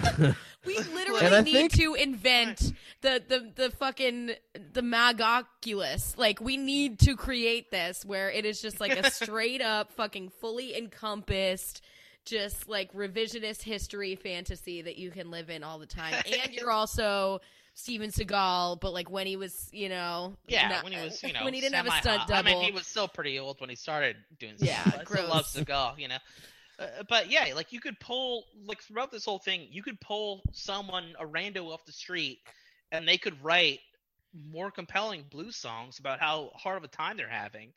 [0.66, 4.32] We literally need think- to invent the, the the fucking
[4.72, 6.18] the Magoculus.
[6.18, 10.30] Like we need to create this where it is just like a straight up fucking
[10.40, 11.82] fully encompassed
[12.24, 16.12] just like revisionist history fantasy that you can live in all the time.
[16.26, 17.40] And you're also
[17.74, 21.32] Steven Seagal, but like when he was, you know, Yeah, not- when he was, you
[21.32, 22.02] know, when he didn't have a semi-hot.
[22.26, 22.50] stunt double.
[22.50, 24.54] I mean, he was still pretty old when he started doing.
[24.58, 24.94] Yeah, stuff.
[25.00, 25.46] I still love.
[25.46, 26.18] Seagal, you know.
[26.78, 30.42] Uh, but yeah, like you could pull like throughout this whole thing, you could pull
[30.52, 32.38] someone a rando off the street,
[32.92, 33.80] and they could write
[34.34, 37.72] more compelling blues songs about how hard of a time they're having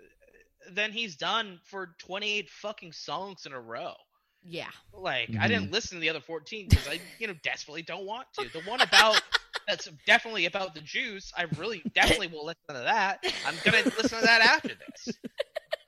[0.00, 3.94] uh, than he's done for 28 fucking songs in a row.
[4.42, 4.70] yeah.
[4.92, 5.48] Like I Mm-hmm.
[5.48, 8.48] didn't listen to the other 14 because I, you know, desperately don't want to.
[8.48, 9.20] The one about
[9.68, 13.20] that's definitely about the Jews, I really definitely will listen to that.
[13.44, 15.18] I'm gonna listen to that after this.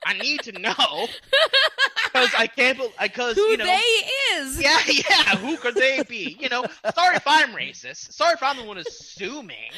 [0.06, 1.06] I need to know
[2.04, 2.80] because I can't.
[2.98, 3.82] I Because Who you know, they
[4.38, 4.60] is.
[4.60, 5.36] yeah, yeah.
[5.36, 6.36] Who could they be?
[6.40, 6.64] You know,
[6.94, 8.12] sorry if I'm racist.
[8.12, 9.70] Sorry if I'm the one assuming.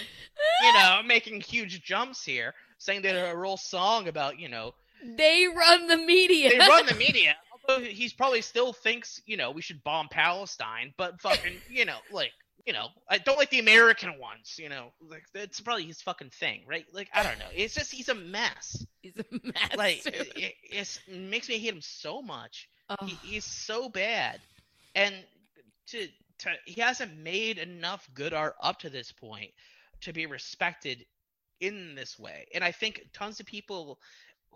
[0.62, 4.74] You know, making huge jumps here, saying that a real song about you know
[5.05, 6.51] They run the media.
[6.51, 7.36] they run the media.
[7.69, 11.99] Although he's probably still thinks, you know, we should bomb Palestine, but fucking, you know,
[12.11, 12.32] like,
[12.66, 16.30] you know, I don't like the American ones, you know, like that's probably his fucking
[16.30, 16.84] thing, right?
[16.93, 17.47] Like, I don't know.
[17.55, 18.86] It's just he's a mess.
[19.01, 19.76] He's a mess.
[19.76, 22.68] Like, it, it, it's, it makes me hate him so much.
[22.89, 23.05] Oh.
[23.05, 24.40] He, he's so bad,
[24.94, 25.14] and
[25.89, 26.09] to
[26.39, 29.51] to he hasn't made enough good art up to this point
[30.02, 31.05] to be respected
[31.60, 32.47] in this way.
[32.55, 33.98] And I think tons of people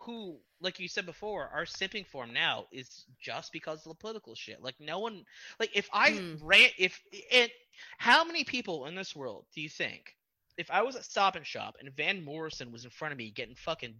[0.00, 3.96] who, like you said before, are simping for him now is just because of the
[3.96, 4.62] political shit.
[4.62, 5.24] Like no one,
[5.60, 6.36] like if I Hmm.
[6.40, 7.00] ran, if
[7.32, 7.50] and
[7.98, 10.14] how many people in this world do you think,
[10.56, 13.30] if I was at Stop and Shop and Van Morrison was in front of me
[13.30, 13.94] getting fucking,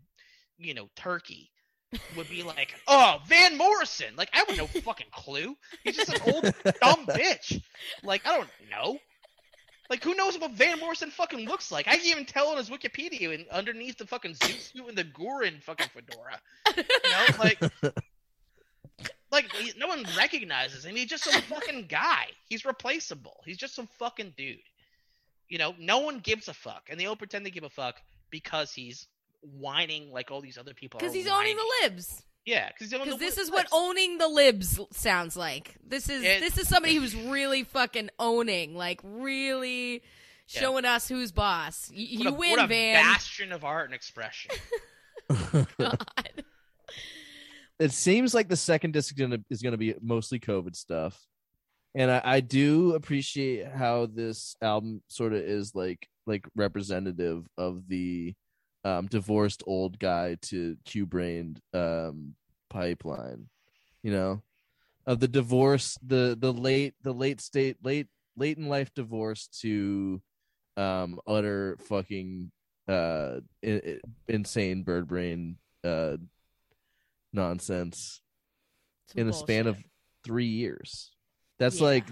[0.58, 1.50] you know, turkey,
[2.14, 4.14] would be like, oh, Van Morrison.
[4.16, 5.56] Like I have no fucking clue.
[5.82, 6.50] He's just an old
[6.80, 7.60] dumb bitch.
[8.02, 9.00] Like I don't know.
[9.88, 11.86] Like who knows what Van Morrison fucking looks like?
[11.88, 15.04] I can't even tell on his Wikipedia and underneath the fucking zoot suit and the
[15.04, 16.40] Gorin fucking fedora.
[16.76, 17.60] You know, like
[19.30, 20.96] like no one recognizes him.
[20.96, 22.26] He's just some fucking guy.
[22.48, 23.42] He's replaceable.
[23.44, 24.58] He's just some fucking dude.
[25.48, 27.96] You know, no one gives a fuck, and they all pretend they give a fuck
[28.30, 29.06] because he's
[29.42, 30.98] whining like all these other people.
[30.98, 32.22] Because he's owning the libs.
[32.46, 35.74] Yeah, because Because this is what owning the libs sounds like.
[35.84, 39.94] This is It- this is somebody who's really fucking owning, like really
[40.48, 40.60] Yeah.
[40.60, 41.90] showing us who's boss.
[41.90, 42.94] Y- you a, win, what a Van.
[43.04, 44.52] bastion of art and expression.
[45.28, 46.06] Oh, God.
[47.80, 51.20] it seems like the second disc is gonna, is gonna be mostly COVID stuff,
[51.96, 57.88] and I, I do appreciate how this album sort of is like like representative of
[57.88, 58.34] the
[58.86, 62.34] um, divorced old guy to Q brained um,
[62.70, 63.48] pipeline,
[64.02, 64.42] you know,
[65.06, 68.06] of the divorce, the the late the late state late
[68.36, 70.20] late in life divorce to
[70.76, 72.50] um utter fucking
[72.86, 73.98] uh i-
[74.28, 76.16] insane bird brain uh
[77.32, 78.20] nonsense
[79.08, 79.76] Some in a span of
[80.24, 81.10] three years.
[81.58, 81.86] That's Yeah.
[81.86, 82.04] like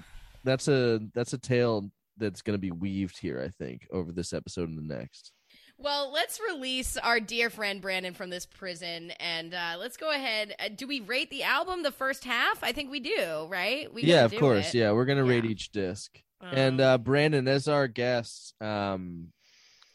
[0.45, 3.43] that's a that's a tale that's going to be weaved here.
[3.45, 5.33] I think over this episode and the next.
[5.77, 10.55] Well, let's release our dear friend Brandon from this prison, and uh, let's go ahead.
[10.59, 12.63] Uh, do we rate the album the first half?
[12.63, 13.93] I think we do, right?
[13.93, 14.69] We yeah, of do course.
[14.69, 14.79] it.
[14.79, 16.17] Yeah, we're gonna rate each disc.
[16.41, 19.33] and Um, uh Brandon, as our guest, um,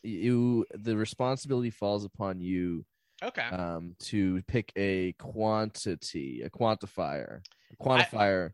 [0.03, 2.85] you the responsibility falls upon you
[3.23, 3.43] Okay.
[3.43, 7.41] um to pick a quantity, a quantifier,
[7.72, 8.51] a quantifier.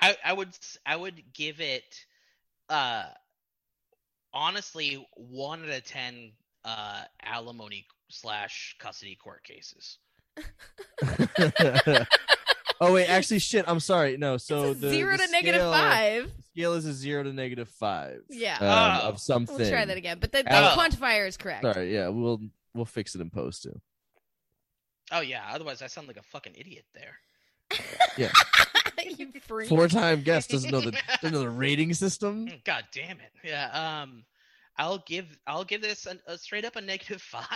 [0.00, 0.56] I, I would
[0.86, 1.84] I would give it
[2.68, 3.04] uh
[4.32, 6.32] honestly one out of ten
[6.68, 9.98] uh alimony slash custody court cases.
[12.80, 13.64] oh wait, actually, shit.
[13.68, 14.16] I'm sorry.
[14.16, 16.32] No, so it's a the zero the to scale- five.
[16.52, 18.20] Scale is a zero to negative five.
[18.30, 18.56] Yeah.
[18.56, 19.08] um, Oh.
[19.08, 19.56] of something.
[19.56, 20.74] We'll try that again, but the, the Oh.
[20.76, 21.62] quantifier is correct.
[21.62, 22.40] Sorry, yeah, we'll
[22.74, 23.80] we'll fix it in post too.
[25.10, 27.18] Oh yeah, otherwise I sound like a fucking idiot there.
[28.16, 28.28] you.
[29.68, 32.48] Four time guest doesn't know the doesn't know the rating system.
[32.64, 33.32] God damn it.
[33.44, 34.24] Yeah, um
[34.78, 37.46] I'll give I'll give this an, a straight up a negative 5.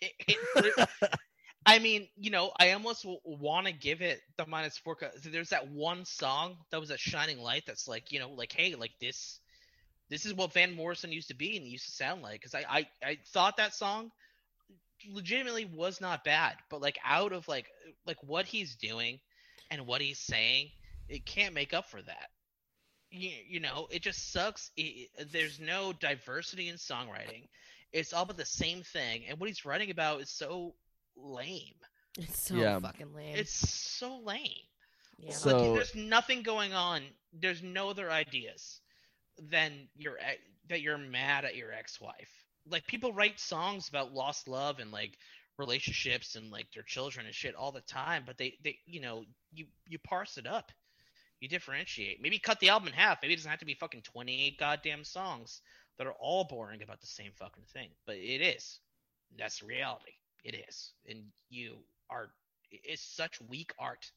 [0.00, 0.88] It- it
[1.66, 5.22] I mean, you know, I almost w- want to give it the minus 4 cuz
[5.24, 8.74] there's that one song that was a shining light that's like, you know, like hey,
[8.74, 9.40] like this
[10.10, 12.64] this is what Van Morrison used to be and used to sound like cuz I,
[12.68, 14.12] I I thought that song
[15.08, 17.68] legitimately was not bad, but like out of like
[18.06, 19.20] like what he's doing
[19.70, 20.70] and what he's saying,
[21.08, 22.28] it can't make up for that
[23.14, 24.70] you, you know it just sucks.
[24.76, 27.48] It, it- there's no diversity in songwriting.
[27.92, 30.74] It's all about the same thing and what he's writing about is so
[31.16, 31.74] lame.
[32.18, 32.78] It's so Yeah.
[32.80, 33.36] fucking lame.
[33.36, 34.50] it's so lame.
[35.18, 35.32] Yeah.
[35.32, 37.02] So- like, there's nothing going on.
[37.32, 38.80] There's no other ideas
[39.38, 42.30] than your ex- that you're mad at your ex-wife.
[42.68, 45.18] Like people write songs about lost love and like
[45.58, 49.24] relationships and like their children and shit all the time but they they you know
[49.52, 50.72] you you parse it up
[51.40, 52.22] you differentiate.
[52.22, 53.18] Maybe cut the album in half.
[53.22, 55.60] Maybe it doesn't have to be fucking 28 goddamn songs
[55.98, 57.88] that are all boring about the same fucking thing.
[58.06, 58.80] But it is.
[59.38, 60.12] That's reality.
[60.44, 60.92] It is.
[61.08, 61.76] And you
[62.10, 62.30] are
[62.70, 64.10] it's such weak art.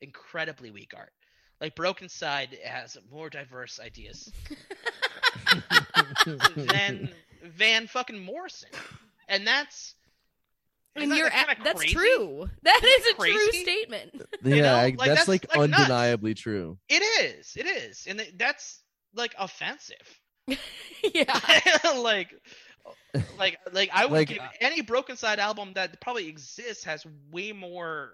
[0.00, 1.12] Incredibly weak art.
[1.60, 4.32] Like Brokencyde has more diverse ideas
[6.56, 7.10] than
[7.42, 8.70] van fucking morrison.
[9.28, 9.94] And that's
[11.02, 11.94] and isn't you're that a- kinda that's crazy?
[11.94, 12.50] true.
[12.62, 14.22] That is a true statement.
[14.44, 14.72] Yeah, know?
[14.72, 15.82] Like, that's, that's, like, like, nuts.
[15.82, 16.78] undeniably true.
[16.88, 17.52] It is.
[17.56, 18.06] It is.
[18.08, 18.82] And th- that's
[19.14, 19.96] like offensive.
[21.14, 21.38] yeah.
[21.96, 22.34] like
[23.38, 27.52] like like I would Like, give uh, any Brokencyde album that probably exists has way
[27.52, 28.12] more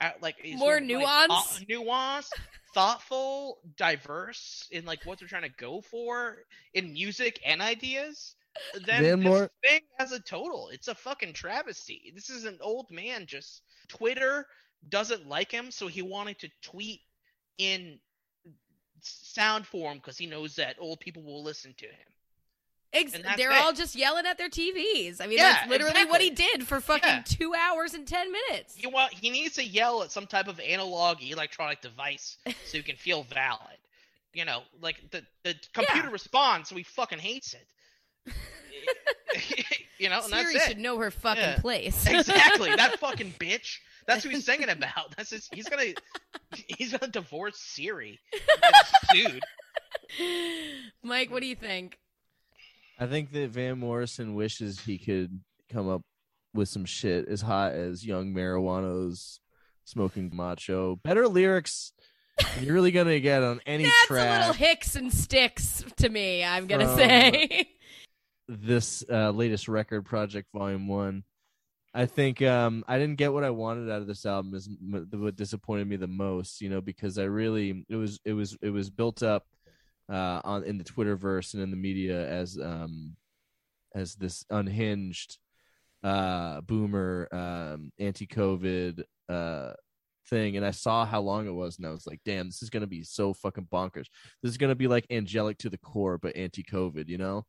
[0.00, 1.60] uh, like More sort of, like, nuance?
[1.60, 2.30] uh, nuance,
[2.74, 6.36] thoughtful, diverse in like what they're trying to go for
[6.74, 8.34] in music and ideas.
[8.74, 12.12] Then Van this Mor- thing as a total, it's a fucking travesty.
[12.14, 14.46] This is an old man just Twitter
[14.88, 17.00] doesn't like him, so he wanted to tweet
[17.58, 17.98] in
[19.00, 22.06] sound form because he knows that old people will listen to him.
[22.92, 23.58] Ex- they're it.
[23.58, 25.20] all just yelling at their TVs.
[25.20, 27.22] I mean, Yeah, that's literally what he did for fucking Yeah.
[27.24, 28.82] two hours and ten minutes.
[28.82, 32.82] You want he needs to yell at some type of analog electronic device so he
[32.82, 33.76] can feel valid.
[34.32, 37.66] You know, like the the computer responds, so he fucking hates it.
[39.98, 40.62] you know, and that's Siri it.
[40.62, 41.58] should know her fucking Yeah.
[41.60, 42.06] place.
[42.06, 42.74] exactly.
[42.74, 43.76] That fucking bitch.
[44.06, 45.14] That's who he's singing about.
[45.16, 45.92] That's his, he's gonna
[46.52, 48.18] he's gonna divorce Siri.
[49.12, 49.40] Dude.
[51.02, 51.98] Mike, what do you think?
[52.98, 55.40] I think that Van Morrison wishes he could
[55.70, 56.02] come up
[56.54, 59.40] with some shit as hot as Young Marijuana's
[59.84, 61.92] "Smoking Macho." Better lyrics.
[62.56, 64.36] than You're really gonna get on any That's track.
[64.36, 66.42] a little hicks and sticks to me.
[66.44, 67.68] I'm gonna From- say.
[68.48, 71.24] This uh, latest record project volume one.
[71.94, 74.68] I think um i didn't get what i wanted out of this album is
[75.10, 78.70] what disappointed me the most you know because i really it was it was it
[78.70, 79.46] was built up
[80.12, 83.16] uh on in the twitterverse and in the media as um
[83.94, 85.38] as this unhinged
[86.04, 89.72] uh boomer um anti-covid uh
[90.28, 90.58] thing.
[90.58, 92.86] And i saw how long it was and i was like damn this is gonna
[92.86, 94.06] be so fucking bonkers.
[94.42, 97.46] This is gonna be like angelic to the core but anti-covid you know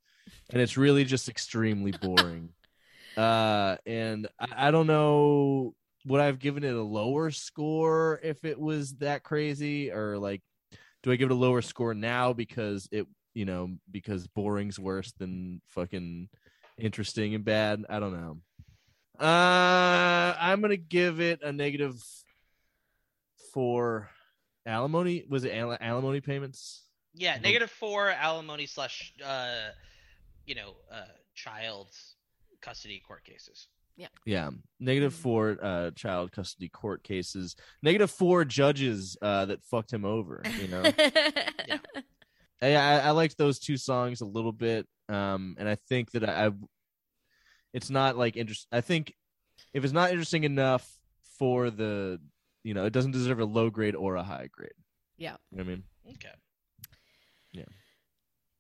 [0.52, 2.50] and it's really just extremely boring.
[3.18, 5.74] uh, and I, I don't know
[6.06, 10.42] would I've given it a lower score if it was that crazy, or like,
[11.04, 15.12] do I give it a lower score now because it, you know, because boring's worse
[15.14, 16.30] than fucking
[16.78, 17.86] interesting and bad?
[17.90, 18.38] I don't know.
[19.20, 22.02] Uh, I'm gonna give it a negative
[23.54, 24.10] for
[24.66, 25.26] alimony.
[25.28, 26.84] Was it al- alimony payments?
[27.14, 29.70] Yeah, negative four alimony slash uh
[30.50, 31.06] you know, uh
[31.36, 31.88] child
[32.62, 33.68] custody court cases.
[34.26, 34.50] Yeah,
[34.80, 35.18] negative Mhm.
[35.22, 37.56] four uh, child custody court cases.
[37.84, 40.42] Negative four judges uh, that fucked him over.
[40.62, 40.84] You know,
[42.62, 46.24] I, I, I liked those two songs a little bit, um, and I think that
[46.28, 46.52] I, I
[47.74, 48.68] it's not like interest.
[48.72, 49.14] I think
[49.74, 50.90] if it's not interesting enough
[51.38, 52.20] for the,
[52.64, 54.72] you know, it doesn't deserve a low grade or a high grade.
[55.18, 55.36] Yeah.
[55.52, 55.84] You know what I mean.
[56.16, 56.36] Okay.
[57.52, 57.64] Yeah,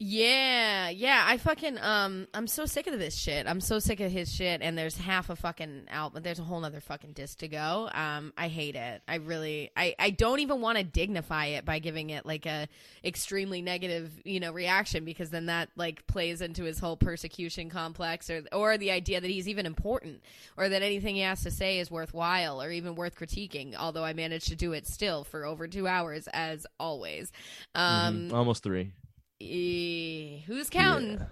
[0.02, 0.90] yeah.
[0.90, 1.24] Yeah.
[1.28, 3.46] I fucking um I'm so sick of this shit.
[3.48, 6.64] I'm so sick of his shit and there's half a fucking album there's a whole
[6.64, 7.90] other fucking disc to go.
[7.94, 9.02] Um I hate it.
[9.10, 12.70] I really I I don't even want to dignify it by giving it like a
[13.04, 18.30] extremely negative, you know, reaction because then that like plays into his whole persecution complex
[18.30, 20.24] or or the idea that he's even important
[20.56, 24.14] or that anything he has to say is worthwhile or even worth critiquing, although I
[24.14, 27.34] managed to do it still for over 2 hours as always.
[27.76, 28.34] Um Mhm.
[28.34, 28.94] Almost three.
[29.41, 31.18] Eh, who's counting?
[31.18, 31.26] Yeah.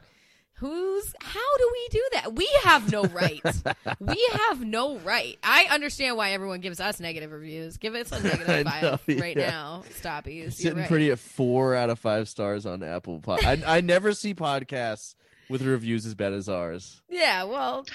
[0.59, 2.33] Who's how do we do that?
[2.33, 3.41] We have no right.
[3.99, 5.37] we have no right.
[5.43, 7.77] I understand why everyone gives us negative reviews.
[7.77, 8.15] Give us a
[8.63, 9.49] five know, right yeah.
[9.51, 9.83] now.
[10.01, 10.35] Stoppies.
[10.35, 10.87] You're Sitting right.
[10.87, 13.19] pretty at four out of five stars on Apple.
[13.19, 15.13] Pod- I I never see podcasts
[15.47, 17.01] with reviews as bad as ours.
[17.07, 17.85] Yeah, well,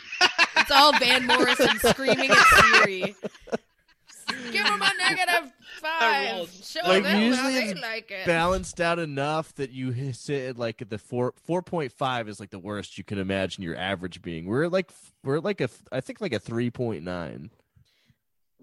[0.57, 3.17] it's all Van Morrison screaming at Siri.
[4.53, 6.49] Give him a negative five.
[6.65, 8.27] Show Like, them usually how they like it.
[8.27, 12.41] balanced out enough that you hit- sit at like the four four point five is
[12.41, 14.47] like the worst you can imagine your average being.
[14.47, 14.91] We're like
[15.25, 17.51] we're like a I think like a three point nine.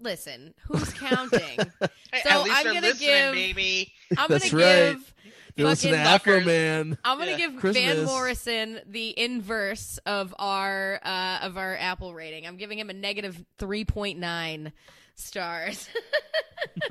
[0.02, 1.58] Listen, who's counting?
[2.12, 3.92] Hey, So at least I'm gonna listening, give- baby.
[4.18, 4.92] I'm That's gonna right.
[4.94, 5.14] give
[5.54, 6.46] You listen to Fucking Afro fuckers.
[6.46, 6.98] Man.
[7.04, 7.36] I'm gonna Yeah.
[7.36, 8.04] give Van Christmas.
[8.06, 12.48] Morrison the inverse of our uh, of our Apple rating.
[12.48, 14.72] I'm giving him a negative three point nine
[15.20, 15.88] stars.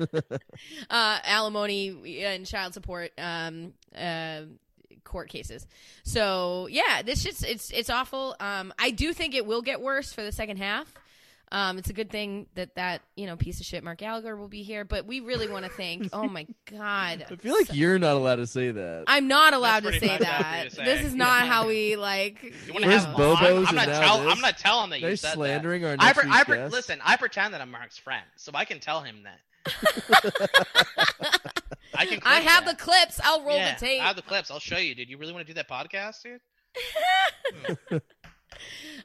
[0.00, 0.38] uh,
[0.90, 4.42] alimony and child support um, uh,
[5.04, 5.66] court cases.
[6.04, 8.36] So yeah, this just it's it's awful.
[8.40, 10.92] Um, I do think it will get worse for the second half.
[11.52, 14.48] Um, it's a good thing that that you know piece of shit Mark Gallagher will
[14.48, 16.08] be here, but we really want to thank.
[16.12, 19.04] Oh my god, I feel like you're not allowed to say that.
[19.08, 20.70] I'm not allowed to say fucked up for that.
[20.70, 20.84] to say.
[20.84, 22.42] This is not how we like.
[22.70, 23.16] You you Where's have.
[23.16, 24.28] Bobos I'm, I'm not now tell.
[24.28, 26.02] I'm not telling that you Nice said slandering our that.
[26.02, 27.00] I, next pre- I week's pre- listen.
[27.04, 29.40] I pretend that I'm Mark's friend, so I can tell him that.
[31.94, 32.20] I can.
[32.24, 32.78] I have that.
[32.78, 33.20] the clips.
[33.24, 34.00] I'll roll yeah, the tape.
[34.02, 34.50] I have the clips.
[34.50, 35.08] I'll show you, dude.
[35.08, 38.02] You really want to do that podcast, dude?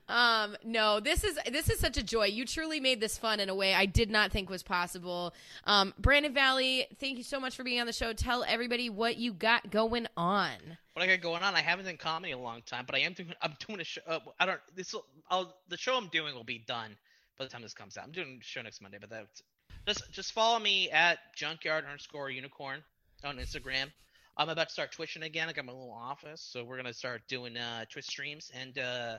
[0.08, 2.26] Um, no, this is this is such a joy.
[2.26, 5.34] You truly made this fun in a way I did not think was possible.
[5.64, 8.14] Um, Brandon Valley, thank you so much for being on the show.
[8.14, 10.78] Tell everybody what you got going on.
[10.94, 11.56] What I got going on?
[11.56, 13.34] I haven't done comedy a long time, but I am doing.
[13.42, 14.02] I'm doing a show.
[14.08, 14.60] Uh, I don't.
[14.76, 14.94] This.
[15.30, 15.56] I'll.
[15.70, 16.96] The show I'm doing will be done
[17.38, 18.06] by the time this comes out.
[18.06, 19.42] I'm doing show next Monday, but that's
[19.88, 22.84] just just follow me at junkyard underscore unicorn
[23.24, 23.92] on Instagram.
[24.38, 25.48] I'm about to start twitching again.
[25.50, 29.18] I got my little office, so we're gonna start doing uh, Twitch streams and uh,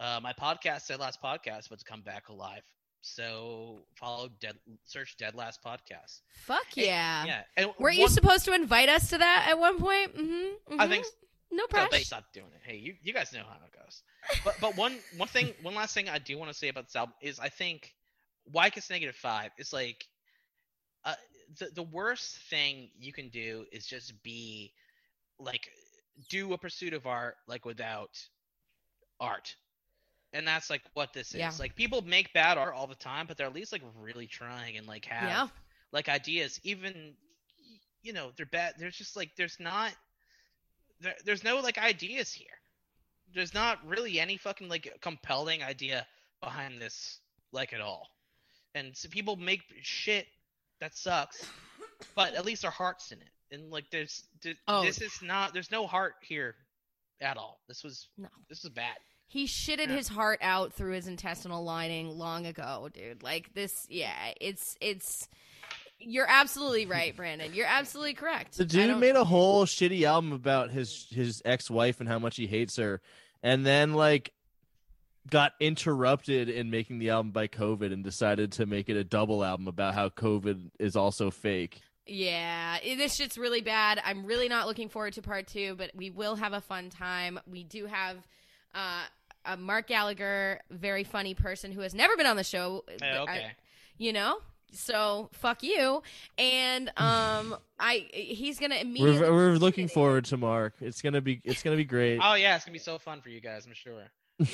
[0.00, 2.62] uh, my podcast, Dead Last Podcast, to come back alive.
[3.00, 6.20] So follow Dead, search Dead Last Podcast.
[6.34, 7.24] Fuck yeah.
[7.24, 7.42] Yeah.
[7.56, 10.16] And Weren't you supposed to invite us to that at one point?
[10.16, 11.04] Mm-hmm, I think
[11.50, 11.88] No No, pressure.
[11.92, 12.60] they stopped doing it.
[12.64, 14.02] Hey, you, you guys know how it goes.
[14.44, 16.96] But but one one thing one last thing I do want to say about this
[16.96, 17.94] album is I think
[18.50, 20.06] why it's negative five is like
[21.04, 21.14] uh
[21.58, 24.72] the the worst thing you can do is just be
[25.38, 25.68] like
[26.28, 28.10] do a pursuit of art like without
[29.20, 29.54] art.
[30.32, 31.58] And that's like what this is.
[31.58, 34.76] Like people make bad art all the time, but they're at least like really trying
[34.76, 35.48] and like have Yeah.
[35.92, 36.60] like ideas.
[36.64, 37.14] Even
[38.02, 38.74] you know, they're bad.
[38.78, 39.92] There's just like there's not
[41.00, 42.46] there, there's no like ideas here.
[43.34, 46.06] There's not really any fucking like compelling idea
[46.42, 47.18] behind this
[47.52, 48.08] like at all.
[48.74, 50.26] And so people make shit
[50.80, 51.44] that sucks,
[52.14, 53.30] but at least their heart's in it.
[53.50, 54.84] And like there's th- Oh.
[54.84, 56.54] this is not there's no heart here
[57.20, 57.60] at all.
[57.66, 58.28] This was No.
[58.48, 58.96] this was bad.
[59.30, 59.96] He shitted Yeah.
[59.96, 63.22] his heart out through his intestinal lining long ago, dude.
[63.22, 65.28] Like this, yeah, it's it's.
[66.00, 67.52] You're absolutely right, Brandon.
[67.52, 68.56] You're absolutely correct.
[68.56, 72.36] The dude made a whole shitty album about his his ex wife and how much
[72.36, 73.00] he hates her,
[73.42, 74.32] and then like
[75.28, 79.44] got interrupted in making the album by COVID and decided to make it a double
[79.44, 81.82] album about how COVID is also fake.
[82.06, 84.00] Yeah, this shit's really bad.
[84.02, 87.38] I'm really not looking forward to part two, but we will have a fun time.
[87.46, 88.16] We do have
[88.74, 89.02] uh,
[89.44, 92.84] a Mark Gallagher, very funny person who has never been on the show.
[93.00, 93.52] Yeah, I- okay.
[93.96, 94.38] you know,
[94.72, 96.02] so fuck you.
[96.36, 99.20] And um, I he's gonna immediately.
[99.20, 100.74] We're we're looking forward to Mark.
[100.80, 102.20] It's gonna be it's gonna be great.
[102.22, 104.04] oh yeah, it's gonna be so fun for you guys, I'm sure.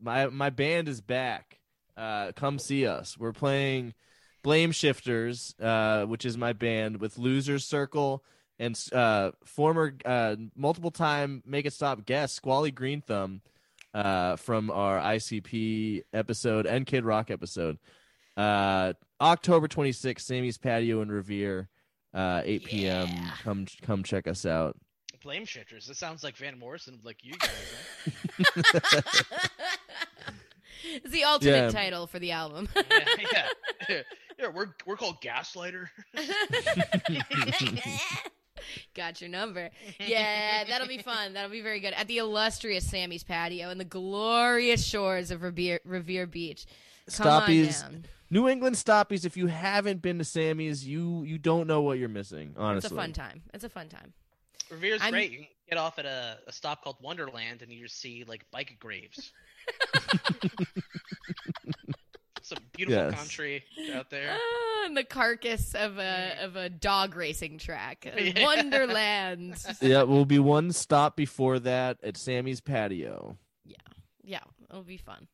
[0.00, 1.58] my my band is back.
[1.96, 3.16] Uh, come see us.
[3.18, 3.94] We're playing
[4.42, 8.22] Blame Shifters, uh, which is my band with Losers Circle
[8.58, 13.40] and uh, former uh, multiple time Make It Stop guest Squally Green Thumb
[13.96, 17.78] uh, from our ICP episode and Kid Rock episode.
[18.36, 21.70] Uh, October 26th, Sammy's Patio in Revere,
[22.12, 23.08] uh, 8 p.m.
[23.08, 23.30] Yeah.
[23.42, 24.76] Come come check us out.
[25.22, 25.86] Blame shifters.
[25.86, 27.50] This sounds like Van Morrison, like you guys.
[28.44, 29.04] Right?
[31.02, 31.70] it's the alternate Yeah.
[31.70, 32.68] title for the album.
[32.76, 33.46] yeah,
[33.88, 34.02] yeah,
[34.38, 34.48] yeah.
[34.54, 35.88] We're we're called Gaslighter.
[38.94, 39.70] Got your number.
[40.00, 41.34] Yeah, that'll be fun.
[41.34, 41.92] That'll be very good.
[41.94, 46.66] At the illustrious Sammy's patio in the glorious shores of Revere, Revere Beach.
[47.16, 47.84] Come Stoppies.
[48.30, 49.24] New England Stoppies.
[49.24, 52.54] If you haven't been to Sammy's, you you don't know what you're missing.
[52.56, 53.42] Honestly, It's a fun time.
[53.54, 54.12] It's a fun time.
[54.70, 55.30] Revere's I'm- great.
[55.30, 58.44] You can get off at a, a stop called Wonderland, and you just see like
[58.50, 59.32] bike graves.
[62.46, 63.14] Some beautiful Yes.
[63.18, 64.30] country out there.
[64.38, 68.06] Ah, and the carcass of a of a dog racing track.
[68.16, 68.44] Yeah.
[68.44, 69.56] Wonderland.
[69.80, 73.36] yeah, we'll be one stop before that at Sammy's patio.
[73.64, 73.74] Yeah,
[74.22, 74.40] yeah,
[74.70, 75.26] it'll be fun.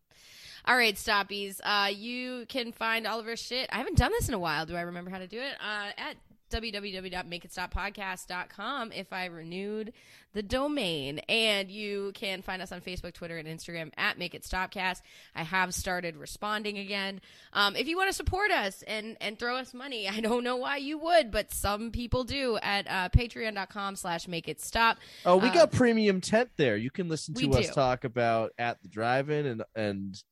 [0.64, 1.60] All right, stoppies.
[1.62, 3.68] Uh, you can find all of our shit.
[3.70, 4.64] I haven't done this in a while.
[4.64, 5.55] Do I remember how to do it?
[5.60, 6.16] Uh, at
[6.53, 9.93] www.makeitstoppodcast.com if I renewed
[10.35, 11.19] the domain.
[11.29, 15.03] And you can find us on Facebook, Twitter, and Instagram at Make It Stopcast.
[15.35, 17.21] I have started responding again.
[17.53, 20.56] Um, if you want to support us and, and throw us money, I don't know
[20.56, 24.98] why you would, but some people do at uh, patreon.com slash make it stop.
[25.27, 26.77] Oh, we Uh, got premium tent there.
[26.77, 27.72] You can listen to us do.
[27.72, 30.22] talk about at the drive-in and and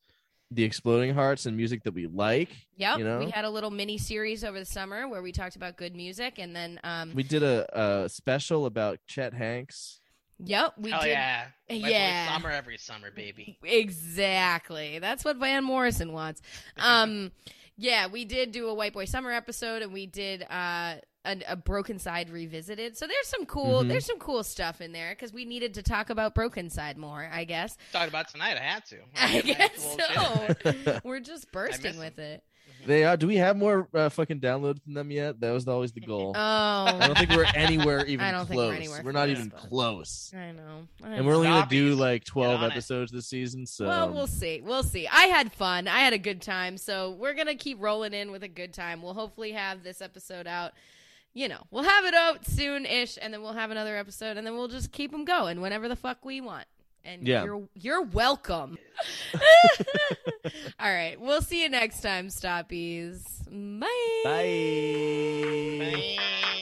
[0.53, 2.49] the exploding hearts and music that we like.
[2.77, 2.99] Yep.
[2.99, 3.19] You know?
[3.21, 6.39] We had a little mini series over the summer where we talked about good music
[6.39, 7.67] and then um We did a,
[8.05, 10.01] a special about Chet Hanks.
[10.43, 11.45] yep, we Hell did yeah.
[11.69, 12.33] My boy Yeah.
[12.35, 13.59] Summer every summer, baby.
[13.63, 14.99] Exactly.
[14.99, 16.43] That's what Van Morrison wants.
[16.79, 17.33] Um
[17.77, 21.57] yeah, we did do a White Boy Summer episode and we did uh a, a
[21.57, 22.97] Brokencyde revisited.
[22.97, 23.89] So there's some cool Mhm.
[23.89, 27.45] there's some cool stuff in there cuz we needed to talk about Brokencyde more, I
[27.45, 27.77] guess.
[27.93, 28.57] Talked about tonight.
[28.57, 28.97] I had to.
[29.17, 30.85] I had guess to bullshit tonight.
[30.85, 31.01] so.
[31.05, 32.43] We're just bursting miss with it.
[32.87, 33.15] They are.
[33.19, 35.39] Do we have more uh, fucking downloads than them yet?
[35.41, 36.33] That was always the goal.
[36.35, 38.71] Oh i don't think we're anywhere even I don't think close.
[38.71, 40.33] we're anywhere not close, even but- close.
[40.35, 40.87] I know.
[41.05, 42.73] I And we're only gonna do like twelve on it.
[42.73, 43.67] episodes this season.
[43.67, 44.63] So Well, we'll see.
[44.65, 45.07] We'll see.
[45.07, 45.89] I had fun.
[45.89, 46.79] I had a good time.
[46.79, 49.03] So we're gonna keep rolling in with a good time.
[49.03, 50.73] We'll hopefully have this episode out.
[51.33, 54.55] You know, we'll have it out soon-ish, and then we'll have another episode, and then
[54.57, 56.67] we'll just keep them going whenever the fuck we want.
[57.05, 57.45] And Yeah.
[57.45, 58.77] you're you're welcome.
[60.81, 63.23] All right, we'll see you next time, Stoppies.
[63.49, 63.87] Bye.
[64.25, 65.93] bye.
[65.93, 66.57] Bye.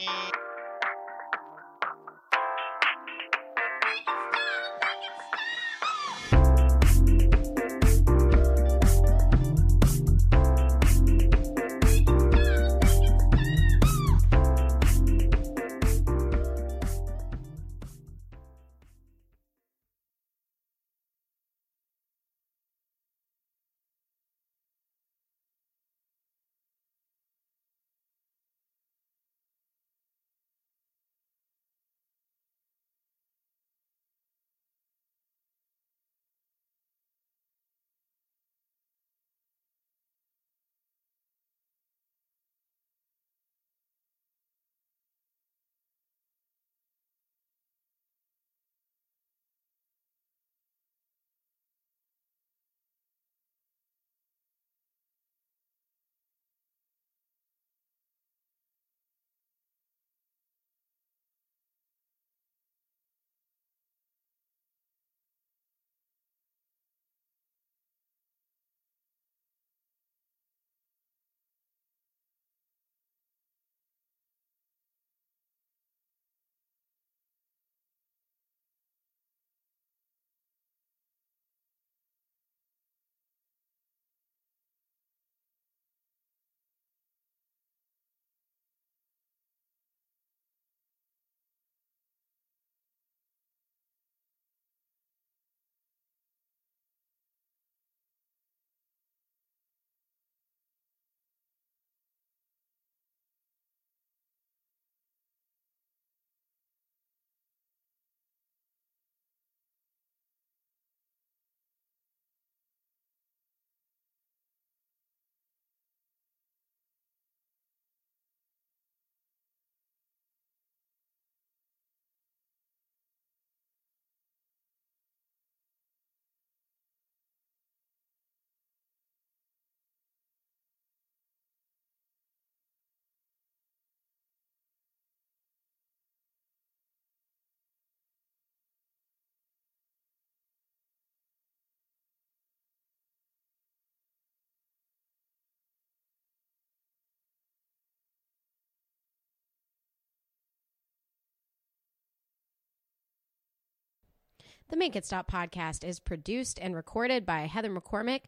[154.69, 158.21] The Make It Stop podcast is produced and recorded by Heather McCormick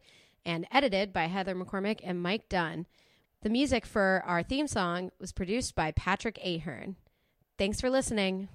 [0.43, 2.87] and edited by Heather McCormick and Mike Dunn.
[3.43, 6.95] The music for our theme song was produced by Patrick Ahern.
[7.59, 8.49] Thanks for listening.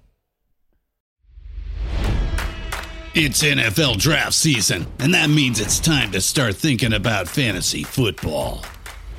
[3.14, 8.64] It's NFL draft season, and that means it's time to start thinking about fantasy football.